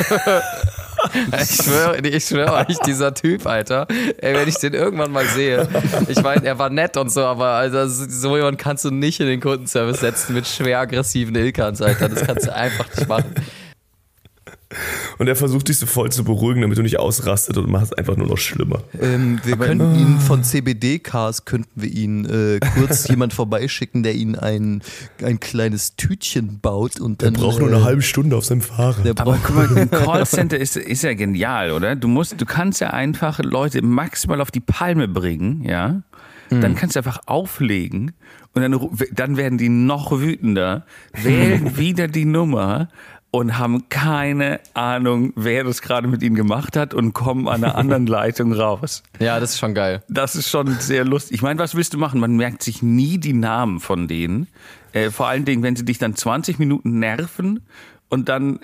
Ich 1.40 1.56
schwöre, 1.56 1.98
ich 2.06 2.24
schwöre 2.26 2.66
euch, 2.66 2.78
dieser 2.80 3.14
Typ, 3.14 3.46
Alter, 3.46 3.86
ey, 4.18 4.34
wenn 4.34 4.46
ich 4.46 4.56
den 4.56 4.74
irgendwann 4.74 5.10
mal 5.10 5.24
sehe, 5.24 5.66
ich 6.08 6.22
meine, 6.22 6.44
er 6.44 6.58
war 6.58 6.68
nett 6.68 6.96
und 6.98 7.10
so, 7.10 7.24
aber 7.24 7.46
Alter, 7.46 7.88
so 7.88 8.36
jemand 8.36 8.58
kannst 8.58 8.84
du 8.84 8.90
nicht 8.90 9.18
in 9.18 9.26
den 9.26 9.40
Kundenservice 9.40 10.00
setzen 10.00 10.34
mit 10.34 10.46
schwer 10.46 10.80
aggressiven 10.80 11.34
Ilkans, 11.34 11.80
Alter. 11.80 12.10
Das 12.10 12.24
kannst 12.24 12.46
du 12.46 12.54
einfach 12.54 12.86
nicht 12.94 13.08
machen. 13.08 13.34
Und 15.18 15.26
er 15.26 15.34
versucht 15.34 15.68
dich 15.68 15.78
so 15.78 15.86
voll 15.86 16.12
zu 16.12 16.22
beruhigen, 16.22 16.60
damit 16.62 16.78
du 16.78 16.82
nicht 16.82 16.98
ausrastet 16.98 17.56
und 17.56 17.68
machst 17.68 17.92
es 17.92 17.98
einfach 17.98 18.16
nur 18.16 18.28
noch 18.28 18.38
schlimmer. 18.38 18.82
Ähm, 19.00 19.40
wir 19.44 19.56
könnten 19.56 19.94
Ihnen 19.96 20.20
von 20.20 20.44
CBD-Cars 20.44 21.44
könnten 21.44 21.82
wir 21.82 21.90
Ihnen 21.90 22.24
äh, 22.26 22.60
kurz 22.78 23.08
jemand 23.08 23.32
vorbeischicken, 23.32 24.02
der 24.02 24.14
Ihnen 24.14 24.36
ein, 24.36 24.82
ein 25.24 25.40
kleines 25.40 25.96
Tütchen 25.96 26.60
baut 26.60 27.00
und 27.00 27.22
Er 27.22 27.32
dann. 27.32 27.40
braucht 27.40 27.58
nur 27.58 27.70
äh, 27.70 27.74
eine 27.74 27.84
halbe 27.84 28.02
Stunde 28.02 28.36
auf 28.36 28.44
seinem 28.44 28.60
Fahrrad. 28.60 29.04
Der 29.04 29.18
Aber 29.18 29.38
guck 29.42 29.56
mal, 29.56 29.68
ein 29.76 29.90
Callcenter 29.90 30.58
ist, 30.58 30.76
ist 30.76 31.02
ja 31.02 31.14
genial, 31.14 31.72
oder? 31.72 31.96
Du 31.96 32.06
musst, 32.06 32.40
du 32.40 32.46
kannst 32.46 32.80
ja 32.80 32.90
einfach 32.90 33.40
Leute 33.40 33.82
maximal 33.82 34.40
auf 34.40 34.52
die 34.52 34.60
Palme 34.60 35.08
bringen, 35.08 35.64
ja? 35.64 36.02
Dann 36.52 36.74
kannst 36.74 36.96
du 36.96 36.98
einfach 36.98 37.20
auflegen 37.26 38.10
und 38.54 38.62
dann, 38.62 38.76
dann 39.12 39.36
werden 39.36 39.56
die 39.56 39.68
noch 39.68 40.10
wütender, 40.10 40.84
wählen 41.12 41.76
wieder 41.76 42.08
die 42.08 42.24
Nummer 42.24 42.88
und 43.32 43.58
haben 43.58 43.88
keine 43.88 44.60
Ahnung, 44.74 45.32
wer 45.36 45.62
das 45.64 45.82
gerade 45.82 46.08
mit 46.08 46.22
ihnen 46.22 46.34
gemacht 46.34 46.76
hat 46.76 46.94
und 46.94 47.12
kommen 47.12 47.46
an 47.48 47.62
einer 47.62 47.76
anderen 47.76 48.06
Leitung 48.08 48.52
raus. 48.52 49.02
Ja, 49.20 49.38
das 49.38 49.50
ist 49.52 49.58
schon 49.58 49.74
geil. 49.74 50.02
Das 50.08 50.34
ist 50.34 50.48
schon 50.48 50.74
sehr 50.80 51.04
lustig. 51.04 51.36
Ich 51.36 51.42
meine, 51.42 51.58
was 51.60 51.74
willst 51.74 51.94
du 51.94 51.98
machen? 51.98 52.18
Man 52.18 52.36
merkt 52.36 52.62
sich 52.62 52.82
nie 52.82 53.18
die 53.18 53.32
Namen 53.32 53.78
von 53.78 54.08
denen. 54.08 54.48
Äh, 54.92 55.10
vor 55.10 55.28
allen 55.28 55.44
Dingen, 55.44 55.62
wenn 55.62 55.76
sie 55.76 55.84
dich 55.84 55.98
dann 55.98 56.16
20 56.16 56.58
Minuten 56.58 56.98
nerven 56.98 57.60
und 58.08 58.28
dann, 58.28 58.58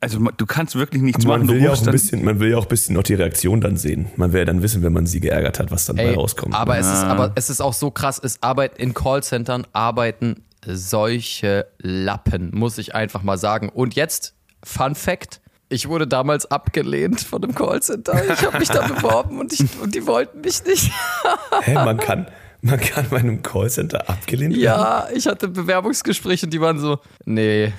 also 0.00 0.20
du 0.20 0.46
kannst 0.46 0.76
wirklich 0.76 1.02
nichts 1.02 1.24
Man 1.24 1.40
machen. 1.40 1.48
Du 1.48 1.54
will, 1.54 1.62
ja 1.62 1.72
auch 1.72 1.84
ein 1.84 1.90
bisschen, 1.90 2.24
man 2.24 2.38
will 2.38 2.50
ja 2.50 2.58
auch 2.58 2.66
ein 2.66 2.68
bisschen 2.68 2.94
noch 2.94 3.02
die 3.02 3.14
Reaktion 3.14 3.60
dann 3.60 3.76
sehen. 3.76 4.06
Man 4.16 4.32
will 4.32 4.38
ja 4.40 4.44
dann 4.44 4.62
wissen, 4.62 4.84
wenn 4.84 4.92
man 4.92 5.06
sie 5.06 5.18
geärgert 5.18 5.58
hat, 5.58 5.72
was 5.72 5.86
dann 5.86 5.96
bei 5.96 6.04
Ey, 6.04 6.14
rauskommt. 6.14 6.54
aber 6.54 6.78
es 6.78 6.86
ist 6.86 7.02
aber 7.02 7.32
es 7.34 7.50
ist 7.50 7.60
auch 7.60 7.72
so 7.72 7.90
krass, 7.90 8.20
es 8.22 8.40
arbeit 8.40 8.78
in 8.78 8.94
Callcentern 8.94 9.66
arbeiten 9.72 10.44
solche 10.66 11.66
Lappen, 11.78 12.50
muss 12.54 12.78
ich 12.78 12.94
einfach 12.94 13.22
mal 13.22 13.38
sagen. 13.38 13.68
Und 13.68 13.94
jetzt 13.94 14.34
Fun 14.64 14.94
Fact, 14.94 15.40
ich 15.68 15.88
wurde 15.88 16.06
damals 16.06 16.50
abgelehnt 16.50 17.20
von 17.20 17.42
einem 17.42 17.54
Callcenter. 17.54 18.32
Ich 18.32 18.44
habe 18.44 18.58
mich 18.58 18.68
da 18.68 18.86
beworben 18.86 19.38
und, 19.40 19.52
ich, 19.52 19.64
und 19.80 19.94
die 19.94 20.06
wollten 20.06 20.40
mich 20.42 20.64
nicht. 20.64 20.92
Hä, 21.62 21.74
man 21.74 21.96
kann, 21.98 22.28
man 22.60 22.78
kann 22.78 23.08
bei 23.10 23.18
einem 23.18 23.42
Callcenter 23.42 24.08
abgelehnt 24.08 24.54
werden? 24.54 24.62
Ja, 24.62 25.08
ich 25.14 25.26
hatte 25.26 25.48
Bewerbungsgespräche 25.48 26.46
und 26.46 26.50
die 26.54 26.60
waren 26.60 26.78
so, 26.78 26.98
nee, 27.24 27.72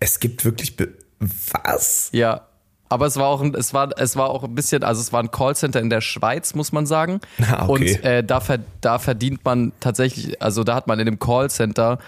Es 0.00 0.20
gibt 0.20 0.44
wirklich, 0.44 0.76
Be 0.76 0.92
was? 1.20 2.10
ja. 2.12 2.47
Aber 2.88 3.06
es 3.06 3.16
war 3.16 3.26
auch 3.26 3.40
ein, 3.40 3.54
es 3.54 3.74
war, 3.74 3.90
es 3.98 4.16
war 4.16 4.30
auch 4.30 4.44
ein 4.44 4.54
bisschen, 4.54 4.82
also 4.82 5.00
es 5.00 5.12
war 5.12 5.22
ein 5.22 5.30
Callcenter 5.30 5.80
in 5.80 5.90
der 5.90 6.00
Schweiz, 6.00 6.54
muss 6.54 6.72
man 6.72 6.86
sagen. 6.86 7.20
Ah, 7.50 7.66
okay. 7.66 7.94
Und 7.94 8.04
äh, 8.04 8.24
da, 8.24 8.40
ver, 8.40 8.58
da 8.80 8.98
verdient 8.98 9.44
man 9.44 9.72
tatsächlich, 9.80 10.42
also 10.42 10.64
da 10.64 10.74
hat 10.74 10.86
man 10.86 10.98
in 10.98 11.06
dem 11.06 11.18
Callcenter 11.18 11.98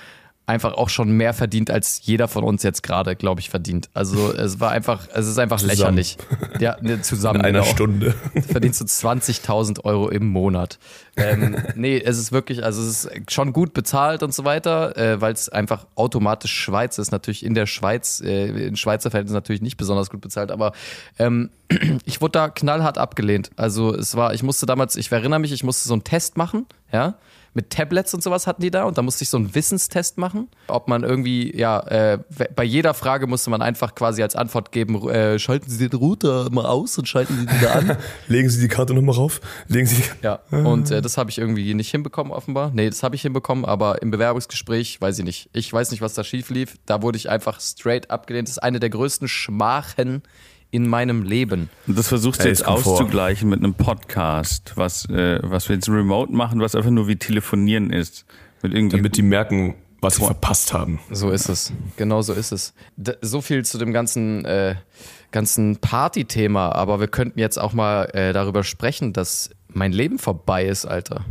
einfach 0.51 0.75
auch 0.75 0.89
schon 0.89 1.13
mehr 1.13 1.33
verdient, 1.33 1.71
als 1.71 2.01
jeder 2.05 2.29
von 2.29 2.45
uns 2.45 2.63
jetzt 2.63 2.83
gerade, 2.83 3.17
glaube 3.17 3.41
ich, 3.41 3.49
verdient. 3.49 3.89
Also 3.95 4.33
es 4.33 4.61
war 4.61 4.71
einfach, 4.71 5.09
es 5.15 5.27
ist 5.27 5.39
einfach 5.39 5.59
Zusammen. 5.59 5.97
lächerlich. 5.97 6.19
Ja, 6.59 6.77
ne, 6.81 7.01
zusammen. 7.01 7.41
In 7.41 7.47
einer 7.47 7.61
genau. 7.61 7.73
Stunde. 7.73 8.15
verdienst 8.51 8.81
du 8.81 8.85
20.000 8.85 9.85
Euro 9.85 10.09
im 10.09 10.27
Monat. 10.27 10.79
Ähm, 11.17 11.57
nee, 11.75 11.99
es 11.99 12.19
ist 12.19 12.33
wirklich, 12.33 12.65
also 12.65 12.83
es 12.83 13.05
ist 13.05 13.31
schon 13.31 13.53
gut 13.53 13.73
bezahlt 13.73 14.23
und 14.23 14.35
so 14.35 14.45
weiter, 14.45 14.97
äh, 14.97 15.21
weil 15.21 15.33
es 15.33 15.49
einfach 15.49 15.87
automatisch 15.95 16.53
Schweiz 16.53 16.99
ist. 16.99 17.13
Natürlich 17.13 17.45
in 17.45 17.55
der 17.55 17.67
Schweiz, 17.67 18.21
äh, 18.21 18.67
in 18.67 18.77
Schweizer 18.77 19.11
Verhältnissen 19.11 19.35
natürlich 19.35 19.63
nicht 19.63 19.77
besonders 19.77 20.11
gut 20.11 20.21
bezahlt, 20.21 20.51
aber 20.51 20.73
ähm, 21.19 21.51
ich 22.05 22.21
wurde 22.21 22.33
da 22.33 22.49
knallhart 22.49 22.99
abgelehnt. 22.99 23.51
Also 23.57 23.95
es 23.95 24.17
war, 24.17 24.35
ich 24.35 24.43
musste 24.43 24.67
damals, 24.67 24.97
ich 24.97 25.11
erinnere 25.13 25.39
mich, 25.41 25.53
ich 25.53 25.65
musste 25.65 25.89
so 25.89 25.95
einen 25.95 26.05
Test 26.05 26.37
machen, 26.37 26.67
ja. 26.93 27.15
Mit 27.53 27.71
Tablets 27.71 28.15
und 28.15 28.23
sowas 28.23 28.47
hatten 28.47 28.63
die 28.63 28.71
da 28.71 28.85
und 28.85 28.97
da 28.97 29.03
musste 29.03 29.25
ich 29.25 29.29
so 29.29 29.37
einen 29.37 29.55
Wissenstest 29.55 30.19
machen, 30.19 30.49
ob 30.69 30.87
man 30.89 31.03
irgendwie, 31.03 31.57
ja, 31.57 31.81
äh, 31.81 32.19
bei 32.55 32.63
jeder 32.63 32.95
Frage 32.95 33.27
musste 33.27 33.51
man 33.51 33.61
einfach 33.61 33.95
quasi 33.95 34.23
als 34.23 34.37
Antwort 34.37 34.71
geben, 34.71 35.09
äh, 35.09 35.39
schalten 35.39 35.69
Sie 35.71 35.89
den 35.89 35.99
Router 35.99 36.49
mal 36.51 36.67
aus 36.67 36.97
und 36.99 37.09
schalten 37.09 37.37
Sie 37.37 37.47
den 37.47 37.61
wieder 37.61 37.75
an. 37.75 37.97
Legen 38.29 38.49
Sie 38.49 38.61
die 38.61 38.69
Karte 38.69 38.95
nochmal 38.95 39.17
rauf. 39.17 39.41
Legen 39.69 39.87
Sie 39.87 39.97
die 39.97 40.03
Ja, 40.23 40.41
und 40.51 40.91
äh, 40.91 41.03
das 41.03 41.17
habe 41.17 41.31
ich 41.31 41.39
irgendwie 41.39 41.75
nicht 41.75 41.91
hinbekommen, 41.91 42.33
offenbar. 42.33 42.71
Nee, 42.73 42.89
das 42.89 43.03
habe 43.03 43.17
ich 43.17 43.23
hinbekommen, 43.23 43.65
aber 43.65 44.01
im 44.03 44.11
Bewerbungsgespräch 44.11 45.01
weiß 45.01 45.19
ich 45.19 45.25
nicht. 45.25 45.51
Ich 45.53 45.73
weiß 45.73 45.91
nicht, 45.91 46.03
was 46.03 46.15
da 46.15 46.23
schief 46.23 46.51
lief. 46.51 46.77
Da 46.87 47.03
wurde 47.03 47.19
ich 47.19 47.29
einfach 47.29 47.61
straight 47.61 48.11
abgelehnt. 48.11 48.49
Das 48.49 48.53
ist 48.53 48.63
eine 48.63 48.79
der 48.81 48.91
größten 48.91 49.29
Schmachen 49.29 50.23
in 50.71 50.89
meinem 50.89 51.23
Leben. 51.23 51.69
Und 51.87 51.99
das 51.99 52.09
versuchst 52.09 52.45
du 52.45 52.49
jetzt 52.49 52.67
auszugleichen 52.67 53.49
mit 53.49 53.59
einem 53.59 53.75
Podcast, 53.75 54.73
was, 54.77 55.09
äh, 55.09 55.41
was 55.43 55.69
wir 55.69 55.77
jetzt 55.77 55.89
remote 55.89 56.33
machen, 56.33 56.61
was 56.61 56.75
einfach 56.75 56.91
nur 56.91 57.09
wie 57.09 57.17
telefonieren 57.17 57.91
ist. 57.91 58.25
Damit 58.63 59.17
die 59.17 59.23
merken, 59.23 59.75
was 60.01 60.17
sie 60.17 60.25
verpasst 60.25 60.73
haben. 60.73 61.01
So 61.11 61.31
ist 61.31 61.49
es. 61.49 61.73
Genau 61.97 62.23
so 62.23 62.33
ist 62.33 62.53
es. 62.53 62.75
D 62.97 63.15
so 63.21 63.41
viel 63.41 63.65
zu 63.65 63.79
dem 63.79 63.93
ganzen 63.93 64.45
äh, 64.45 64.77
ganzen 65.31 65.77
Party-Thema, 65.77 66.73
aber 66.73 67.01
wir 67.01 67.09
könnten 67.09 67.39
jetzt 67.39 67.59
auch 67.59 67.73
mal 67.73 68.05
äh, 68.13 68.33
darüber 68.33 68.65
sprechen, 68.65 69.13
dass 69.13 69.51
mein 69.69 69.93
Leben 69.93 70.19
vorbei 70.19 70.67
ist, 70.67 70.87
Alter. 70.87 71.25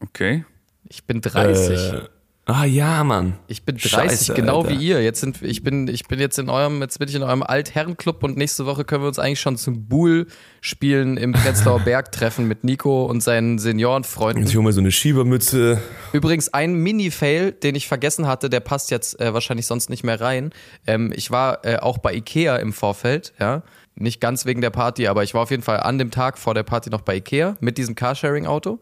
Okay. 0.00 0.44
Ich 0.88 1.04
bin 1.04 1.20
30. 1.20 1.78
Äh, 1.78 2.02
ah 2.46 2.64
ja, 2.64 3.02
Mann. 3.04 3.38
Ich 3.48 3.64
bin 3.64 3.76
30, 3.76 3.90
Scheiße, 3.90 4.34
genau 4.34 4.62
Alter. 4.62 4.70
wie 4.70 4.86
ihr. 4.86 5.02
Jetzt 5.02 5.20
sind 5.20 5.42
ich 5.42 5.62
bin 5.62 5.88
ich 5.88 6.06
bin 6.06 6.20
jetzt 6.20 6.38
in 6.38 6.48
eurem 6.48 6.80
jetzt 6.80 6.98
bin 6.98 7.08
ich 7.08 7.14
in 7.14 7.22
eurem 7.22 7.42
Altherrenclub 7.42 8.22
und 8.22 8.36
nächste 8.36 8.66
Woche 8.66 8.84
können 8.84 9.02
wir 9.02 9.08
uns 9.08 9.18
eigentlich 9.18 9.40
schon 9.40 9.56
zum 9.56 9.86
Buhl 9.88 10.26
spielen 10.60 11.16
im 11.16 11.32
Prenzlauer 11.32 11.80
Berg 11.84 12.12
treffen 12.12 12.46
mit 12.46 12.64
Nico 12.64 13.06
und 13.06 13.22
seinen 13.22 13.58
Seniorenfreunden. 13.58 14.46
Ich 14.46 14.54
hole 14.54 14.64
mir 14.64 14.72
so 14.72 14.80
eine 14.80 14.92
Schiebermütze. 14.92 15.80
Übrigens 16.12 16.52
ein 16.52 16.74
Mini-Fail, 16.74 17.52
den 17.52 17.74
ich 17.74 17.88
vergessen 17.88 18.26
hatte, 18.26 18.50
der 18.50 18.60
passt 18.60 18.90
jetzt 18.90 19.20
äh, 19.20 19.32
wahrscheinlich 19.34 19.66
sonst 19.66 19.90
nicht 19.90 20.04
mehr 20.04 20.20
rein. 20.20 20.50
Ähm, 20.86 21.12
ich 21.14 21.30
war 21.30 21.64
äh, 21.64 21.78
auch 21.78 21.98
bei 21.98 22.14
Ikea 22.14 22.56
im 22.56 22.72
Vorfeld, 22.72 23.32
ja. 23.40 23.62
Nicht 23.96 24.20
ganz 24.20 24.44
wegen 24.44 24.60
der 24.60 24.70
Party, 24.70 25.06
aber 25.06 25.22
ich 25.22 25.34
war 25.34 25.42
auf 25.42 25.50
jeden 25.50 25.62
Fall 25.62 25.80
an 25.80 25.98
dem 25.98 26.10
Tag 26.10 26.36
vor 26.36 26.52
der 26.52 26.64
Party 26.64 26.90
noch 26.90 27.02
bei 27.02 27.16
Ikea 27.16 27.56
mit 27.60 27.78
diesem 27.78 27.94
Carsharing-Auto. 27.94 28.80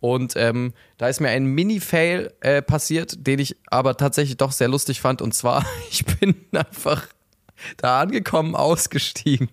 Und 0.00 0.34
ähm, 0.36 0.74
da 0.98 1.08
ist 1.08 1.20
mir 1.20 1.30
ein 1.30 1.46
Mini-Fail 1.46 2.34
äh, 2.40 2.60
passiert, 2.60 3.26
den 3.26 3.38
ich 3.38 3.56
aber 3.68 3.96
tatsächlich 3.96 4.36
doch 4.36 4.52
sehr 4.52 4.68
lustig 4.68 5.00
fand. 5.00 5.22
Und 5.22 5.32
zwar, 5.32 5.64
ich 5.90 6.04
bin 6.04 6.34
einfach 6.52 7.06
da 7.78 8.00
angekommen, 8.00 8.54
ausgestiegen. 8.54 9.48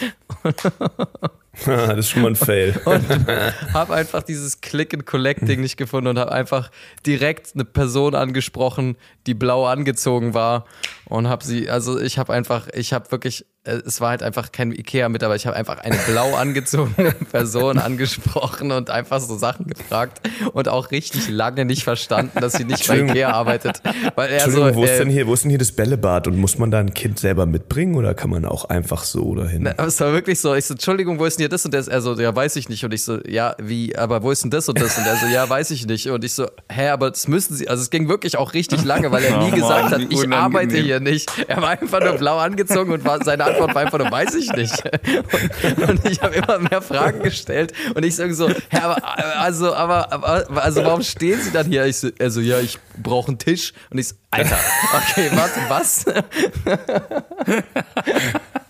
das 1.66 1.98
ist 1.98 2.10
schon 2.10 2.22
mal 2.22 2.28
ein 2.28 2.36
Fail. 2.36 2.74
habe 3.74 3.94
einfach 3.94 4.22
dieses 4.22 4.60
Click-and-Collect-Ding 4.60 5.60
nicht 5.60 5.76
gefunden 5.76 6.08
und 6.08 6.18
habe 6.18 6.32
einfach 6.32 6.70
direkt 7.06 7.52
eine 7.54 7.64
Person 7.64 8.14
angesprochen, 8.14 8.96
die 9.26 9.34
blau 9.34 9.66
angezogen 9.66 10.34
war 10.34 10.64
und 11.12 11.28
habe 11.28 11.44
sie, 11.44 11.68
also 11.68 12.00
ich 12.00 12.18
habe 12.18 12.32
einfach, 12.32 12.68
ich 12.72 12.92
habe 12.92 13.10
wirklich, 13.12 13.44
äh, 13.64 13.80
es 13.86 14.00
war 14.00 14.10
halt 14.10 14.22
einfach 14.22 14.50
kein 14.50 14.72
Ikea-Mitarbeiter, 14.72 15.36
ich 15.36 15.46
habe 15.46 15.56
einfach 15.56 15.78
eine 15.78 15.96
blau 16.08 16.34
angezogene 16.36 17.12
Person 17.12 17.78
angesprochen 17.78 18.72
und 18.72 18.88
einfach 18.88 19.20
so 19.20 19.36
Sachen 19.36 19.66
gefragt 19.66 20.22
und 20.52 20.68
auch 20.68 20.90
richtig 20.90 21.28
lange 21.28 21.64
nicht 21.64 21.84
verstanden, 21.84 22.40
dass 22.40 22.54
sie 22.54 22.64
nicht 22.64 22.88
bei. 22.88 23.00
Ikea 23.00 23.30
arbeitet. 23.30 23.82
Weil 24.14 24.30
er 24.30 24.44
Entschuldigung, 24.44 24.70
so, 24.70 24.76
wo, 24.76 24.84
ist 24.84 24.90
äh, 24.90 24.98
denn 25.00 25.10
hier, 25.10 25.26
wo 25.26 25.34
ist 25.34 25.44
denn 25.44 25.50
hier 25.50 25.58
das 25.58 25.72
Bällebad 25.72 26.28
und 26.28 26.38
muss 26.38 26.58
man 26.58 26.70
da 26.70 26.78
ein 26.78 26.94
Kind 26.94 27.18
selber 27.18 27.46
mitbringen 27.46 27.94
oder 27.94 28.14
kann 28.14 28.30
man 28.30 28.44
auch 28.44 28.64
einfach 28.66 29.04
so 29.04 29.34
dahin? 29.34 29.66
Aber 29.66 29.86
es 29.86 30.00
war 30.00 30.12
wirklich 30.12 30.40
so, 30.40 30.54
ich 30.54 30.64
so, 30.64 30.74
Entschuldigung, 30.74 31.18
wo 31.18 31.26
ist 31.26 31.38
denn 31.38 31.42
hier 31.42 31.48
das 31.50 31.64
und 31.64 31.74
das? 31.74 31.88
Er 31.88 32.00
so, 32.00 32.14
ja, 32.14 32.34
weiß 32.34 32.56
ich 32.56 32.68
nicht. 32.70 32.84
Und 32.84 32.94
ich 32.94 33.04
so, 33.04 33.18
ja, 33.26 33.54
wie, 33.58 33.96
aber 33.96 34.22
wo 34.22 34.30
ist 34.30 34.44
denn 34.44 34.50
das 34.50 34.68
und 34.68 34.80
das? 34.80 34.96
Und 34.96 35.04
er 35.04 35.16
so, 35.16 35.26
ja, 35.26 35.48
weiß 35.48 35.70
ich 35.72 35.86
nicht. 35.86 36.08
Und 36.08 36.24
ich 36.24 36.32
so, 36.32 36.46
hä, 36.70 36.88
aber 36.88 37.10
das 37.10 37.28
müssen 37.28 37.54
sie, 37.54 37.68
also 37.68 37.82
es 37.82 37.90
ging 37.90 38.08
wirklich 38.08 38.38
auch 38.38 38.54
richtig 38.54 38.82
lange, 38.86 39.11
weil 39.12 39.24
er 39.24 39.38
nie 39.38 39.50
Mann, 39.50 39.60
gesagt 39.60 39.90
hat, 39.90 40.00
wie 40.00 40.04
ich 40.04 40.24
unangenehm. 40.24 40.38
arbeite 40.38 40.76
hier 40.76 41.00
nicht. 41.00 41.30
Er 41.48 41.62
war 41.62 41.70
einfach 41.70 42.00
nur 42.00 42.14
blau 42.14 42.38
angezogen 42.38 42.92
und 42.92 43.04
war, 43.04 43.22
seine 43.24 43.44
Antwort 43.44 43.74
war 43.74 43.82
einfach 43.82 43.98
nur, 43.98 44.10
weiß 44.10 44.34
ich 44.34 44.52
nicht. 44.52 44.82
Und, 45.76 45.88
und 45.88 46.10
ich 46.10 46.22
habe 46.22 46.34
immer 46.34 46.58
mehr 46.58 46.82
Fragen 46.82 47.22
gestellt 47.22 47.72
und 47.94 48.04
ich 48.04 48.16
sage 48.16 48.34
so, 48.34 48.48
hä, 48.48 48.54
aber, 48.82 48.96
also, 49.40 49.74
aber, 49.74 50.12
aber, 50.12 50.62
also 50.62 50.84
warum 50.84 51.02
stehen 51.02 51.40
sie 51.40 51.52
dann 51.52 51.66
hier? 51.66 51.86
Ich 51.86 51.98
so, 51.98 52.08
er 52.18 52.30
so, 52.30 52.40
ja, 52.40 52.60
ich 52.60 52.78
brauche 53.00 53.28
einen 53.28 53.38
Tisch. 53.38 53.72
Und 53.90 53.98
ich 53.98 54.08
so, 54.08 54.14
Alter, 54.30 54.58
okay, 54.94 55.30
warte, 55.32 55.60
was? 55.68 56.04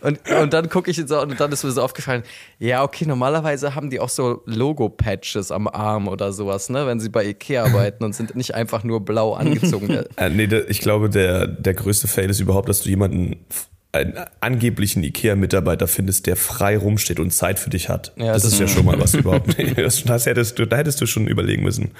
Und, 0.00 0.18
und 0.30 0.52
dann 0.52 0.68
gucke 0.68 0.90
ich 0.90 0.96
jetzt 0.96 1.08
so, 1.08 1.20
und 1.20 1.38
dann 1.40 1.52
ist 1.52 1.64
mir 1.64 1.70
so 1.70 1.82
aufgefallen, 1.82 2.22
ja, 2.58 2.82
okay, 2.82 3.04
normalerweise 3.06 3.74
haben 3.74 3.90
die 3.90 4.00
auch 4.00 4.08
so 4.08 4.42
Logo-Patches 4.46 5.50
am 5.52 5.68
Arm 5.68 6.08
oder 6.08 6.32
sowas, 6.32 6.68
ne, 6.68 6.86
wenn 6.86 7.00
sie 7.00 7.08
bei 7.08 7.24
Ikea 7.26 7.64
arbeiten 7.64 8.04
und 8.04 8.14
sind 8.14 8.34
nicht 8.36 8.54
einfach 8.54 8.84
nur 8.84 9.04
blau 9.04 9.34
angezogen. 9.34 9.88
Äh, 10.16 10.30
nee, 10.30 10.46
der, 10.46 10.68
ich 10.70 10.80
glaube, 10.80 11.08
der, 11.10 11.46
der 11.46 11.74
größte 11.74 12.08
Fail 12.08 12.28
ist 12.30 12.40
überhaupt, 12.40 12.68
dass 12.68 12.82
du 12.82 12.88
jemanden, 12.88 13.36
einen 13.92 14.14
angeblichen 14.40 15.02
IKEA-Mitarbeiter 15.02 15.88
findest, 15.88 16.26
der 16.26 16.36
frei 16.36 16.76
rumsteht 16.76 17.20
und 17.20 17.30
Zeit 17.30 17.58
für 17.58 17.70
dich 17.70 17.88
hat. 17.88 18.12
Ja, 18.16 18.32
das, 18.34 18.42
das- 18.42 18.52
ist 18.52 18.60
ja 18.60 18.68
schon 18.68 18.84
mal 18.84 19.00
was 19.00 19.14
überhaupt. 19.14 19.56
Das, 19.76 20.04
das 20.04 20.26
hättest 20.26 20.58
du, 20.58 20.66
da 20.66 20.76
hättest 20.76 21.00
du 21.00 21.06
schon 21.06 21.26
überlegen 21.26 21.62
müssen. 21.62 21.92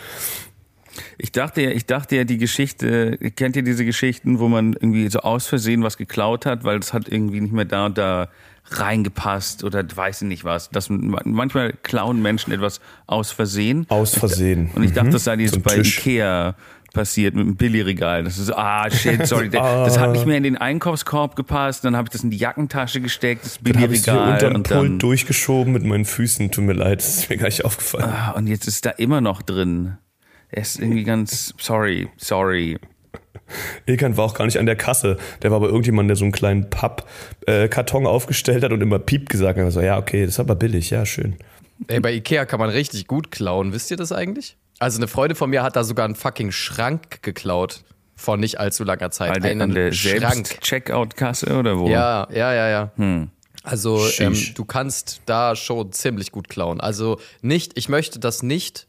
Ich 1.19 1.33
dachte 1.33 1.63
ja, 1.63 1.71
ich 1.71 1.87
dachte 1.87 2.17
ja, 2.17 2.25
die 2.25 2.39
Geschichte, 2.39 3.19
kennt 3.37 3.57
ihr 3.57 3.63
diese 3.63 3.85
Geschichten, 3.85 4.39
wo 4.39 4.49
man 4.49 4.73
irgendwie 4.75 5.09
so 5.09 5.21
aus 5.21 5.47
Versehen 5.47 5.83
was 5.83 5.97
geklaut 5.97 6.47
hat, 6.47 6.65
weil 6.65 6.79
es 6.79 6.93
hat 6.93 7.09
irgendwie 7.09 7.41
nicht 7.41 7.53
mehr 7.53 7.65
da 7.65 7.87
und 7.87 7.99
da 7.99 8.29
reingepasst 8.71 9.65
oder 9.65 9.85
weiß 9.95 10.23
ich 10.23 10.29
nicht 10.29 10.45
was. 10.45 10.71
Das, 10.71 10.89
manchmal 10.91 11.73
klauen 11.83 12.21
Menschen 12.21 12.53
etwas 12.53 12.81
aus 13.07 13.31
Versehen. 13.31 13.87
Aus 13.89 14.15
Versehen. 14.15 14.71
Und 14.75 14.83
ich 14.83 14.93
dachte, 14.93 15.11
das 15.11 15.25
sei 15.25 15.37
jetzt 15.37 15.63
bei 15.63 15.77
Tisch. 15.77 15.99
Ikea 15.99 16.55
passiert 16.93 17.35
mit 17.35 17.47
dem 17.47 17.57
Billigregal. 17.57 18.25
Das 18.25 18.39
ist 18.39 18.51
ah 18.51 18.91
shit, 18.91 19.27
sorry, 19.27 19.49
der, 19.51 19.61
das 19.85 19.99
hat 19.99 20.13
nicht 20.13 20.27
mehr 20.27 20.37
in 20.37 20.43
den 20.43 20.57
Einkaufskorb 20.57 21.37
gepasst. 21.37 21.85
Dann 21.85 21.97
habe 21.97 22.07
ich 22.07 22.11
das 22.11 22.25
in 22.25 22.31
die 22.31 22.39
Jackentasche 22.39 23.01
gesteckt, 23.01 23.45
das 23.45 23.59
Dann 23.63 23.81
habe 23.81 23.95
ich 23.95 24.05
hier 24.05 24.13
Billigregal. 24.15 24.33
unter 24.35 24.49
dem 24.49 24.57
und 24.57 24.71
dann, 24.71 24.79
Pult 24.79 25.03
durchgeschoben 25.03 25.73
mit 25.73 25.85
meinen 25.85 26.05
Füßen. 26.05 26.51
Tut 26.51 26.65
mir 26.65 26.73
leid, 26.73 27.01
das 27.01 27.19
ist 27.19 27.31
mir 27.31 27.37
gar 27.37 27.47
nicht 27.47 27.65
aufgefallen. 27.65 28.05
ah, 28.05 28.33
und 28.33 28.47
jetzt 28.47 28.67
ist 28.67 28.85
da 28.87 28.91
immer 28.91 29.21
noch 29.21 29.43
drin. 29.43 29.99
Er 30.51 30.63
ist 30.63 30.79
irgendwie 30.79 31.05
ganz, 31.05 31.55
sorry, 31.59 32.09
sorry. 32.17 32.79
Ilkan 33.87 34.17
war 34.17 34.25
auch 34.25 34.35
gar 34.35 34.45
nicht 34.45 34.59
an 34.59 34.67
der 34.67 34.77
Kasse. 34.77 35.17
Der 35.43 35.51
war 35.51 35.61
bei 35.61 35.67
irgendjemandem, 35.67 36.09
der 36.09 36.17
so 36.17 36.25
einen 36.25 36.33
kleinen 36.33 36.69
Pappkarton 36.71 38.07
aufgestellt 38.07 38.63
hat 38.65 38.73
und 38.73 38.81
immer 38.81 38.99
Piep 38.99 39.29
gesagt 39.29 39.59
hat. 39.59 39.65
Er 39.65 39.71
so, 39.71 39.81
ja, 39.81 39.99
okay, 39.99 40.23
das 40.25 40.35
ist 40.35 40.41
aber 40.41 40.55
billig, 40.55 40.91
ja, 40.91 41.07
schön. 41.07 41.37
Ey, 41.87 42.01
bei 42.01 42.13
Ikea 42.13 42.45
kann 42.45 42.59
man 42.59 42.71
richtig 42.71 43.07
gut 43.07 43.31
klauen, 43.31 43.73
wisst 43.73 43.91
ihr 43.91 43.97
das 43.97 44.13
eigentlich? 44.13 44.57
Also 44.81 44.99
eine 44.99 45.09
Freundin 45.09 45.37
von 45.37 45.51
mir 45.51 45.63
hat 45.63 45.77
da 45.77 45.85
sogar 45.85 46.05
einen 46.05 46.15
fucking 46.15 46.53
Schrank 46.53 47.23
geklaut. 47.23 47.85
Vor 48.17 48.37
nicht 48.37 48.59
allzu 48.59 48.83
langer 48.83 49.13
Zeit. 49.13 49.37
An 49.37 49.43
der, 49.43 49.51
einen 49.53 49.63
an 49.63 49.75
der 49.75 49.93
Schrank. 49.93 50.47
Selbst-Checkout-Kasse 50.49 51.57
oder 51.57 51.79
wo? 51.79 51.89
Ja, 51.89 52.27
ja, 52.33 52.53
ja, 52.53 52.69
ja. 52.69 53.29
Also 53.63 54.05
ähm, 54.19 54.37
du 54.55 54.65
kannst 54.65 55.23
da 55.27 55.55
schon 55.55 55.93
ziemlich 55.93 56.33
gut 56.33 56.49
klauen. 56.49 56.81
Also 56.81 57.21
nicht, 57.43 57.79
ich 57.79 57.89
möchte 57.89 58.19
das 58.19 58.43
nicht, 58.43 58.89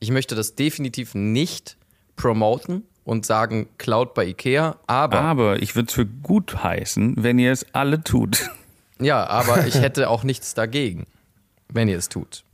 ich 0.00 0.10
möchte 0.10 0.34
das 0.34 0.54
definitiv 0.54 1.14
nicht 1.14 1.76
promoten 2.16 2.84
und 3.04 3.24
sagen, 3.24 3.68
klaut 3.78 4.14
bei 4.14 4.26
Ikea, 4.26 4.76
aber 4.86 5.20
Aber 5.20 5.62
ich 5.62 5.74
würde 5.74 5.88
es 5.88 5.94
für 5.94 6.06
gut 6.06 6.62
heißen, 6.62 7.14
wenn 7.18 7.38
ihr 7.38 7.52
es 7.52 7.66
alle 7.72 8.02
tut. 8.04 8.50
ja, 9.00 9.26
aber 9.26 9.66
ich 9.66 9.74
hätte 9.80 10.10
auch 10.10 10.24
nichts 10.24 10.54
dagegen, 10.54 11.06
wenn 11.72 11.88
ihr 11.88 11.98
es 11.98 12.08
tut. 12.08 12.44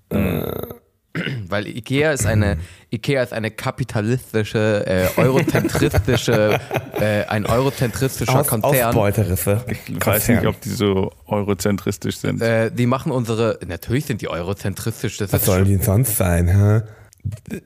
Weil 1.48 1.68
Ikea 1.68 2.12
ist 2.12 2.26
eine 2.26 2.58
Ikea 2.90 3.22
ist 3.22 3.32
eine 3.32 3.50
kapitalistische, 3.52 4.84
äh, 4.86 5.20
eurozentristische, 5.20 6.60
äh, 7.00 7.24
ein 7.26 7.46
eurozentristischer 7.46 8.42
Konzern. 8.44 8.88
Ausbeuteriffe. 8.88 9.64
Ich 9.88 10.04
weiß 10.04 10.28
nicht, 10.28 10.44
ob 10.44 10.60
die 10.60 10.70
so 10.70 11.12
eurozentristisch 11.26 12.18
sind. 12.18 12.42
Äh, 12.42 12.72
die 12.72 12.86
machen 12.86 13.12
unsere, 13.12 13.60
natürlich 13.66 14.06
sind 14.06 14.22
die 14.22 14.28
eurozentristisch. 14.28 15.16
Das 15.18 15.32
Was 15.32 15.42
ist 15.42 15.46
soll 15.46 15.60
schon, 15.60 15.68
die 15.68 15.76
sonst 15.84 16.16
sein, 16.16 16.48
hä? 16.48 16.82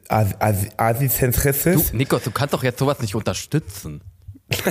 Asi- 0.09 0.71
Asizentristisch? 0.77 1.91
du, 1.91 1.97
Nikos, 1.97 2.23
du 2.23 2.31
kannst 2.31 2.55
doch 2.55 2.63
jetzt 2.63 2.79
sowas 2.79 3.01
nicht 3.01 3.15
unterstützen. 3.15 4.01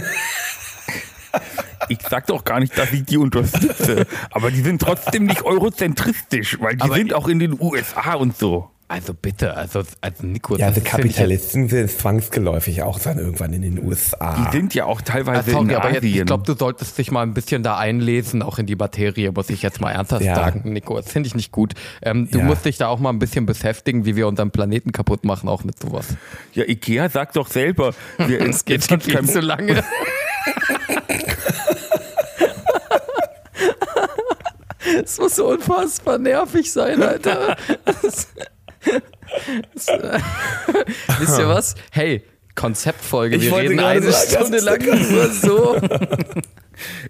Ich 1.90 2.00
sag 2.10 2.26
doch 2.28 2.44
gar 2.44 2.60
nicht, 2.60 2.78
dass 2.78 2.92
ich 2.92 3.06
die 3.06 3.18
unterstütze. 3.18 4.08
Aber 4.32 4.52
die 4.52 4.62
sind 4.62 4.82
trotzdem 4.82 5.26
nicht 5.26 5.44
eurozentristisch, 5.44 6.58
weil 6.60 6.76
die 6.76 6.82
Aber- 6.82 6.96
sind 6.96 7.14
auch 7.14 7.28
in 7.28 7.40
den 7.40 7.58
USA 7.62 8.16
und 8.16 8.36
so. 8.38 8.72
Also 8.90 9.14
bitte, 9.14 9.54
also, 9.58 9.84
also 10.00 10.26
Nikos. 10.26 10.60
Ja, 10.60 10.70
ich 10.70 10.82
Kapitalisten 10.82 11.68
sind 11.68 11.92
zwangsgeläufig 11.92 12.84
auch 12.84 12.98
dann 13.00 13.18
irgendwann 13.20 13.52
in 13.52 13.62
den 13.62 13.84
USA. 13.86 14.34
Die 14.50 14.58
sind 14.58 14.74
ja 14.76 14.86
auch 14.86 15.02
teilweise 15.02 15.52
sorry, 15.52 15.72
in 15.72 15.76
aber 15.76 15.92
jetzt, 15.92 16.06
ich 16.06 16.12
Asien. 16.14 16.26
glaube, 16.26 16.44
du 16.46 16.54
solltest 16.58 16.98
dich 16.98 17.12
mal 17.12 17.24
ein 17.24 17.34
bisschen 17.34 17.64
da 17.64 17.78
einlesen, 17.78 18.42
auch 18.42 18.60
in 18.60 18.66
die 18.66 18.78
Materie, 18.78 19.34
muss 19.34 19.50
ich 19.50 19.62
jetzt 19.62 19.82
mal 19.82 19.92
ernsthaft 19.92 20.24
Ja. 20.24 20.36
sagen, 20.36 20.72
Nico. 20.72 20.96
Das 20.96 21.12
finde 21.12 21.28
ich 21.28 21.36
nicht 21.36 21.52
gut. 21.52 21.74
Ähm, 22.02 22.30
du 22.32 22.40
Ja. 22.40 22.46
musst 22.46 22.64
dich 22.64 22.78
da 22.78 22.88
auch 22.88 23.00
mal 23.00 23.10
ein 23.10 23.20
bisschen 23.20 23.46
beschäftigen, 23.46 24.06
wie 24.06 24.16
wir 24.16 24.26
unseren 24.26 24.52
Planeten 24.52 24.94
kaputt 24.94 25.26
machen, 25.26 25.50
auch 25.50 25.66
mit 25.66 25.78
sowas. 25.78 26.06
ja, 26.54 26.64
Ikea 26.66 27.10
sagt 27.10 27.36
doch 27.36 27.50
selber, 27.50 27.94
wir, 28.18 28.40
Es 28.48 28.64
geht 28.64 28.86
schon 28.86 29.02
viel 29.02 29.22
zu 29.26 29.42
lange. 29.42 29.84
Es 35.04 35.18
muss 35.20 35.36
so 35.36 35.50
unfassbar 35.50 36.18
nervig 36.18 36.72
sein, 36.72 37.02
Alter. 37.02 37.58
Wisst 41.20 41.40
ihr 41.40 41.48
was? 41.48 41.76
Hey, 41.92 42.24
Konzeptfolge. 42.56 43.40
Wir 43.40 43.56
reden 43.56 43.80
eine 43.80 44.12
Stunde 44.12 44.60
lang 44.60 44.84
nur 45.12 45.30
so. 45.32 45.78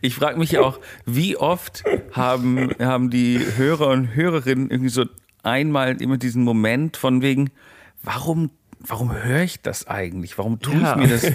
Ich 0.02 0.16
frage 0.16 0.40
mich 0.40 0.58
auch, 0.60 0.80
wie 1.06 1.36
oft 1.36 1.84
haben, 2.14 2.72
haben 2.80 3.10
die 3.10 3.38
Hörer 3.58 3.88
und 3.90 4.16
Hörerinnen 4.16 4.70
irgendwie 4.72 4.90
so 4.90 5.04
einmal 5.44 6.02
immer 6.02 6.18
diesen 6.18 6.44
Moment 6.46 6.96
von 6.96 7.22
wegen, 7.22 7.50
warum, 8.02 8.50
warum 8.80 9.12
höre 9.14 9.42
ich 9.42 9.62
das 9.62 9.86
eigentlich? 9.86 10.38
Warum 10.38 10.62
tue 10.62 10.80
Ja. 10.80 10.92
ich 10.94 10.96
mir 10.96 11.08
das 11.10 11.32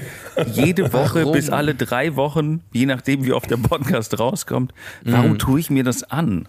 jede 0.57 0.95
Woche 0.95 1.21
Warum? 1.21 1.33
bis 1.35 1.51
alle 1.51 1.75
drei 1.75 2.17
Wochen, 2.17 2.63
je 2.73 2.87
nachdem 2.87 3.27
wie 3.27 3.35
oft 3.35 3.51
der 3.51 3.59
Podcast 3.59 4.19
rauskommt, 4.19 4.73
warum 5.05 5.37
tue 5.39 5.61
ich 5.61 5.69
mir 5.69 5.85
das 5.85 6.03
an? 6.05 6.49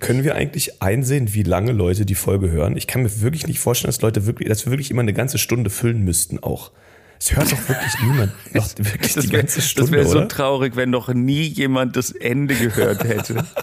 Können 0.00 0.24
wir 0.24 0.34
eigentlich 0.34 0.82
einsehen, 0.82 1.34
wie 1.34 1.42
lange 1.42 1.72
Leute 1.72 2.06
die 2.06 2.14
Folge 2.14 2.50
hören? 2.50 2.76
Ich 2.76 2.86
kann 2.86 3.02
mir 3.02 3.20
wirklich 3.20 3.46
nicht 3.46 3.58
vorstellen, 3.58 3.88
dass 3.88 4.00
Leute 4.00 4.26
wirklich, 4.26 4.48
dass 4.48 4.64
wir 4.64 4.72
wirklich 4.72 4.90
immer 4.90 5.02
eine 5.02 5.12
ganze 5.12 5.38
Stunde 5.38 5.68
füllen 5.70 6.04
müssten 6.04 6.38
auch. 6.42 6.70
Es 7.20 7.34
hört 7.34 7.50
doch 7.50 7.68
wirklich 7.68 7.94
niemand. 8.02 8.32
Doch 8.54 8.68
wirklich 8.78 9.14
Das 9.14 9.24
die 9.24 9.32
wäre 9.32 9.42
ganze 9.42 9.60
Stunde, 9.60 9.92
wär 9.92 10.06
so 10.06 10.18
oder? 10.18 10.28
traurig, 10.28 10.76
wenn 10.76 10.90
noch 10.90 11.12
nie 11.12 11.42
jemand 11.42 11.96
das 11.96 12.12
Ende 12.12 12.54
gehört 12.54 13.04
hätte. 13.04 13.44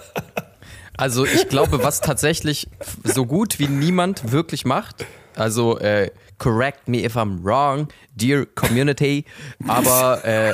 Also 0.98 1.26
ich 1.26 1.50
glaube, 1.50 1.84
was 1.84 2.00
tatsächlich 2.00 2.70
so 3.04 3.26
gut 3.26 3.60
wie 3.60 3.68
niemand 3.68 4.32
wirklich 4.32 4.64
macht, 4.64 5.06
also 5.36 5.78
äh, 5.80 6.10
correct 6.38 6.88
me 6.88 7.04
if 7.04 7.18
I'm 7.18 7.44
wrong, 7.44 7.90
dear 8.16 8.46
community, 8.46 9.26
aber 9.68 10.24
äh, 10.24 10.54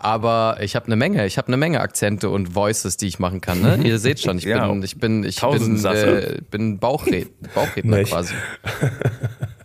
aber 0.00 0.58
ich 0.60 0.76
habe 0.76 0.86
eine 0.86 0.96
Menge, 0.96 1.26
ich 1.26 1.38
habe 1.38 1.48
eine 1.48 1.56
Menge 1.56 1.80
Akzente 1.80 2.30
und 2.30 2.54
Voices, 2.54 2.96
die 2.96 3.06
ich 3.06 3.18
machen 3.18 3.40
kann. 3.40 3.60
Ne? 3.60 3.78
Ihr 3.84 3.98
seht 3.98 4.20
schon, 4.20 4.38
ich 4.38 4.44
Ja. 4.50 4.66
bin, 4.66 4.82
ich 4.82 4.98
bin, 4.98 5.24
ich 5.24 5.40
bin, 5.40 5.84
äh, 5.84 6.38
bin 6.50 6.78
Bauchred, 6.78 7.28
Bauchredner 7.54 8.02
quasi. 8.04 8.34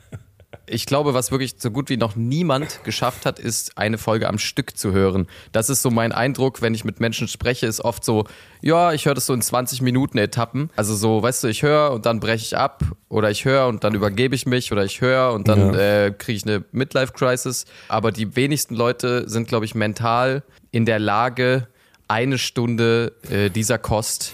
Ich 0.68 0.86
glaube, 0.88 1.14
was 1.14 1.32
wirklich 1.32 1.56
so 1.60 1.70
gut 1.70 1.90
wie 1.90 1.98
noch 1.98 2.16
niemand 2.16 2.84
geschafft 2.84 3.26
hat, 3.26 3.38
ist 3.40 3.78
eine 3.78 3.98
Folge 3.98 4.28
am 4.28 4.40
Stück 4.40 4.78
zu 4.78 4.92
hören. 4.94 5.28
Das 5.52 5.70
ist 5.70 5.82
so 5.82 5.92
mein 5.92 6.12
Eindruck, 6.12 6.62
wenn 6.62 6.74
ich 6.74 6.84
mit 6.84 7.00
Menschen 7.00 7.28
spreche, 7.28 7.68
ist 7.68 7.82
oft 7.82 8.04
so, 8.04 8.26
ja, 8.62 8.92
ich 8.94 9.06
höre 9.06 9.14
das 9.14 9.28
so 9.28 9.34
in 9.34 9.42
20 9.44 9.82
Minuten 9.82 10.18
Etappen. 10.18 10.72
Also 10.76 10.96
so, 10.96 11.22
weißt 11.22 11.44
du, 11.44 11.48
ich 11.50 11.62
höre 11.62 11.92
und 11.92 12.06
dann 12.08 12.20
breche 12.20 12.44
ich 12.44 12.58
ab 12.58 12.84
oder 13.10 13.30
ich 13.30 13.46
höre 13.46 13.68
und 13.68 13.84
dann 13.84 13.94
übergebe 13.94 14.34
ich 14.34 14.46
mich 14.48 14.72
oder 14.72 14.84
ich 14.84 15.02
höre 15.02 15.34
und 15.34 15.48
dann 15.48 15.74
äh, 15.76 16.14
kriege 16.18 16.38
ich 16.38 16.46
eine 16.46 16.64
Midlife-Crisis. 16.72 17.66
Aber 17.88 18.12
die 18.12 18.36
wenigsten 18.36 18.74
Leute 18.76 19.30
sind, 19.30 19.48
glaube 19.48 19.66
ich, 19.66 19.76
mental 19.76 20.42
in 20.72 20.86
der 20.86 20.98
Lage, 21.00 21.68
eine 22.08 22.38
Stunde 22.38 23.14
äh, 23.30 23.50
dieser 23.50 23.78
Kost 23.78 24.34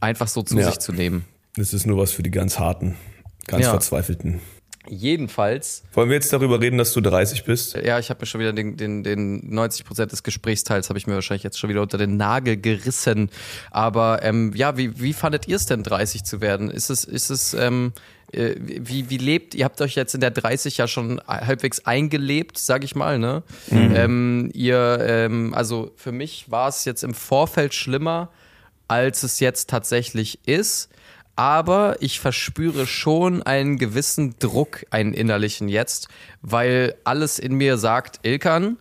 einfach 0.00 0.28
so 0.28 0.42
zu 0.42 0.58
Ja. 0.58 0.66
sich 0.66 0.78
zu 0.80 0.92
nehmen. 0.92 1.24
Das 1.56 1.72
ist 1.72 1.86
nur 1.86 1.98
was 1.98 2.10
für 2.12 2.22
die 2.22 2.30
ganz 2.30 2.58
harten, 2.58 2.96
ganz 3.46 3.64
Ja. 3.64 3.70
verzweifelten. 3.70 4.40
Jedenfalls 4.88 5.82
Wollen 5.92 6.08
wir 6.08 6.14
jetzt 6.14 6.32
darüber 6.32 6.58
reden, 6.58 6.78
dass 6.78 6.94
du 6.94 7.02
30 7.02 7.44
bist? 7.44 7.76
Ja, 7.76 7.98
ich 7.98 8.08
habe 8.08 8.20
mir 8.20 8.26
schon 8.26 8.40
wieder 8.40 8.54
den, 8.54 8.78
den, 8.78 9.04
den 9.04 9.52
90 9.54 9.84
Prozent 9.84 10.10
des 10.10 10.22
Gesprächsteils 10.22 10.88
habe 10.88 10.98
ich 10.98 11.06
mir 11.06 11.14
wahrscheinlich 11.14 11.42
jetzt 11.42 11.58
schon 11.58 11.68
wieder 11.68 11.82
unter 11.82 11.98
den 11.98 12.16
Nagel 12.16 12.56
gerissen. 12.56 13.30
Aber 13.70 14.22
ähm, 14.22 14.52
ja, 14.54 14.78
wie, 14.78 14.98
wie 14.98 15.12
fandet 15.12 15.46
ihr 15.48 15.56
es 15.56 15.66
denn, 15.66 15.82
30 15.82 16.24
zu 16.24 16.40
werden? 16.40 16.70
Ist 16.70 16.88
es, 16.88 17.04
ist 17.04 17.28
es, 17.28 17.52
ähm, 17.52 17.92
äh, 18.32 18.54
wie, 18.58 19.10
wie 19.10 19.18
lebt, 19.18 19.54
ihr 19.54 19.66
habt 19.66 19.82
euch 19.82 19.96
jetzt 19.96 20.14
in 20.14 20.22
der 20.22 20.30
30 20.30 20.78
ja 20.78 20.88
schon 20.88 21.20
halbwegs 21.26 21.84
eingelebt, 21.84 22.56
sag 22.56 22.82
ich 22.82 22.94
mal, 22.94 23.18
ne? 23.18 23.42
Ähm, 23.70 24.50
ihr, 24.54 24.98
ähm, 25.02 25.52
also 25.52 25.92
für 25.96 26.12
mich 26.12 26.50
war 26.50 26.68
es 26.68 26.86
jetzt 26.86 27.04
im 27.04 27.12
Vorfeld 27.12 27.74
schlimmer, 27.74 28.30
als 28.88 29.24
es 29.24 29.40
jetzt 29.40 29.68
tatsächlich 29.68 30.38
ist. 30.46 30.88
Aber 31.36 31.96
ich 32.00 32.20
verspüre 32.20 32.86
schon 32.86 33.42
einen 33.42 33.78
gewissen 33.78 34.34
Druck, 34.38 34.84
einen 34.90 35.14
innerlichen 35.14 35.68
jetzt, 35.68 36.08
weil 36.42 36.94
alles 37.04 37.38
in 37.38 37.54
mir 37.54 37.78
sagt, 37.78 38.20
Ilkan, 38.26 38.76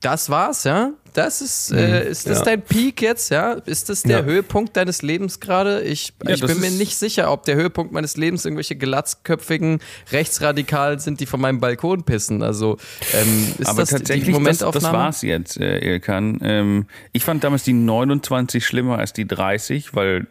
das 0.00 0.30
war's, 0.30 0.64
ja? 0.64 0.92
Das 1.14 1.40
ist, 1.40 1.72
äh, 1.72 2.10
ist 2.10 2.28
das 2.28 2.40
ja. 2.40 2.44
dein 2.44 2.62
Peak 2.62 3.00
jetzt, 3.00 3.30
ja? 3.30 3.52
Ist 3.52 3.88
das 3.88 4.02
der 4.02 4.18
Ja. 4.18 4.24
Höhepunkt 4.24 4.76
deines 4.76 5.00
Lebens 5.00 5.40
gerade? 5.40 5.80
Ich, 5.80 6.12
Ja, 6.22 6.34
ich 6.34 6.40
das 6.42 6.52
bin 6.52 6.60
mir 6.60 6.70
nicht 6.70 6.96
sicher, 6.96 7.32
ob 7.32 7.44
der 7.44 7.56
Höhepunkt 7.56 7.92
meines 7.92 8.18
Lebens 8.18 8.44
irgendwelche 8.44 8.76
glatzköpfigen 8.76 9.80
Rechtsradikalen 10.12 10.98
sind, 10.98 11.20
die 11.20 11.26
von 11.26 11.40
meinem 11.40 11.58
Balkon 11.60 12.04
pissen. 12.04 12.42
Also 12.42 12.76
ähm, 13.14 13.54
ist 13.58 13.66
Aber 13.66 13.80
das 13.80 13.88
die 13.88 13.94
tatsächlich, 13.96 14.26
das, 14.26 14.34
Momentaufnahme? 14.34 14.82
das 14.84 14.92
war's 14.92 15.22
jetzt, 15.22 15.58
äh, 15.58 15.78
Ilkan. 15.78 16.38
Ähm, 16.42 16.86
ich 17.12 17.24
fand 17.24 17.42
damals 17.42 17.62
die 17.62 17.72
29 17.72 18.64
schlimmer 18.64 18.98
als 18.98 19.14
die 19.14 19.26
30, 19.26 19.94
weil 19.94 20.26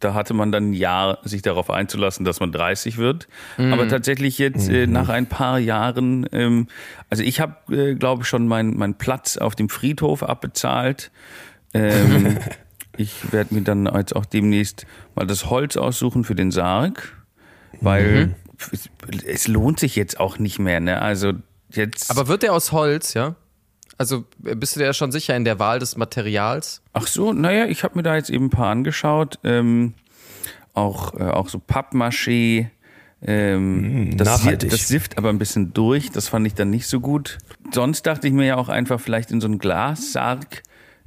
da 0.00 0.14
hatte 0.14 0.34
man 0.34 0.52
dann 0.52 0.70
ein 0.70 0.72
Jahr, 0.74 1.18
sich 1.22 1.42
darauf 1.42 1.70
einzulassen, 1.70 2.24
dass 2.24 2.40
man 2.40 2.52
30 2.52 2.98
wird. 2.98 3.28
Aber 3.56 3.88
tatsächlich 3.88 4.38
jetzt 4.38 4.68
äh, 4.68 4.86
nach 4.86 5.08
ein 5.08 5.26
paar 5.26 5.58
Jahren, 5.58 6.26
ähm, 6.32 6.68
also 7.10 7.22
ich 7.22 7.40
habe, 7.40 7.74
äh, 7.74 7.94
glaube 7.94 8.22
ich, 8.22 8.28
schon 8.28 8.46
meinen 8.46 8.76
meinen 8.76 8.94
Platz 8.94 9.36
auf 9.36 9.54
dem 9.54 9.68
Friedhof 9.68 10.22
abbezahlt. 10.22 11.10
Ähm, 11.72 12.38
ich 12.96 13.32
werde 13.32 13.54
mir 13.54 13.62
dann 13.62 13.86
jetzt 13.94 14.14
auch 14.14 14.26
demnächst 14.26 14.86
mal 15.14 15.26
das 15.26 15.48
Holz 15.48 15.76
aussuchen 15.76 16.24
für 16.24 16.34
den 16.34 16.50
Sarg, 16.50 17.16
weil 17.80 18.34
es, 18.70 18.90
es 19.26 19.48
lohnt 19.48 19.80
sich 19.80 19.96
jetzt 19.96 20.20
auch 20.20 20.38
nicht 20.38 20.58
mehr. 20.58 20.80
Ne? 20.80 21.00
Also 21.00 21.32
jetzt. 21.70 22.10
Aber 22.10 22.28
wird 22.28 22.42
der 22.42 22.52
aus 22.52 22.72
Holz, 22.72 23.14
ja? 23.14 23.36
Also 23.98 24.24
bist 24.38 24.76
du 24.76 24.80
dir 24.80 24.86
ja 24.86 24.92
schon 24.92 25.12
sicher 25.12 25.36
in 25.36 25.44
der 25.44 25.58
Wahl 25.58 25.78
des 25.78 25.96
Materials? 25.96 26.82
Ach 26.92 27.06
so, 27.06 27.32
naja, 27.32 27.66
ich 27.66 27.84
habe 27.84 27.96
mir 27.96 28.02
da 28.02 28.16
jetzt 28.16 28.30
eben 28.30 28.46
ein 28.46 28.50
paar 28.50 28.70
angeschaut. 28.70 29.38
Ähm, 29.44 29.94
auch, 30.72 31.14
äh, 31.14 31.24
auch 31.24 31.48
so 31.48 31.58
Pappmaché. 31.58 32.68
Ähm, 33.26 34.16
das, 34.16 34.28
nachhaltig. 34.28 34.70
Sift, 34.70 34.82
das 34.82 34.88
sift 34.88 35.18
aber 35.18 35.30
ein 35.30 35.38
bisschen 35.38 35.72
durch. 35.72 36.10
Das 36.10 36.28
fand 36.28 36.46
ich 36.46 36.54
dann 36.54 36.70
nicht 36.70 36.86
so 36.86 37.00
gut. 37.00 37.38
Sonst 37.72 38.02
dachte 38.02 38.26
ich 38.26 38.34
mir 38.34 38.46
ja 38.46 38.56
auch 38.56 38.68
einfach 38.68 39.00
vielleicht 39.00 39.30
in 39.30 39.40
so 39.40 39.46
einen 39.46 39.58
Glassarg 39.58 40.62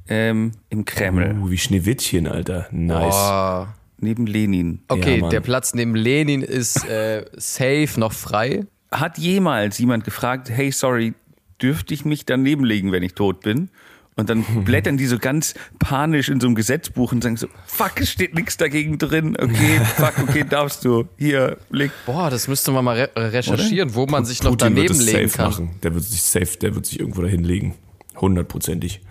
ähm, 0.08 0.52
im 0.70 0.84
Kreml 0.84 1.36
Uh, 1.38 1.50
wie 1.50 1.58
Schneewittchen, 1.58 2.26
Alter. 2.26 2.66
Nice. 2.70 3.14
Oh. 3.14 3.66
neben 3.98 4.26
Lenin. 4.26 4.80
Okay, 4.88 5.20
Ja, 5.20 5.28
der 5.28 5.40
Platz 5.40 5.74
neben 5.74 5.94
Lenin 5.94 6.42
ist 6.42 6.84
äh, 6.88 7.26
safe 7.36 7.90
noch 7.98 8.12
frei. 8.12 8.66
Hat 8.90 9.18
jemals 9.18 9.78
jemand 9.78 10.04
gefragt, 10.04 10.48
hey, 10.50 10.72
sorry, 10.72 11.14
dürfte 11.62 11.94
ich 11.94 12.04
mich 12.04 12.26
daneben 12.26 12.64
legen, 12.64 12.92
wenn 12.92 13.02
ich 13.02 13.14
tot 13.14 13.40
bin? 13.40 13.70
Und 14.16 14.28
dann 14.30 14.44
blättern 14.64 14.96
die 14.96 15.06
so 15.06 15.16
ganz 15.16 15.54
panisch 15.78 16.28
in 16.28 16.40
so 16.40 16.48
einem 16.48 16.56
Gesetzbuch 16.56 17.12
und 17.12 17.22
sagen 17.22 17.36
so, 17.36 17.46
fuck, 17.66 18.00
es 18.00 18.10
steht 18.10 18.34
nichts 18.34 18.56
dagegen 18.56 18.98
drin. 18.98 19.36
Okay, 19.40 19.80
fuck, 19.96 20.14
okay, 20.20 20.44
darfst 20.48 20.84
du. 20.84 21.04
Hier, 21.16 21.56
leg. 21.70 21.92
Boah, 22.04 22.28
das 22.28 22.48
müsste 22.48 22.72
man 22.72 22.84
mal 22.84 22.96
re 22.96 23.10
recherchieren, 23.14 23.94
wo 23.94 24.06
man 24.06 24.24
sich 24.24 24.42
noch 24.42 24.50
Putin 24.50 24.74
wird 24.74 24.90
daneben 24.90 25.00
es 25.00 25.12
legen 25.12 25.28
safe 25.28 25.36
kann. 25.36 25.50
machen. 25.50 25.80
Der 25.84 25.94
wird 25.94 26.02
sich 26.02 26.22
safe, 26.22 26.58
der 26.58 26.74
wird 26.74 26.86
sich 26.86 26.98
irgendwo 26.98 27.22
dahin 27.22 27.44
legen. 27.44 27.76
Hundertprozentig. 28.16 29.02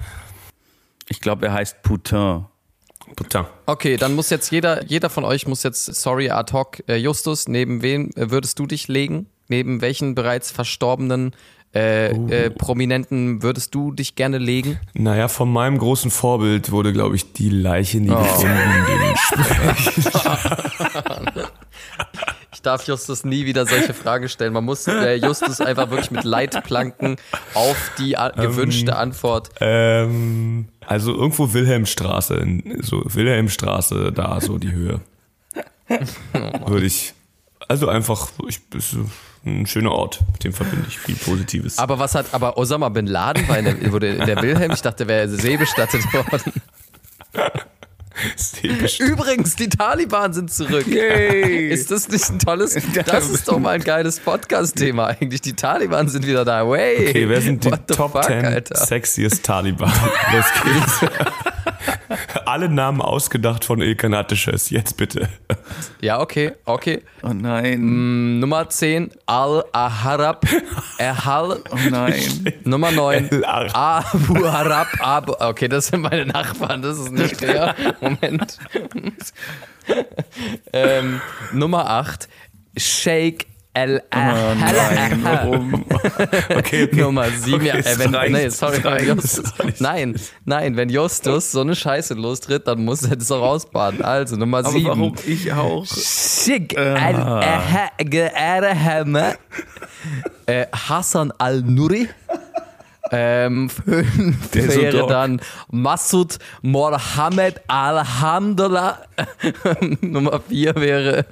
Ich 1.07 1.21
glaube, 1.21 1.45
er 1.45 1.53
heißt 1.53 1.83
Putin. 1.83 2.43
Putain. 3.15 3.45
Okay, 3.65 3.95
dann 3.95 4.13
muss 4.13 4.29
jetzt 4.29 4.51
jeder, 4.51 4.83
jeder 4.83 5.09
von 5.09 5.23
euch 5.23 5.47
muss 5.47 5.63
jetzt, 5.63 5.85
sorry, 5.85 6.29
ad 6.29 6.51
hoc, 6.51 6.83
äh, 6.89 6.97
Justus, 6.97 7.47
neben 7.47 7.81
wen 7.81 8.11
äh, 8.17 8.29
würdest 8.29 8.59
du 8.59 8.65
dich 8.65 8.89
legen? 8.89 9.27
Neben 9.47 9.81
welchen 9.81 10.15
bereits 10.15 10.51
verstorbenen 10.51 11.31
äh, 11.75 12.07
äh, 12.11 12.49
Prominenten 12.49 13.43
würdest 13.43 13.75
du 13.75 13.91
dich 13.91 14.15
gerne 14.15 14.37
legen? 14.37 14.79
Naja, 14.93 15.27
von 15.27 15.51
meinem 15.51 15.77
großen 15.77 16.09
Vorbild 16.11 16.71
wurde, 16.71 16.93
glaube 16.93 17.15
ich, 17.15 17.33
die 17.33 17.49
Leiche 17.49 17.97
Oh. 17.97 18.01
nie 18.01 18.07
gefunden. 18.09 18.57
Ich 22.53 22.61
darf 22.63 22.87
Justus 22.87 23.23
nie 23.23 23.45
wieder 23.45 23.65
solche 23.67 23.93
Fragen 23.93 24.27
stellen. 24.29 24.51
Man 24.53 24.65
muss 24.65 24.87
äh, 24.87 25.15
Justus 25.15 25.61
einfach 25.61 25.89
wirklich 25.91 26.09
mit 26.11 26.23
Leitplanken 26.23 27.17
auf 27.53 27.91
die 27.99 28.17
a- 28.17 28.29
gewünschte 28.29 28.95
Antwort. 28.95 29.49
ähm, 29.61 30.67
also 30.85 31.13
irgendwo 31.13 31.53
Wilhelmstraße, 31.53 32.45
so 32.81 33.03
Wilhelmstraße, 33.05 34.11
da 34.11 34.41
so 34.41 34.57
die 34.57 34.71
Höhe. 34.71 35.01
Würde 36.65 36.85
ich. 36.85 37.13
Also 37.67 37.89
einfach, 37.89 38.29
ich, 38.47 38.61
ist 38.75 38.95
ein 39.45 39.65
schöner 39.65 39.91
Ort, 39.91 40.21
mit 40.33 40.43
dem 40.43 40.53
verbinde 40.53 40.85
ich 40.87 40.97
viel 40.97 41.15
Positives. 41.15 41.77
Aber 41.77 41.99
was 41.99 42.15
hat, 42.15 42.33
aber 42.33 42.57
Osama 42.57 42.89
Bin 42.89 43.07
Laden 43.07 43.47
war 43.47 43.57
in 43.59 43.65
der, 43.65 43.91
wurde 43.91 44.09
in 44.09 44.25
der 44.25 44.41
Wilhelm, 44.41 44.71
ich 44.71 44.81
dachte, 44.81 45.05
der 45.05 45.07
wäre 45.07 45.29
seebestattet 45.29 46.03
worden. 46.13 46.53
Übrigens, 48.99 49.55
die 49.55 49.69
Taliban 49.69 50.33
sind 50.33 50.51
zurück. 50.51 50.87
Yay! 50.87 51.69
Ist 51.69 51.91
das 51.91 52.09
nicht 52.09 52.27
ein 52.29 52.39
tolles, 52.39 52.75
das 53.05 53.29
ist 53.29 53.47
doch 53.47 53.59
mal 53.59 53.75
ein 53.75 53.83
geiles 53.83 54.19
Podcast-Thema 54.19 55.07
eigentlich. 55.07 55.41
Die 55.41 55.53
Taliban 55.53 56.09
sind 56.09 56.25
wieder 56.25 56.43
da. 56.43 56.67
Way. 56.67 57.09
Okay, 57.09 57.29
wer 57.29 57.41
sind 57.41 57.63
die 57.63 57.71
What 57.71 57.87
Top 57.87 58.13
fuck, 58.13 58.23
10 58.23 58.45
Alter? 58.45 58.75
sexiest 58.75 59.43
Taliban? 59.45 59.91
Los 60.33 60.45
geht's. 60.63 61.11
Alle 62.45 62.69
Namen 62.69 63.01
ausgedacht 63.01 63.65
von 63.65 63.81
Ilkan 63.81 64.13
Ateşes. 64.13 64.69
Jetzt 64.69 64.97
bitte. 64.97 65.29
Ja, 66.01 66.19
okay, 66.21 66.53
okay. 66.65 67.01
Oh 67.23 67.33
nein. 67.33 68.39
Nummer 68.39 68.69
10, 68.69 69.11
Al-Aharab. 69.25 70.45
Erhal. 70.97 71.59
Oh 71.71 71.77
nein. 71.89 72.53
Nummer 72.63 72.91
9, 72.91 73.29
El-Ar- 73.31 73.75
Abu 73.75 74.45
Harab. 74.45 74.87
Abu, 74.99 75.33
okay, 75.39 75.67
das 75.67 75.87
sind 75.87 76.01
meine 76.01 76.25
Nachbarn, 76.25 76.81
das 76.81 76.99
ist 76.99 77.11
nicht 77.11 77.41
der. 77.41 77.75
Moment. 78.01 78.57
ähm, 80.73 81.21
Nummer 81.53 81.89
8, 81.89 82.27
Sheikh 82.77 83.45
El 83.77 84.01
Oh 84.11 84.17
nein. 84.59 85.19
Warum? 85.23 85.85
Okay. 86.49 86.89
Nummer 86.93 87.29
7, 87.29 87.63
ja, 87.65 87.75
Okay, 87.75 87.83
äh, 87.83 87.99
wenn, 87.99 88.09
es 88.09 88.13
reicht, 88.15 88.31
nee, 88.33 88.49
sorry, 88.49 88.77
es 88.77 88.83
wenn 88.83 88.91
reicht, 88.91 89.05
Justus, 89.07 89.37
es 89.37 89.59
reicht. 89.59 89.81
nein, 89.81 90.19
nein, 90.45 90.75
wenn 90.77 90.89
Justus 90.89 91.51
so 91.51 91.61
eine 91.61 91.75
Scheiße 91.75 92.15
lostritt, 92.15 92.67
dann 92.67 92.83
muss 92.83 93.03
er 93.03 93.15
das 93.17 93.31
auch 93.31 93.43
ausbaden. 93.43 94.01
Also, 94.03 94.35
Nummer 94.35 94.59
Aber 94.59 94.71
7. 94.71 94.85
warum 94.87 95.13
ich 95.27 95.53
auch? 95.53 95.85
Sheikh 95.85 96.75
Al-Arham. 96.77 99.15
Äh, 100.47 100.65
Hassan 100.73 101.31
Al-Nuri. 101.37 102.09
Ähm, 103.11 103.69
fünf 103.69 104.55
ist 104.55 104.77
wäre 104.77 105.07
dann 105.07 105.41
Masud 105.71 106.37
Mohammed 106.61 107.61
Alhamdulillah. 107.67 108.99
Nummer 110.01 110.41
vier 110.47 110.75
wäre 110.75 111.25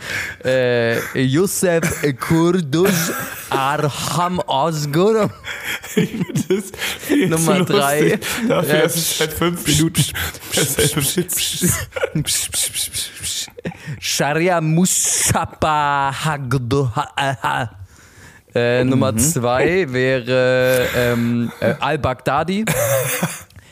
äh, 0.43 1.21
Youssef 1.21 2.03
Kurdus 2.19 3.11
Arham 3.49 4.39
Osgur. 4.47 5.29
Ist 5.95 6.75
Nummer 7.09 7.57
so 7.57 7.63
drei. 7.65 8.19
Dafür, 8.47 8.73
Äh, 8.73 8.85
es 8.85 9.17
seit 9.17 9.33
fünf 9.33 9.65
Minuten. 9.67 10.03
Sharia 13.99 14.61
Mushapa 14.61 16.13
Hagdu. 16.23 16.89
Äh, 18.55 18.83
Nummer 18.85 19.11
Mhm. 19.11 19.17
zwei 19.19 19.91
wäre 19.91 20.87
ähm, 20.95 21.51
äh, 21.59 21.73
Al-Baghdadi. 21.79 22.65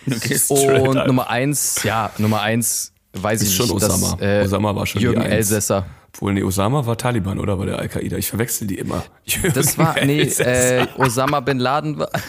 Okay. 0.05 0.38
Und 0.49 0.97
up. 0.97 1.07
Nummer 1.07 1.29
eins, 1.29 1.81
ja, 1.84 2.11
Nummer 2.17 2.41
eins, 2.41 2.91
weiß 3.13 3.41
Ist 3.41 3.47
ich 3.51 3.55
schon 3.55 3.67
nicht. 3.67 3.75
Osama. 3.75 4.17
Das, 4.19 4.21
äh, 4.21 4.41
Osama 4.43 4.75
war 4.75 4.86
schon 4.86 4.99
die 4.99 5.05
Jürgen 5.05 5.21
Eins. 5.21 5.31
Elsässer. 5.31 5.86
Obwohl, 6.13 6.34
nee, 6.34 6.43
Osama 6.43 6.86
war 6.86 6.97
Taliban 6.97 7.39
oder 7.39 7.57
war 7.57 7.65
der 7.65 7.79
Al-Qaida? 7.79 8.17
Ich 8.17 8.27
verwechsel 8.27 8.67
die 8.67 8.79
immer. 8.79 9.05
Das 9.53 9.77
war, 9.77 9.95
nee, 10.03 10.23
äh, 10.23 10.86
Osama 10.97 11.39
Bin 11.39 11.57
Laden 11.59 11.99
war. 11.99 12.09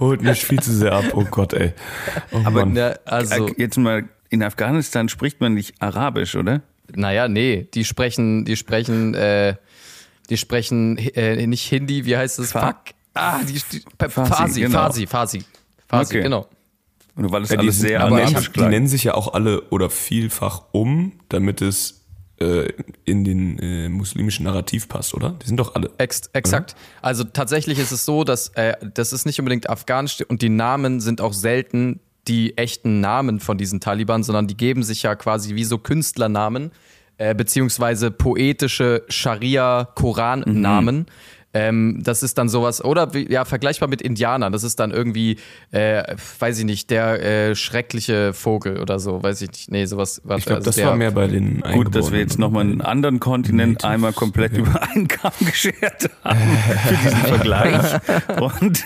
Holt 0.00 0.22
mich 0.22 0.44
viel 0.44 0.60
zu 0.60 0.72
sehr 0.72 0.92
ab. 0.92 1.04
Oh 1.14 1.24
Gott, 1.24 1.54
ey. 1.54 1.72
Oh 2.30 2.38
Aber 2.44 2.66
Mann. 2.66 2.72
Ne, 2.74 3.00
also, 3.04 3.48
Äh, 3.48 3.54
Jetzt 3.56 3.78
mal, 3.78 4.04
in 4.28 4.42
Afghanistan 4.42 5.08
spricht 5.08 5.40
man 5.40 5.54
nicht 5.54 5.74
Arabisch, 5.80 6.36
oder? 6.36 6.60
Naja, 6.94 7.28
nee, 7.28 7.68
die 7.74 7.84
sprechen, 7.84 8.44
die 8.44 8.56
sprechen, 8.56 9.14
äh, 9.14 9.54
die 10.30 10.36
sprechen 10.36 10.98
äh, 10.98 11.46
nicht 11.46 11.68
Hindi, 11.68 12.04
wie 12.04 12.16
heißt 12.16 12.38
das? 12.38 12.52
Fa- 12.52 12.68
Fuck. 12.68 12.94
Ah, 13.14 13.40
die, 13.42 13.54
die 13.72 13.82
Farsi, 13.98 14.10
Farsi, 14.10 14.28
Farsi, 14.34 14.60
genau. 14.60 14.78
Farsi, 14.78 15.06
Farsi. 15.06 15.44
Farsi, 15.88 16.14
Okay. 16.14 16.22
genau. 16.22 16.48
Oder 17.16 17.32
weil 17.32 17.42
es 17.42 17.50
Ja, 17.50 17.56
die, 17.56 17.60
alles 17.62 17.78
sind, 17.78 17.88
sehr 17.88 18.00
aber 18.02 18.16
nennen, 18.16 18.46
die 18.54 18.60
nennen 18.60 18.86
sich 18.86 19.04
ja 19.04 19.14
auch 19.14 19.34
alle 19.34 19.62
oder 19.70 19.90
vielfach 19.90 20.62
um, 20.70 21.12
damit 21.28 21.60
es 21.62 22.04
äh, 22.40 22.68
in 23.04 23.24
den 23.24 23.58
äh, 23.58 23.88
muslimischen 23.88 24.44
Narrativ 24.44 24.86
passt, 24.86 25.14
oder? 25.14 25.30
Die 25.42 25.46
sind 25.48 25.56
doch 25.58 25.74
alle. 25.74 25.90
Ex 25.98 26.30
exakt. 26.32 26.76
Also 27.02 27.24
tatsächlich 27.24 27.80
ist 27.80 27.90
es 27.90 28.04
so, 28.04 28.22
dass 28.22 28.50
äh, 28.50 28.74
das 28.94 29.12
ist 29.12 29.26
nicht 29.26 29.40
unbedingt 29.40 29.68
afghanisch 29.68 30.18
und 30.28 30.42
die 30.42 30.48
Namen 30.48 31.00
sind 31.00 31.20
auch 31.20 31.32
selten 31.32 31.98
die 32.28 32.56
echten 32.56 33.00
Namen 33.00 33.40
von 33.40 33.58
diesen 33.58 33.80
Taliban, 33.80 34.22
sondern 34.22 34.46
die 34.46 34.56
geben 34.56 34.82
sich 34.82 35.02
ja 35.02 35.14
quasi 35.14 35.54
wie 35.54 35.64
so 35.64 35.78
Künstlernamen 35.78 36.70
äh, 37.16 37.34
beziehungsweise 37.34 38.10
poetische 38.10 39.04
Scharia-Koran-Namen. 39.08 41.06
Ähm, 41.58 41.98
das 42.04 42.22
ist 42.22 42.38
dann 42.38 42.48
sowas, 42.48 42.84
oder 42.84 43.14
wie, 43.14 43.30
ja, 43.30 43.44
vergleichbar 43.44 43.88
mit 43.88 44.00
Indianern. 44.00 44.52
Das 44.52 44.62
ist 44.62 44.78
dann 44.78 44.92
irgendwie, 44.92 45.38
äh, 45.72 46.14
weiß 46.38 46.60
ich 46.60 46.64
nicht, 46.64 46.90
der 46.90 47.22
äh, 47.22 47.56
schreckliche 47.56 48.32
Vogel 48.32 48.80
oder 48.80 49.00
so, 49.00 49.22
weiß 49.22 49.42
ich 49.42 49.50
nicht. 49.50 49.70
Nee, 49.72 49.84
sowas. 49.86 50.22
Ich 50.36 50.44
glaube, 50.44 50.62
das 50.62 50.80
war 50.80 50.94
mehr 50.94 51.10
bei 51.10 51.26
den 51.26 51.60
Gut, 51.72 51.94
dass 51.94 52.12
wir 52.12 52.20
jetzt 52.20 52.38
nochmal 52.38 52.62
einen 52.62 52.80
anderen 52.80 53.18
Kontinent 53.18 53.84
einmal 53.84 54.12
komplett 54.12 54.52
okay. 54.52 54.60
über 54.60 54.82
einen 54.82 55.08
Kamm 55.08 55.32
geschert 55.40 56.08
haben 56.22 56.40
für 56.86 56.96
diesen 56.96 57.18
Vergleich. 57.18 58.00
Und 58.60 58.84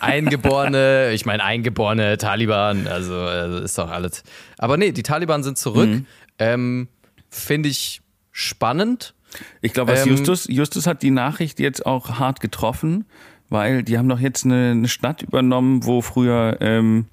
Eingeborene, 0.00 1.12
ich 1.12 1.26
meine 1.26 1.44
eingeborene 1.44 2.16
Taliban, 2.18 2.86
also 2.86 3.14
äh, 3.14 3.64
ist 3.64 3.78
doch 3.78 3.90
alles. 3.90 4.22
Aber 4.58 4.76
nee, 4.76 4.92
die 4.92 5.02
Taliban 5.02 5.42
sind 5.42 5.58
zurück. 5.58 5.88
Mhm. 5.88 6.06
Ähm, 6.38 6.88
Finde 7.28 7.68
ich 7.68 8.00
spannend. 8.30 9.14
Ich 9.60 9.72
glaube, 9.72 9.92
was 9.92 10.02
Ähm, 10.04 10.10
Justus, 10.12 10.46
Justus 10.48 10.86
hat 10.86 11.02
die 11.02 11.10
Nachricht 11.10 11.58
jetzt 11.60 11.84
auch 11.86 12.18
hart 12.18 12.40
getroffen, 12.40 13.04
weil 13.48 13.82
die 13.82 13.98
haben 13.98 14.08
doch 14.08 14.20
jetzt 14.20 14.44
eine, 14.44 14.70
eine 14.72 14.88
Stadt 14.88 15.22
übernommen, 15.22 15.84
wo 15.84 16.00
früher, 16.02 16.56
ähm, 16.60 17.06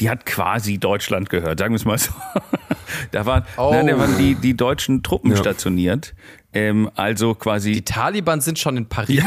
die 0.00 0.10
hat 0.10 0.26
quasi 0.26 0.78
Deutschland 0.78 1.30
gehört, 1.30 1.58
sagen 1.58 1.72
wir 1.72 1.76
es 1.76 1.84
mal 1.84 1.98
so. 1.98 2.12
Da 3.10 3.26
waren, 3.26 3.44
Oh. 3.56 3.70
nein, 3.72 3.88
da 3.88 3.98
waren 3.98 4.16
die, 4.16 4.36
die 4.36 4.56
deutschen 4.56 5.02
Truppen 5.02 5.32
Ja. 5.32 5.36
stationiert. 5.36 6.14
Ähm, 6.52 6.88
also 6.94 7.34
quasi 7.34 7.72
Die 7.72 7.82
Taliban 7.84 8.40
sind 8.40 8.58
schon 8.58 8.76
in 8.76 8.86
Paris. 8.88 9.22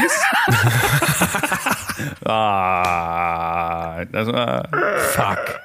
Ah, 2.24 4.04
das 4.12 4.28
war. 4.28 4.68
Fuck. 5.12 5.60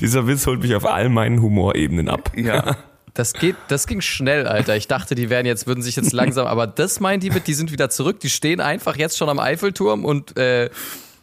Dieser 0.00 0.26
Witz 0.26 0.46
holt 0.46 0.60
mich 0.62 0.74
auf 0.74 0.84
all 0.86 1.08
meinen 1.08 1.40
Humorebenen 1.40 2.08
ab. 2.08 2.30
Ja. 2.36 2.76
Das 3.14 3.32
geht, 3.32 3.54
das 3.68 3.86
ging 3.86 4.00
schnell, 4.00 4.48
Alter. 4.48 4.76
Ich 4.76 4.88
dachte, 4.88 5.14
die 5.14 5.30
wären 5.30 5.46
jetzt, 5.46 5.68
würden 5.68 5.82
sich 5.82 5.94
jetzt 5.94 6.12
langsam, 6.12 6.48
aber 6.48 6.66
das 6.66 6.98
meint 6.98 7.22
die 7.22 7.30
mit, 7.30 7.46
die 7.46 7.54
sind 7.54 7.70
wieder 7.70 7.88
zurück, 7.88 8.18
die 8.18 8.28
stehen 8.28 8.60
einfach 8.60 8.96
jetzt 8.96 9.16
schon 9.16 9.28
am 9.28 9.38
Eiffelturm 9.38 10.04
und 10.04 10.36
äh, 10.36 10.68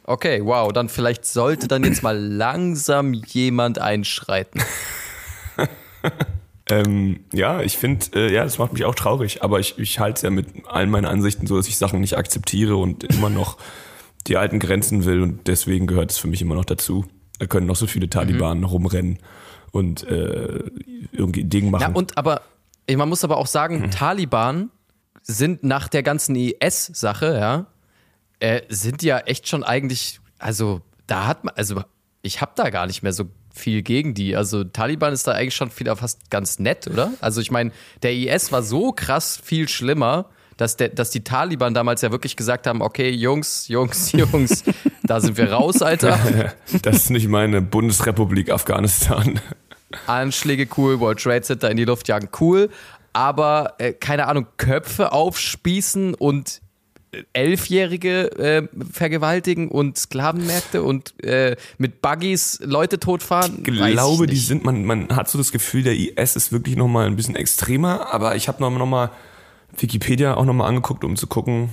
okay, 0.05 0.39
wow, 0.43 0.71
dann 0.71 0.87
vielleicht 0.87 1.25
sollte 1.25 1.67
dann 1.67 1.83
jetzt 1.83 2.01
mal 2.01 2.17
langsam 2.17 3.13
jemand 3.13 3.79
einschreiten. 3.79 4.61
Ähm, 6.69 7.25
ja, 7.33 7.61
ich 7.61 7.77
finde, 7.77 8.05
äh, 8.15 8.33
ja, 8.33 8.45
das 8.45 8.57
macht 8.57 8.71
mich 8.71 8.85
auch 8.85 8.95
traurig, 8.95 9.43
aber 9.43 9.59
ich, 9.59 9.77
ich 9.77 9.99
halte 9.99 10.15
es 10.17 10.21
ja 10.21 10.29
mit 10.29 10.47
allen 10.67 10.89
meinen 10.89 11.05
Ansichten 11.05 11.45
so, 11.45 11.57
dass 11.57 11.67
ich 11.67 11.77
Sachen 11.77 11.99
nicht 11.99 12.17
akzeptiere 12.17 12.77
und 12.77 13.03
immer 13.03 13.29
noch 13.29 13.57
die 14.27 14.37
alten 14.37 14.59
Grenzen 14.59 15.03
will 15.03 15.21
und 15.21 15.47
deswegen 15.47 15.85
gehört 15.85 16.11
es 16.11 16.17
für 16.17 16.27
mich 16.27 16.41
immer 16.41 16.55
noch 16.55 16.63
dazu. 16.63 17.05
Da 17.39 17.45
können 17.47 17.67
noch 17.67 17.75
so 17.75 17.87
viele 17.87 18.09
Taliban 18.09 18.63
rumrennen 18.63 19.19
und 19.71 20.03
äh, 20.03 20.69
irgendwie 21.11 21.43
Ding 21.43 21.71
machen. 21.71 21.81
Ja, 21.81 21.89
und 21.89 22.17
aber, 22.17 22.41
man 22.89 23.09
muss 23.09 23.23
aber 23.23 23.37
auch 23.37 23.47
sagen, 23.47 23.89
Taliban 23.91 24.69
sind 25.21 25.63
nach 25.63 25.87
der 25.87 26.03
ganzen 26.03 26.35
IS-Sache, 26.35 27.37
ja, 27.39 27.67
äh, 28.39 28.61
sind 28.69 29.03
ja 29.03 29.19
echt 29.19 29.47
schon 29.47 29.63
eigentlich, 29.63 30.19
also 30.39 30.81
da 31.07 31.27
hat 31.27 31.43
man, 31.43 31.53
also 31.55 31.83
ich 32.21 32.41
habe 32.41 32.51
da 32.55 32.69
gar 32.69 32.87
nicht 32.87 33.03
mehr 33.03 33.13
so 33.13 33.25
viel 33.53 33.81
gegen 33.81 34.13
die. 34.13 34.35
Also 34.35 34.63
Taliban 34.63 35.13
ist 35.13 35.27
da 35.27 35.33
eigentlich 35.33 35.55
schon 35.55 35.71
wieder 35.77 35.95
fast 35.95 36.29
ganz 36.29 36.59
nett, 36.59 36.87
oder? 36.87 37.11
Also 37.19 37.41
ich 37.41 37.51
meine, 37.51 37.71
der 38.01 38.13
IS 38.13 38.51
war 38.51 38.63
so 38.63 38.91
krass 38.91 39.39
viel 39.43 39.67
schlimmer, 39.67 40.29
dass, 40.57 40.77
der, 40.77 40.89
dass 40.89 41.09
die 41.09 41.23
Taliban 41.23 41.73
damals 41.73 42.01
ja 42.01 42.11
wirklich 42.11 42.35
gesagt 42.35 42.67
haben, 42.67 42.81
okay, 42.81 43.09
Jungs, 43.09 43.67
Jungs, 43.67 44.11
Jungs, 44.13 44.63
da 45.03 45.19
sind 45.19 45.37
wir 45.37 45.51
raus, 45.51 45.81
Alter. 45.81 46.19
das 46.81 46.97
ist 46.97 47.09
nicht 47.09 47.27
meine 47.27 47.61
Bundesrepublik 47.61 48.51
Afghanistan. 48.51 49.39
Anschläge 50.07 50.67
cool, 50.77 50.99
World 50.99 51.19
Trade 51.19 51.41
Center 51.41 51.69
in 51.69 51.77
die 51.77 51.85
Luft 51.85 52.07
jagen 52.07 52.29
cool, 52.39 52.69
aber 53.13 53.75
äh, 53.77 53.93
keine 53.93 54.27
Ahnung, 54.27 54.47
Köpfe 54.57 55.11
aufspießen 55.11 56.13
und 56.13 56.61
äh, 57.11 57.23
Elfjährige 57.33 58.31
äh, 58.37 58.67
vergewaltigen 58.91 59.69
und 59.69 59.97
Sklavenmärkte 59.97 60.83
und 60.83 61.21
äh, 61.23 61.55
mit 61.77 62.01
Buggies 62.01 62.59
Leute 62.63 62.99
totfahren. 62.99 63.59
Ich 63.59 63.63
glaube, 63.63 64.25
ich 64.25 64.31
die 64.31 64.37
sind, 64.37 64.63
man, 64.63 64.85
man 64.85 65.15
hat 65.15 65.29
so 65.29 65.37
das 65.37 65.51
Gefühl, 65.51 65.83
der 65.83 65.95
IS 65.95 66.35
ist 66.35 66.51
wirklich 66.51 66.75
nochmal 66.75 67.07
ein 67.07 67.15
bisschen 67.15 67.35
extremer, 67.35 68.13
aber 68.13 68.35
ich 68.35 68.47
habe 68.47 68.61
noch, 68.61 68.71
noch 68.71 68.85
mal 68.85 69.11
Wikipedia 69.77 70.35
auch 70.35 70.45
nochmal 70.45 70.67
angeguckt, 70.67 71.03
um 71.03 71.15
zu 71.15 71.27
gucken, 71.27 71.69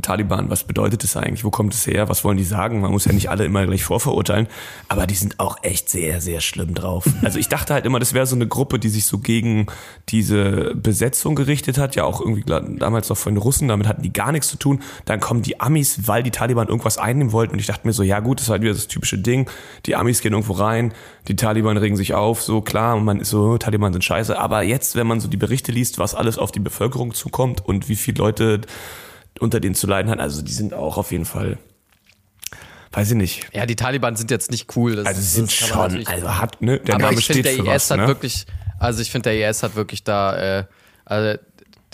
Taliban, 0.00 0.48
was 0.48 0.62
bedeutet 0.62 1.02
das 1.02 1.16
eigentlich? 1.16 1.44
Wo 1.44 1.50
kommt 1.50 1.74
es 1.74 1.88
her? 1.88 2.08
Was 2.08 2.22
wollen 2.22 2.36
die 2.36 2.44
sagen? 2.44 2.80
Man 2.80 2.92
muss 2.92 3.04
ja 3.04 3.12
nicht 3.12 3.30
alle 3.30 3.44
immer 3.44 3.66
gleich 3.66 3.82
vorverurteilen, 3.82 4.46
aber 4.88 5.08
die 5.08 5.16
sind 5.16 5.40
auch 5.40 5.56
echt 5.62 5.90
sehr, 5.90 6.20
sehr 6.20 6.40
schlimm 6.40 6.74
drauf. 6.74 7.04
Also 7.22 7.38
ich 7.38 7.48
dachte 7.48 7.72
halt 7.72 7.86
immer, 7.86 8.00
das 8.00 8.14
wäre 8.14 8.26
so 8.26 8.34
eine 8.34 8.48
Gruppe, 8.48 8.78
die 8.78 8.88
sich 8.88 9.06
so 9.06 9.18
gegen 9.18 9.66
diese 10.08 10.74
Besetzung 10.74 11.34
gerichtet 11.34 11.78
hat, 11.78 11.94
ja 11.94 12.04
auch 12.04 12.20
irgendwie 12.20 12.42
damals 12.42 13.08
noch 13.08 13.16
von 13.16 13.34
den 13.34 13.40
Russen, 13.40 13.68
damit 13.68 13.86
hatten 13.86 14.02
die 14.02 14.12
gar 14.12 14.32
nichts 14.32 14.48
zu 14.48 14.56
tun. 14.56 14.80
Dann 15.04 15.20
kommen 15.20 15.42
die 15.42 15.60
Amis, 15.60 16.08
weil 16.08 16.22
die 16.22 16.32
Taliban 16.32 16.68
irgendwas 16.68 16.98
einnehmen 16.98 17.32
wollten 17.32 17.54
und 17.54 17.60
ich 17.60 17.66
dachte 17.66 17.86
mir 17.86 17.92
so, 17.92 18.02
ja 18.02 18.20
gut, 18.20 18.38
das 18.38 18.46
ist 18.46 18.50
halt 18.50 18.62
wieder 18.62 18.74
das 18.74 18.88
typische 18.88 19.18
Ding. 19.18 19.48
Die 19.86 19.94
Amis 19.94 20.20
gehen 20.20 20.32
irgendwo 20.32 20.54
rein, 20.54 20.92
die 21.28 21.36
Taliban 21.36 21.76
regen 21.76 21.96
sich 21.96 22.14
auf, 22.14 22.42
so 22.42 22.60
klar, 22.60 22.96
und 22.96 23.04
man 23.04 23.20
ist 23.20 23.30
so, 23.30 23.56
Taliban 23.56 23.92
sind 23.92 24.04
scheiße. 24.04 24.38
Aber 24.38 24.62
jetzt, 24.62 24.96
wenn 24.96 25.06
man 25.06 25.20
so 25.20 25.28
die 25.28 25.36
Berichte 25.36 25.72
liest, 25.72 25.98
was 25.98 26.14
alles 26.14 26.38
auf 26.38 26.52
die 26.52 26.60
Bevölkerung 26.60 27.14
zukommt 27.14 27.64
und 27.64 27.88
wie 27.88 27.96
viele 27.96 28.18
Leute 28.18 28.60
unter 29.40 29.60
denen 29.60 29.74
zu 29.74 29.86
leiden 29.86 30.10
hat. 30.10 30.20
Also 30.20 30.42
die 30.42 30.52
sind 30.52 30.74
auch 30.74 30.96
auf 30.96 31.12
jeden 31.12 31.24
Fall, 31.24 31.58
weiß 32.92 33.10
ich 33.10 33.16
nicht. 33.16 33.48
Ja, 33.52 33.66
die 33.66 33.76
Taliban 33.76 34.16
sind 34.16 34.30
jetzt 34.30 34.50
nicht 34.50 34.76
cool. 34.76 34.96
Das, 34.96 35.06
Also 35.06 35.20
sie 35.20 35.26
sind 35.26 35.52
schon, 35.52 36.06
also 36.06 36.38
hat, 36.38 36.60
ne, 36.62 36.78
der 36.80 36.94
aber 36.96 37.04
Name 37.04 37.18
ich 37.18 37.26
finde, 37.26 37.48
steht 37.48 37.58
der 37.58 37.74
IS 37.74 37.84
was, 37.84 37.90
hat 37.90 37.98
ne? 37.98 38.06
wirklich, 38.06 38.46
also 38.78 39.02
ich 39.02 39.10
finde, 39.10 39.30
der 39.30 39.50
IS 39.50 39.62
hat 39.62 39.74
wirklich 39.74 40.04
da, 40.04 40.58
äh, 40.58 40.64
also 41.04 41.38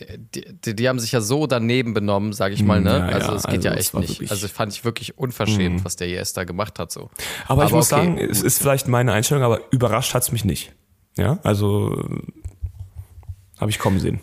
die, 0.00 0.44
die, 0.64 0.76
die 0.76 0.88
haben 0.88 0.98
sich 0.98 1.12
ja 1.12 1.20
so 1.20 1.46
daneben 1.46 1.94
benommen, 1.94 2.32
sage 2.32 2.54
ich 2.54 2.62
mal, 2.62 2.80
ne? 2.80 2.98
Ja, 2.98 3.06
also 3.06 3.30
ja, 3.30 3.36
es 3.36 3.42
geht 3.44 3.54
also 3.54 3.68
ja 3.68 3.74
echt 3.74 3.94
nicht. 3.94 4.20
Mhm. 4.20 4.28
Also 4.30 4.48
fand 4.48 4.72
ich 4.72 4.84
wirklich 4.84 5.18
unverschämt, 5.18 5.84
was 5.84 5.96
der 5.96 6.08
IS 6.08 6.32
da 6.32 6.44
gemacht 6.44 6.78
hat 6.78 6.92
so. 6.92 7.10
Aber 7.46 7.64
ich 7.64 7.72
muss 7.72 7.92
okay. 7.92 8.04
sagen, 8.04 8.18
es 8.18 8.42
ist 8.42 8.58
vielleicht 8.58 8.88
meine 8.88 9.12
Einstellung, 9.12 9.42
aber 9.42 9.60
überrascht 9.70 10.14
hat's 10.14 10.30
mich 10.30 10.44
nicht. 10.44 10.72
Ja, 11.16 11.40
also 11.42 12.08
habe 13.58 13.70
ich 13.70 13.78
kommen 13.78 13.98
sehen. 13.98 14.20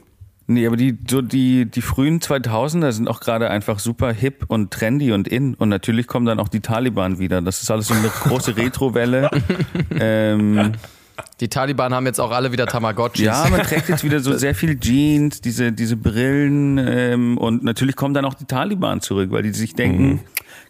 Nee, 0.48 0.68
aber 0.68 0.78
die, 0.78 0.98
so 1.10 1.22
die, 1.24 1.66
die 1.66 1.82
frühen 1.82 2.20
2000er 2.20 2.92
sind 2.92 3.08
auch 3.08 3.20
gerade 3.20 3.50
einfach 3.50 3.80
super 3.80 4.12
hip 4.14 4.46
und 4.48 4.72
trendy 4.72 5.12
und 5.12 5.28
in. 5.28 5.56
Und 5.56 5.70
natürlich 5.70 6.06
kommen 6.06 6.26
dann 6.28 6.40
auch 6.40 6.50
die 6.50 6.60
Taliban 6.60 7.18
wieder. 7.18 7.42
Das 7.42 7.64
ist 7.64 7.72
alles 7.72 7.88
so 7.88 7.96
eine 7.96 8.10
große 8.10 8.56
Retrowelle. 8.58 9.32
ähm, 10.00 10.74
Die 11.40 11.48
Taliban 11.48 11.94
haben 11.94 12.06
jetzt 12.06 12.20
auch 12.20 12.32
alle 12.32 12.52
wieder 12.52 12.68
Tamagotchis. 12.68 13.26
Ja, 13.26 13.48
man 13.50 13.62
trägt 13.64 13.90
jetzt 13.90 14.04
wieder 14.04 14.20
so 14.20 14.34
sehr 14.38 14.54
viel 14.54 14.80
Jeans, 14.80 15.42
diese, 15.42 15.72
diese 15.72 15.96
Brillen 15.98 16.78
ähm, 16.78 17.38
und 17.40 17.64
natürlich 17.64 17.96
kommen 17.96 18.14
dann 18.14 18.26
auch 18.26 18.34
die 18.36 18.46
Taliban 18.46 19.02
zurück, 19.02 19.32
weil 19.32 19.42
die 19.44 19.52
sich 19.52 19.74
denken, 19.74 20.06
Mhm. 20.08 20.20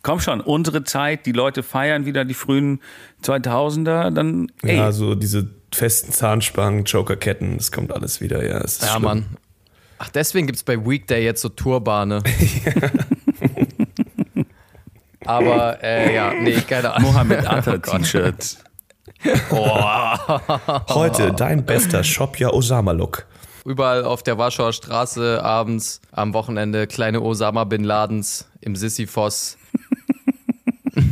komm 0.03 0.19
schon, 0.21 0.39
unsere 0.39 0.83
Zeit, 0.85 1.25
die 1.25 1.31
Leute 1.33 1.63
feiern 1.63 2.05
wieder 2.05 2.23
die 2.25 2.33
frühen 2.35 2.79
2000er, 3.23 4.11
dann 4.11 4.51
ey, 4.61 4.77
Ja, 4.77 4.91
so 4.91 5.15
diese 5.15 5.49
festen 5.73 6.11
Zahnspangen, 6.11 6.85
Jokerketten, 6.85 7.57
das 7.57 7.71
kommt 7.71 7.91
alles 7.91 8.21
wieder. 8.21 8.45
Ja, 8.47 8.59
es 8.59 8.73
ist 8.77 8.83
Ja, 8.83 8.89
schlimm. 8.91 9.03
Mann. 9.03 9.25
Ach, 9.97 10.09
deswegen 10.09 10.47
gibt 10.47 10.57
es 10.57 10.63
bei 10.63 10.83
Weekday 10.85 11.23
jetzt 11.23 11.41
so 11.41 11.49
Turbane. 11.49 12.21
Aber, 15.25 15.81
äh, 15.83 16.13
ja, 16.13 16.33
nee, 16.33 16.61
keine 16.61 16.93
Ahnung. 16.93 17.11
Mohammed 17.11 17.45
Oh 17.45 17.49
Atta 17.49 17.77
Gott. 17.77 18.01
T-Shirts. 18.01 18.59
Heute 20.89 21.33
dein 21.33 21.65
bester 21.65 22.03
Shopja 22.03 22.51
Osama-Look. 22.51 23.25
Überall 23.65 24.03
auf 24.05 24.21
der 24.21 24.37
Warschauer 24.37 24.73
Straße 24.73 25.43
abends, 25.43 25.99
am 26.11 26.35
Wochenende, 26.35 26.85
kleine 26.85 27.21
Osama 27.21 27.63
Bin 27.63 27.83
Ladens 27.83 28.47
im 28.61 28.75
Sisyphos. 28.75 29.57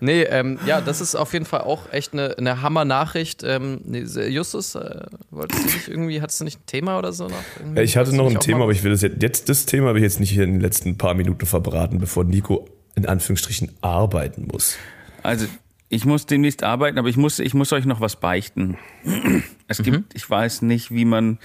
nee, 0.00 0.24
ähm, 0.24 0.58
ja, 0.66 0.82
das 0.82 1.00
ist 1.00 1.14
auf 1.14 1.32
jeden 1.32 1.46
Fall 1.46 1.62
auch 1.62 1.90
echt 1.90 2.12
eine, 2.12 2.36
eine 2.36 2.60
Hammer-Nachricht. 2.60 3.42
Ähm, 3.44 3.80
Justus, 3.86 4.74
äh, 4.74 5.06
wolltest 5.38 5.62
du 5.62 5.66
nicht 5.66 5.88
irgendwie, 5.88 6.20
hattest 6.20 6.40
du 6.40 6.44
nicht 6.44 6.60
ein 6.60 6.66
Thema 6.66 6.98
oder 6.98 7.12
so 7.12 7.28
noch? 7.28 7.42
Irgendwie? 7.58 7.76
Ja, 7.76 7.82
ich 7.82 7.96
hatte 7.96 8.14
noch 8.14 8.28
ein 8.28 8.40
Thema, 8.40 8.64
aber 8.64 8.72
ich 8.72 8.84
will 8.84 8.90
das 8.90 9.02
jetzt, 9.02 9.22
jetzt 9.22 9.48
das 9.48 9.66
Thema 9.66 9.88
habe 9.88 9.98
ich 9.98 10.02
jetzt 10.02 10.20
nicht 10.20 10.30
hier 10.30 10.44
in 10.44 10.52
den 10.52 10.60
letzten 10.60 10.98
paar 10.98 11.14
Minuten 11.14 11.46
verbraten, 11.46 11.98
bevor 11.98 12.24
Nico 12.24 12.68
in 12.94 13.06
Anführungsstrichen 13.06 13.70
arbeiten 13.80 14.48
muss. 14.50 14.76
Also 15.22 15.46
ich 15.88 16.04
muss 16.04 16.26
demnächst 16.26 16.62
arbeiten, 16.62 16.98
aber 16.98 17.08
ich 17.08 17.16
muss, 17.16 17.38
ich 17.38 17.54
muss 17.54 17.72
euch 17.72 17.86
noch 17.86 18.00
was 18.00 18.16
beichten. 18.16 18.76
Es 19.68 19.82
gibt, 19.82 20.14
ich 20.14 20.28
weiß 20.28 20.62
nicht, 20.62 20.90
wie 20.90 21.04
man 21.04 21.38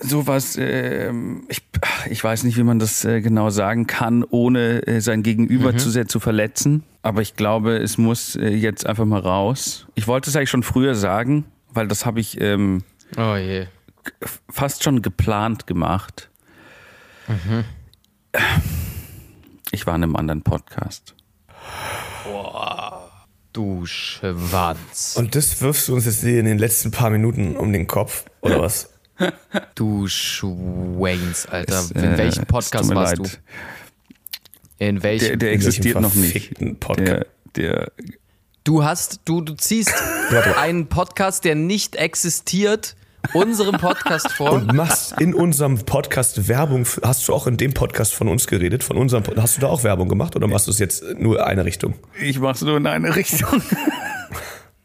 sowas, 0.00 0.56
ähm, 0.60 1.44
ich, 1.48 1.62
ich 2.10 2.22
weiß 2.22 2.44
nicht, 2.44 2.56
wie 2.56 2.62
man 2.62 2.78
das 2.78 3.04
äh, 3.04 3.20
genau 3.20 3.50
sagen 3.50 3.86
kann, 3.86 4.24
ohne 4.24 4.86
äh, 4.86 5.00
sein 5.00 5.22
Gegenüber 5.22 5.76
zu 5.76 5.90
sehr 5.90 6.06
zu 6.06 6.20
verletzen. 6.20 6.84
Aber 7.02 7.22
ich 7.22 7.34
glaube, 7.34 7.76
es 7.78 7.98
muss 7.98 8.36
äh, 8.36 8.48
jetzt 8.50 8.86
einfach 8.86 9.04
mal 9.04 9.20
raus. 9.20 9.86
Ich 9.94 10.06
wollte 10.06 10.30
es 10.30 10.36
eigentlich 10.36 10.50
schon 10.50 10.62
früher 10.62 10.94
sagen, 10.94 11.44
weil 11.72 11.88
das 11.88 12.06
habe 12.06 12.20
ich 12.20 12.40
ähm, 12.40 12.82
Oh 13.16 13.36
je. 13.36 13.66
fast 14.50 14.84
schon 14.84 15.02
geplant 15.02 15.66
gemacht. 15.66 16.30
Ich 19.70 19.86
war 19.86 19.94
in 19.96 20.02
einem 20.02 20.16
anderen 20.16 20.42
Podcast. 20.42 21.14
Du 23.52 23.86
Schwanz. 23.86 25.16
Und 25.18 25.34
das 25.34 25.60
wirfst 25.60 25.88
du 25.88 25.94
uns 25.94 26.04
jetzt 26.04 26.20
hier 26.20 26.38
in 26.38 26.46
den 26.46 26.58
letzten 26.58 26.90
paar 26.90 27.10
Minuten 27.10 27.56
um 27.56 27.72
den 27.72 27.86
Kopf, 27.86 28.24
oder 28.40 28.60
was? 28.60 28.92
Du 29.74 30.06
Schwains, 30.06 31.46
Alter. 31.46 31.80
Es, 31.80 31.90
In 31.90 32.04
äh, 32.04 32.18
welchem 32.18 32.46
Podcast 32.46 32.94
warst 32.94 33.18
leid. 33.18 33.40
du? 34.78 34.84
In 34.84 35.02
welchem? 35.02 35.26
Der, 35.30 35.36
der 35.38 35.52
existiert 35.52 36.00
noch 36.00 36.14
nicht. 36.14 36.52
Der, 36.60 37.26
der, 37.56 37.92
du 38.64 38.84
hast, 38.84 39.20
du, 39.24 39.40
du 39.40 39.54
ziehst 39.54 39.92
einen 40.58 40.86
Podcast, 40.88 41.44
der 41.44 41.54
nicht 41.54 41.96
existiert, 41.96 42.96
unserem 43.34 43.76
Podcast 43.78 44.30
vor. 44.32 44.52
Und 44.52 44.72
machst 44.74 45.20
in 45.20 45.34
unserem 45.34 45.78
Podcast 45.78 46.48
Werbung. 46.48 46.86
Hast 47.02 47.26
du 47.28 47.34
auch 47.34 47.46
in 47.46 47.56
dem 47.56 47.74
Podcast 47.74 48.14
von 48.14 48.28
uns 48.28 48.46
geredet? 48.46 48.84
Von 48.84 48.96
unserem 48.96 49.22
Pod- 49.22 49.36
Hast 49.38 49.56
du 49.56 49.60
da 49.60 49.66
auch 49.68 49.84
Werbung 49.84 50.08
gemacht 50.08 50.36
oder 50.36 50.46
machst 50.46 50.66
du 50.66 50.70
es 50.70 50.78
jetzt 50.78 51.02
nur 51.18 51.44
eine 51.44 51.64
Richtung? 51.64 51.94
ich 52.20 52.38
mach's 52.38 52.62
nur 52.62 52.76
in 52.76 52.86
eine 52.86 53.14
Richtung. 53.16 53.62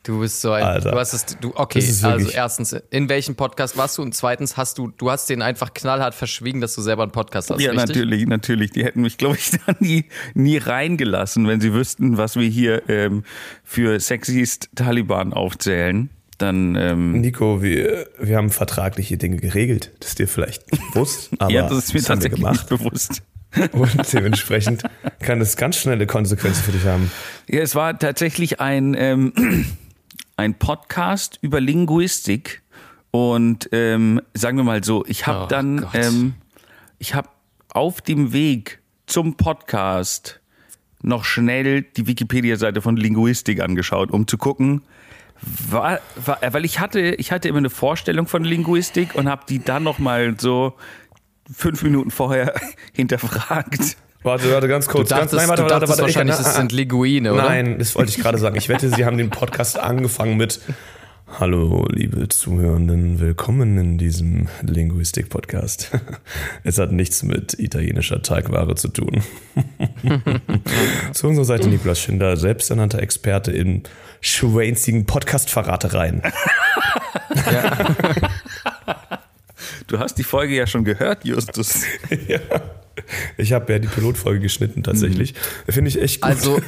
Du 0.04 0.20
bist 0.20 0.42
so 0.42 0.52
ein. 0.52 0.64
Alter. 0.64 0.92
Du 0.92 1.00
hast 1.00 1.14
es. 1.14 1.26
Du, 1.26 1.54
okay, 1.56 1.80
Das 1.80 1.88
ist 1.88 2.04
also 2.04 2.30
erstens, 2.30 2.74
in 2.90 3.08
welchem 3.08 3.36
Podcast 3.36 3.78
warst 3.78 3.98
du? 3.98 4.02
Und 4.02 4.14
zweitens 4.14 4.58
hast 4.58 4.78
du, 4.78 4.90
du 4.90 5.10
hast 5.10 5.30
den 5.30 5.42
einfach 5.42 5.74
knallhart 5.74 6.14
verschwiegen, 6.14 6.60
dass 6.60 6.76
du 6.76 6.82
selber 6.82 7.04
einen 7.04 7.14
Podcast 7.14 7.50
hast. 7.50 7.62
ja, 7.62 7.72
richtig? 7.72 7.88
natürlich, 7.88 8.28
natürlich. 8.28 8.72
Die 8.72 8.84
hätten 8.84 9.02
mich, 9.02 9.18
glaube 9.18 9.38
ich, 9.38 9.52
da 9.66 9.74
nie, 9.80 10.06
nie 10.34 10.58
reingelassen, 10.58 11.48
wenn 11.48 11.62
sie 11.62 11.74
wüssten, 11.74 12.18
was 12.18 12.36
wir 12.36 12.48
hier 12.48 12.90
ähm, 12.90 13.24
für 13.64 13.98
Sexiest 14.00 14.70
Taliban 14.76 15.32
aufzählen. 15.32 16.10
Dann, 16.38 16.76
ähm, 16.76 17.22
Nico, 17.22 17.62
wir, 17.62 18.10
wir 18.20 18.36
haben 18.36 18.50
vertragliche 18.50 19.18
Dinge 19.18 19.38
geregelt. 19.38 19.92
Das 20.00 20.10
ist 20.10 20.20
dir 20.20 20.28
vielleicht 20.28 20.66
bewusst, 20.92 21.30
aber 21.40 21.52
ja, 21.52 21.70
das 21.70 21.78
ist 21.78 21.94
mir 21.94 22.02
das 22.02 22.10
haben 22.10 22.22
wir 22.22 22.30
tatsächlich 22.30 22.40
gemacht. 22.40 22.70
nicht 22.72 22.84
bewusst. 22.84 23.22
Und 23.72 24.14
dementsprechend 24.14 24.84
kann 25.20 25.40
es 25.40 25.56
ganz 25.56 25.78
schnelle 25.78 26.08
Konsequenzen 26.08 26.64
für 26.64 26.72
dich 26.72 26.86
haben. 26.86 27.12
Ja, 27.48 27.62
es 27.62 27.76
war 27.76 27.98
tatsächlich 27.98 28.60
ein, 28.60 28.96
ähm, 28.98 29.32
ein 30.38 30.56
Podcast 30.56 31.38
über 31.42 31.62
Linguistik 31.62 32.64
und 33.12 33.70
ähm, 33.72 34.22
sagen 34.34 34.58
wir 34.58 34.64
mal 34.64 34.84
so, 34.84 35.06
ich 35.06 35.28
habe 35.28 35.46
Oh 35.46 35.48
dann, 35.48 35.88
ähm, 35.94 36.34
ich 36.98 37.14
habe 37.14 37.30
auf 37.70 38.02
dem 38.02 38.34
Weg 38.34 38.82
zum 39.06 39.36
Podcast 39.36 40.40
noch 41.02 41.26
schnell 41.26 41.84
die 41.84 42.08
Wikipedia-Seite 42.08 42.82
von 42.82 42.98
Linguistik 42.98 43.62
angeschaut, 43.62 44.12
um 44.12 44.28
zu 44.28 44.38
gucken, 44.38 44.84
war, 45.70 46.00
war, 46.16 46.40
weil 46.52 46.66
ich 46.66 46.80
hatte, 46.80 47.00
ich 47.02 47.32
hatte 47.32 47.50
immer 47.50 47.58
eine 47.58 47.70
Vorstellung 47.70 48.28
von 48.28 48.44
Linguistik 48.44 49.14
und 49.16 49.28
habe 49.28 49.44
die 49.48 49.60
dann 49.60 49.84
noch 49.84 50.00
mal 50.00 50.40
so 50.40 50.74
fünf 51.52 51.84
Minuten 51.84 52.12
vorher 52.12 52.54
hinterfragt. 52.94 53.98
Warte, 54.24 54.52
warte, 54.52 54.68
ganz 54.68 54.88
kurz. 54.88 55.10
Du 55.10 55.16
dachtest, 55.16 55.34
ganz, 55.34 55.42
nein, 55.42 55.50
warte, 55.50 55.64
du 55.64 55.70
warte, 55.70 55.86
dachtest 55.86 56.00
warte, 56.00 56.10
ich- 56.10 56.16
wahrscheinlich, 56.16 56.36
ah, 56.36 56.44
das 56.44 56.56
ah, 56.56 56.58
sind 56.58 56.72
Linguine, 56.72 57.34
oder? 57.34 57.44
Nein, 57.44 57.78
das 57.78 57.96
wollte 57.96 58.12
ich 58.12 58.18
gerade 58.18 58.38
sagen. 58.38 58.56
Ich 58.56 58.70
wette, 58.70 58.90
Sie 58.90 59.06
haben 59.06 59.18
den 59.18 59.30
Podcast 59.30 59.78
angefangen 59.78 60.38
mit 60.38 60.62
Hallo, 61.40 61.88
liebe 61.90 62.28
Zuhörenden, 62.28 63.20
willkommen 63.20 63.78
in 63.78 63.98
diesem 63.98 64.50
Linguistik-Podcast. 64.62 65.92
Es 66.64 66.78
hat 66.78 66.92
nichts 66.92 67.24
mit 67.24 67.58
italienischer 67.60 68.22
Teigware 68.22 68.76
zu 68.76 68.88
tun. 68.90 69.24
zu 71.12 71.28
unserer 71.28 71.46
Seite 71.46 71.70
Nikolaus 71.70 72.00
Schinder, 72.00 72.38
selbsternannter 72.38 73.02
Experte 73.02 73.52
in 73.52 73.84
schwänzigen 74.22 75.06
Podcast-Verratereien. 75.06 76.22
Du 79.88 80.00
hast 80.00 80.18
die 80.18 80.24
Folge 80.24 80.56
ja 80.56 80.66
schon 80.68 80.84
gehört, 80.84 81.24
Justus. 81.26 81.84
ja. 82.28 82.40
Ich 83.38 83.54
habe 83.54 83.74
ja 83.74 83.80
die 83.80 83.88
Pilotfolge 83.88 84.40
geschnitten 84.40 84.84
tatsächlich. 84.84 85.34
Finde 85.68 85.90
ich 85.90 86.02
echt 86.02 86.22
gut. 86.22 86.30
Also, 86.30 86.62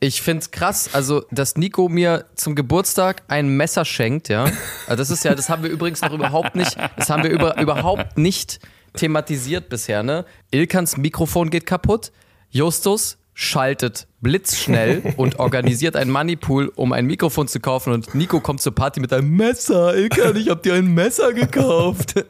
ich 0.00 0.22
find's 0.22 0.50
krass, 0.50 0.90
also, 0.92 1.24
dass 1.30 1.56
Nico 1.56 1.88
mir 1.88 2.26
zum 2.34 2.54
Geburtstag 2.54 3.22
ein 3.28 3.48
Messer 3.56 3.84
schenkt, 3.84 4.28
ja. 4.28 4.44
Also 4.86 4.96
das 4.96 5.10
ist 5.10 5.24
ja, 5.24 5.34
das 5.34 5.48
haben 5.48 5.62
wir 5.62 5.70
übrigens 5.70 6.02
noch 6.02 6.12
überhaupt 6.12 6.54
nicht, 6.54 6.76
das 6.96 7.08
haben 7.08 7.22
wir 7.22 7.30
über, 7.30 7.58
überhaupt 7.58 8.18
nicht 8.18 8.60
thematisiert 8.94 9.68
bisher, 9.68 10.02
ne? 10.02 10.24
Ilkans 10.50 10.96
Mikrofon 10.96 11.50
geht 11.50 11.66
kaputt, 11.66 12.12
Justus 12.50 13.18
schaltet 13.38 14.08
blitzschnell 14.22 15.14
und 15.18 15.38
organisiert 15.38 15.94
ein 15.94 16.10
Moneypool, 16.10 16.72
um 16.74 16.92
ein 16.92 17.04
Mikrofon 17.04 17.48
zu 17.48 17.60
kaufen 17.60 17.92
und 17.92 18.14
Nico 18.14 18.40
kommt 18.40 18.62
zur 18.62 18.74
Party 18.74 18.98
mit 18.98 19.12
einem 19.12 19.36
Messer. 19.36 19.94
Ilkan, 19.94 20.34
ich 20.36 20.48
hab 20.48 20.62
dir 20.62 20.72
ein 20.72 20.86
Messer 20.94 21.34
gekauft. 21.34 22.14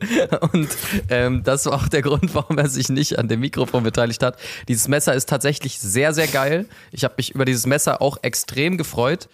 Und 0.53 0.69
ähm, 1.09 1.43
das 1.45 1.65
war 1.67 1.75
auch 1.75 1.89
der 1.89 2.03
Grund, 2.03 2.35
warum 2.35 2.59
er 2.59 2.69
sich 2.69 2.89
nicht 2.89 3.19
an 3.21 3.29
dem 3.29 3.41
Mikrofon 3.41 3.85
beteiligt 3.85 4.23
hat. 4.23 4.37
Dieses 4.67 4.89
Messer 4.89 5.15
ist 5.15 5.29
tatsächlich 5.29 5.79
sehr, 5.79 6.13
sehr 6.13 6.27
geil. 6.27 6.67
Ich 6.91 7.05
habe 7.05 7.15
mich 7.17 7.35
über 7.35 7.45
dieses 7.45 7.67
Messer 7.67 8.03
auch 8.03 8.19
extrem 8.23 8.77
gefreut 8.77 9.29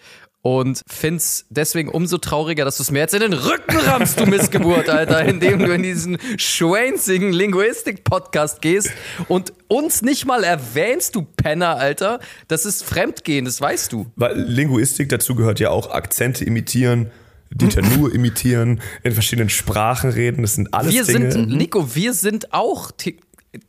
und 0.45 0.81
find's 0.87 1.45
deswegen 1.49 1.87
umso 1.89 2.17
trauriger, 2.17 2.65
dass 2.65 2.75
du 2.75 2.83
es 2.83 2.91
mir 2.91 2.99
jetzt 2.99 3.13
in 3.13 3.21
den 3.21 3.31
Rücken 3.33 3.77
rammst, 3.77 4.19
du 4.19 4.25
Missgeburt, 4.25 4.89
Alter, 4.89 5.23
indem 5.25 5.59
du 5.59 5.73
in 5.73 5.83
diesen 5.83 6.17
schwänzigen 6.37 7.31
Linguistik-Podcast 7.31 8.61
gehst 8.61 8.91
und 9.29 9.53
uns 9.69 10.01
nicht 10.01 10.25
mal 10.25 10.43
erwähnst, 10.43 11.15
du 11.15 11.21
Penner, 11.23 11.77
Alter. 11.77 12.19
Das 12.49 12.65
ist 12.65 12.83
Fremdgehen, 12.83 13.45
das 13.45 13.59
weißt 13.61 13.93
du. 13.93 14.07
Weil 14.17 14.37
Linguistik 14.37 15.07
dazu 15.09 15.33
gehört 15.35 15.61
ja 15.61 15.69
auch 15.69 15.89
Akzente 15.91 16.43
imitieren, 16.43 17.09
Dieter 17.49 17.81
Nuhr 17.97 18.13
imitieren, 18.13 18.81
in 19.03 19.13
verschiedenen 19.13 19.47
Sprachen 19.49 20.09
reden. 20.09 20.41
Das 20.41 20.55
sind 20.55 20.73
alles 20.73 20.93
Wir 20.93 21.05
Dinge. 21.05 21.31
sind, 21.31 21.49
Nico, 21.55 21.95
wir 21.95 22.13
sind 22.13 22.51
auch 22.53 22.91
te- 22.91 23.15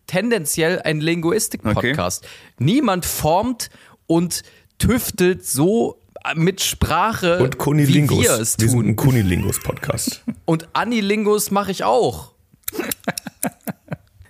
tendenziell 0.09 0.83
ein 0.83 1.01
Linguistik-Podcast. 1.01 2.27
Niemand 2.59 3.07
formt 3.07 3.70
und 4.09 4.43
tüftelt 4.79 5.47
so 5.47 6.01
mit 6.35 6.62
Sprache, 6.62 7.39
und 7.39 7.55
wie 7.55 7.59
Kunilingus. 7.59 8.22
wir 8.22 8.33
es 8.41 8.59
Wir 8.59 8.68
sind 8.68 8.81
tun. 8.81 8.89
ein 8.91 8.97
Kunilingus-Podcast. 8.97 10.22
Und 10.47 10.68
Anilingus 10.72 11.51
mache 11.51 11.70
ich 11.70 11.85
auch. 11.85 12.33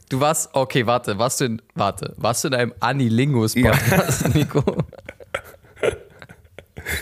Du 0.09 0.21
warst, 0.21 0.51
okay, 0.55 0.87
warte, 0.87 1.19
warst 1.19 1.41
du 1.41 1.45
in, 1.47 1.63
warte, 1.75 2.15
warst 2.17 2.45
du 2.45 2.49
in 2.49 2.55
einem 2.55 2.75
Anilingus-Podcast, 2.81 4.35
Nico? 4.35 4.63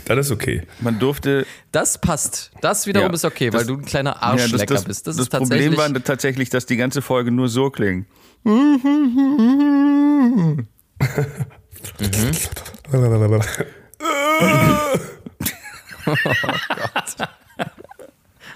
Dann 0.05 0.18
ist 0.18 0.30
okay. 0.30 0.62
Man 0.80 1.01
durfte. 1.01 1.45
Das 1.72 1.99
passt. 1.99 2.53
Das 2.61 2.86
wiederum 2.86 3.09
Ja, 3.09 3.14
ist 3.14 3.24
okay, 3.24 3.51
das- 3.51 3.62
weil 3.62 3.66
du 3.66 3.74
ein 3.74 3.84
kleiner 3.84 4.11
Ja, 4.12 4.22
Arschlecker 4.22 4.66
das, 4.66 4.66
das, 4.66 4.84
bist. 4.84 5.07
Das, 5.09 5.16
das 5.16 5.22
ist 5.24 5.30
tatsächlich. 5.30 5.74
Problem 5.74 5.95
war 5.97 6.05
tatsächlich, 6.05 6.51
dass 6.51 6.66
die 6.66 6.76
ganze 6.76 7.03
Folge 7.03 7.32
nur 7.32 7.49
so 7.49 7.70
klingt. 7.70 8.07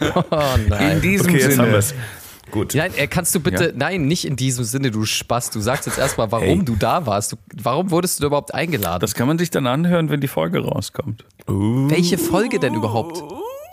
Oh 0.00 0.22
nein. 0.68 0.96
In 0.96 1.00
diesem 1.00 1.26
Okay, 1.28 1.36
jetzt 1.38 1.44
haben 1.44 1.52
Sinne. 1.56 1.70
wir 1.72 1.78
es. 1.78 1.94
Gut. 2.50 2.74
Nein, 2.74 2.92
äh, 2.96 3.06
kannst 3.08 3.34
du 3.34 3.40
bitte, 3.40 3.66
Ja. 3.66 3.72
nein, 3.74 4.06
nicht 4.06 4.24
in 4.24 4.36
diesem 4.36 4.64
Sinne, 4.64 4.90
du 4.90 5.04
Spaß. 5.04 5.50
Du 5.50 5.60
sagst 5.60 5.86
jetzt 5.86 5.98
erstmal, 5.98 6.30
warum 6.30 6.46
Hey. 6.58 6.64
du 6.64 6.76
da 6.76 7.04
warst. 7.06 7.32
Du, 7.32 7.36
warum 7.60 7.90
wurdest 7.90 8.22
du 8.22 8.26
überhaupt 8.26 8.54
eingeladen? 8.54 9.00
Das 9.00 9.14
kann 9.14 9.26
man 9.26 9.36
sich 9.38 9.50
dann 9.50 9.66
anhören, 9.66 10.10
wenn 10.10 10.20
die 10.20 10.28
Folge 10.28 10.60
rauskommt. 10.64 11.24
Welche 11.46 12.18
Folge 12.18 12.60
denn 12.60 12.74
überhaupt? 12.74 13.22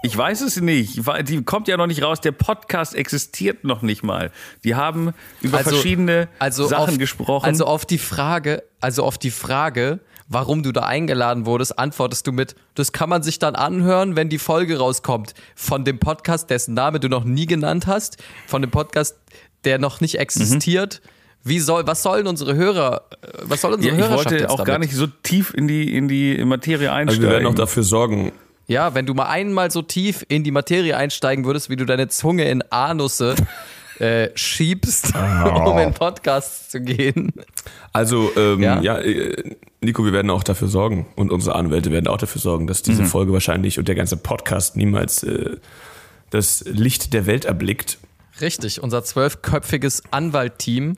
Ich 0.06 0.18
weiß 0.18 0.42
es 0.42 0.60
nicht. 0.60 1.02
Die 1.30 1.44
kommt 1.44 1.68
ja 1.68 1.78
noch 1.78 1.88
nicht 1.88 2.02
raus. 2.04 2.20
Der 2.20 2.32
Podcast 2.34 2.96
existiert 2.96 3.64
noch 3.64 3.84
nicht 3.84 4.04
mal. 4.04 4.32
Die 4.64 4.76
haben 4.76 5.14
über 5.42 5.60
verschiedene 5.60 6.28
Sachen 6.50 6.74
auf, 6.76 6.98
gesprochen. 6.98 7.46
Also 7.46 7.66
auf 7.66 7.86
die 7.86 7.98
Frage, 8.00 8.64
also 8.82 9.04
auf 9.04 9.18
die 9.18 9.32
Frage, 9.32 10.00
warum 10.34 10.64
du 10.64 10.72
da 10.72 10.82
eingeladen 10.82 11.46
wurdest, 11.46 11.78
antwortest 11.80 12.28
du 12.28 12.32
mit, 12.32 12.56
das 12.76 12.92
kann 12.92 13.10
man 13.10 13.24
sich 13.24 13.40
dann 13.40 13.56
anhören, 13.56 14.16
wenn 14.16 14.30
die 14.30 14.40
Folge 14.40 14.78
rauskommt. 14.78 15.34
Von 15.56 15.86
dem 15.86 16.00
Podcast, 16.00 16.50
dessen 16.50 16.74
Name 16.74 17.00
du 17.00 17.08
noch 17.10 17.24
nie 17.24 17.46
genannt 17.46 17.88
hast, 17.88 18.18
von 18.48 18.62
dem 18.62 18.72
Podcast, 18.72 19.16
der 19.64 19.80
noch 19.80 20.02
nicht 20.02 20.20
existiert. 20.20 21.02
Wie 21.46 21.60
soll, 21.60 21.86
was 21.86 22.04
sollen 22.04 22.26
unsere 22.28 22.56
Hörer, 22.56 23.04
äh, 23.22 23.28
was 23.44 23.62
soll 23.62 23.74
unsere 23.74 23.94
ja, 23.96 24.00
ich 24.00 24.06
Hörerschaft 24.06 24.32
wollte 24.32 24.42
jetzt 24.44 24.50
auch 24.50 24.56
damit? 24.58 24.68
gar 24.68 24.80
nicht 24.80 24.94
so 24.94 25.08
tief 25.08 25.54
in 25.54 25.68
die, 25.68 25.96
in 25.96 26.08
die 26.08 26.44
Materie 26.46 26.90
Also 26.90 27.00
einsteigen. 27.00 27.24
wir 27.24 27.30
werden 27.32 27.48
auch 27.48 27.56
dafür 27.56 27.84
sorgen. 27.84 28.32
Ja, 28.68 28.96
wenn 28.96 29.06
du 29.06 29.14
mal 29.14 29.26
einmal 29.28 29.70
so 29.70 29.82
tief 29.82 30.26
in 30.30 30.46
die 30.46 30.52
Materie 30.52 30.96
einsteigen 30.96 31.44
würdest, 31.44 31.70
wie 31.70 31.76
du 31.76 31.84
deine 31.86 32.08
Zunge 32.08 32.46
in 32.50 32.62
Anusse 32.72 33.36
äh, 34.00 34.30
schiebst, 34.36 35.14
um 35.66 35.78
in 35.80 35.94
Podcasts 35.94 36.70
zu 36.70 36.82
gehen. 36.82 37.32
Also, 37.92 38.32
ähm, 38.36 38.62
Ja? 38.62 38.82
ja, 38.82 38.98
äh, 39.00 39.56
Nico, 39.82 40.06
wir 40.06 40.14
werden 40.14 40.32
auch 40.32 40.44
dafür 40.44 40.68
sorgen 40.68 41.06
und 41.16 41.32
unsere 41.32 41.56
Anwälte 41.56 41.92
werden 41.92 42.08
auch 42.08 42.18
dafür 42.18 42.42
sorgen, 42.42 42.68
dass 42.68 42.82
diese 42.82 43.06
Folge 43.06 43.34
wahrscheinlich 43.34 43.78
und 43.80 43.88
der 43.88 43.96
ganze 43.96 44.18
Podcast 44.18 44.78
niemals 44.78 45.24
äh, 45.24 45.58
das 46.30 46.64
Licht 46.66 47.14
der 47.14 47.26
Welt 47.26 47.46
erblickt. 47.46 47.98
Richtig, 48.42 48.82
unser 48.82 49.04
zwölfköpfiges 49.04 50.04
Anwaltteam, 50.12 50.98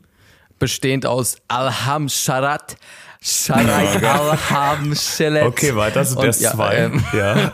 bestehend 0.59 1.05
aus 1.05 1.37
Alham 1.49 2.07
Sharat, 2.07 2.77
Sharat 3.21 4.03
Alham 4.03 4.95
Shelet. 4.95 5.43
Okay, 5.45 5.75
weiter 5.75 6.05
sind 6.05 6.23
das 6.23 6.39
ja, 6.39 6.51
zwei. 6.51 6.75
ähm, 6.75 7.03
ja, 7.11 7.51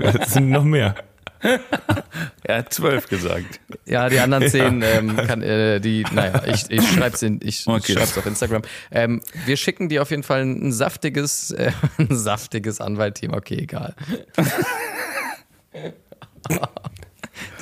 es 0.20 0.34
sind 0.34 0.50
noch 0.50 0.64
mehr. 0.64 0.96
Er 2.42 2.58
hat 2.58 2.74
zwölf 2.74 3.08
gesagt. 3.08 3.60
Ja, 3.86 4.08
die 4.08 4.18
anderen 4.18 4.48
zehn, 4.48 4.82
ähm, 4.82 5.16
kann, 5.16 5.42
äh, 5.42 5.80
die, 5.80 6.04
naja, 6.12 6.42
ich, 6.46 6.70
ich 6.70 6.86
schreib's 6.94 7.22
in, 7.22 7.40
ich 7.42 7.66
Okay. 7.66 7.92
schreib's 7.94 8.16
auf 8.18 8.26
Instagram. 8.26 8.62
Ähm, 8.90 9.20
wir 9.46 9.56
schicken 9.56 9.88
dir 9.88 10.02
auf 10.02 10.10
jeden 10.10 10.22
Fall 10.22 10.42
ein 10.42 10.72
saftiges, 10.72 11.50
äh, 11.52 11.72
ein 11.98 12.08
saftiges 12.10 12.80
Anwaltteam. 12.80 13.32
Okay, 13.32 13.56
egal. 13.62 13.94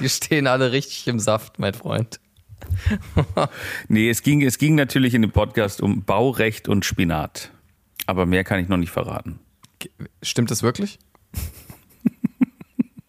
die 0.01 0.09
stehen 0.09 0.47
alle 0.47 0.73
richtig 0.73 1.07
im 1.09 1.19
Saft, 1.19 1.59
mein 1.59 1.75
Freund. 1.75 2.21
Nee, 3.89 4.11
es 4.11 4.23
ging, 4.23 4.43
es 4.43 4.59
ging 4.59 4.75
natürlich 4.75 5.15
in 5.15 5.23
dem 5.23 5.31
Podcast 5.33 5.81
um 5.81 6.03
Baurecht 6.05 6.69
und 6.69 6.85
Spinat. 6.85 7.51
Aber 8.07 8.27
mehr 8.27 8.45
kann 8.45 8.61
ich 8.61 8.69
noch 8.69 8.77
nicht 8.77 8.91
verraten. 8.91 9.39
Stimmt 10.23 10.51
das 10.51 10.63
wirklich? 10.63 10.99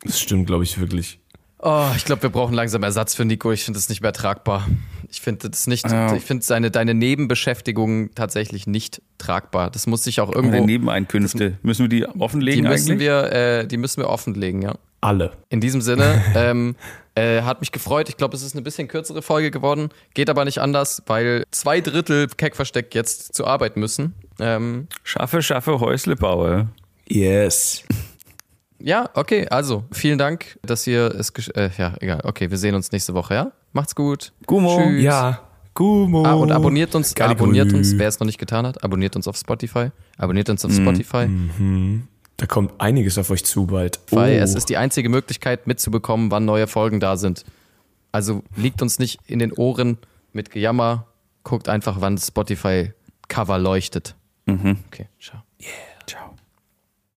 Das 0.10 0.20
stimmt, 0.20 0.48
glaube 0.48 0.64
ich, 0.64 0.80
wirklich. 0.80 1.20
Oh, 1.62 1.88
ich 1.96 2.04
glaube, 2.06 2.24
wir 2.24 2.30
brauchen 2.30 2.54
langsam 2.56 2.82
Ersatz 2.84 3.14
für 3.14 3.26
Nico. 3.26 3.52
Ich 3.52 3.64
finde 3.66 3.78
das 3.78 3.90
nicht 3.90 4.02
mehr 4.02 4.14
tragbar. 4.14 4.68
Ich 5.12 5.22
finde 5.22 5.50
das 5.50 5.68
nicht, 5.68 5.90
Ja. 5.90 6.16
ich 6.16 6.24
finde 6.24 6.44
seine, 6.44 6.72
deine 6.72 6.94
Nebenbeschäftigung 6.94 8.16
tatsächlich 8.16 8.66
nicht 8.66 9.02
tragbar. 9.18 9.70
Das 9.70 9.86
muss 9.86 10.04
sich 10.04 10.20
auch 10.22 10.34
irgendwo, 10.34 10.66
Nebeneinkünfte, 10.66 11.60
müssen 11.62 11.84
wir 11.84 11.90
die 11.90 12.00
die 12.12 12.20
offenlegen 12.22 12.64
müssen 12.68 12.92
eigentlich? 12.94 13.00
wir, 13.00 13.32
äh, 13.34 13.68
die 13.68 13.78
müssen 13.78 14.02
wir 14.02 14.10
offenlegen, 14.10 14.62
ja. 14.62 14.76
Alle. 15.02 15.34
In 15.50 15.62
diesem 15.62 15.82
Sinne, 15.82 16.24
ähm, 16.36 16.76
äh, 17.16 17.42
hat 17.44 17.60
mich 17.60 17.72
gefreut. 17.72 18.10
Ich 18.10 18.18
glaube, 18.18 18.36
es 18.36 18.42
ist 18.42 18.54
eine 18.56 18.62
bisschen 18.62 18.88
kürzere 18.88 19.22
Folge 19.22 19.52
geworden. 19.52 19.90
Geht 20.14 20.30
aber 20.30 20.46
nicht 20.46 20.60
anders, 20.60 21.04
weil 21.08 21.44
zwei 21.52 21.82
Drittel 21.82 22.28
Keckversteck 22.30 22.96
jetzt 22.96 23.36
zur 23.36 23.48
Arbeit 23.48 23.78
müssen. 23.78 24.16
Ähm, 24.40 24.88
Schaffe, 25.04 25.42
schaffe, 25.42 25.80
Häusle 25.80 26.16
baue. 26.16 26.70
Yes. 27.08 27.84
Ja, 28.82 29.10
okay, 29.14 29.48
also 29.50 29.84
vielen 29.92 30.18
Dank, 30.18 30.58
dass 30.64 30.86
ihr 30.88 31.14
es. 31.16 31.34
gesch- 31.34 31.56
Äh, 31.56 31.70
ja, 31.78 31.94
egal. 32.00 32.22
Okay, 32.24 32.50
wir 32.52 32.58
sehen 32.58 32.76
uns 32.76 32.92
nächste 32.92 33.14
Woche, 33.14 33.34
ja? 33.34 33.52
Macht's 33.74 33.96
gut. 33.96 34.34
Gummo. 34.46 34.78
Tschüss. 34.82 35.04
Ja. 35.04 35.42
Gumo. 35.76 36.26
Ah, 36.26 36.34
und 36.34 36.52
abonniert 36.52 36.94
uns, 36.96 37.16
Geile 37.16 37.32
abonniert 37.32 37.72
uns, 37.74 37.98
wer 37.98 38.08
es 38.10 38.20
noch 38.20 38.26
nicht 38.26 38.40
getan 38.40 38.66
hat, 38.68 38.84
abonniert 38.84 39.16
uns 39.16 39.28
auf 39.28 39.38
Spotify. 39.38 39.92
Abonniert 40.18 40.50
uns 40.50 40.66
auf 40.66 40.74
Spotify, 40.74 41.30
Da 42.38 42.46
kommt 42.48 42.74
einiges 42.82 43.18
auf 43.18 43.30
euch 43.30 43.46
zu 43.46 43.66
bald. 43.68 44.00
weil 44.12 44.40
Oh. 44.40 44.44
es 44.44 44.56
ist 44.56 44.70
die 44.70 44.78
einzige 44.78 45.08
Möglichkeit 45.10 45.68
mitzubekommen, 45.68 46.32
wann 46.32 46.44
neue 46.46 46.68
Folgen 46.68 47.00
da 47.00 47.16
sind. 47.18 47.46
Also 48.12 48.44
liegt 48.56 48.82
uns 48.82 48.98
nicht 49.00 49.20
in 49.28 49.40
den 49.40 49.54
Ohren 49.54 50.00
mit 50.34 50.50
Gejammer, 50.52 51.06
guckt 51.44 51.70
einfach, 51.70 51.98
wann 52.02 52.16
das 52.16 52.28
Spotify-Cover 52.28 53.58
leuchtet. 53.60 54.16
Okay, 54.48 55.08
ciao. 55.22 55.44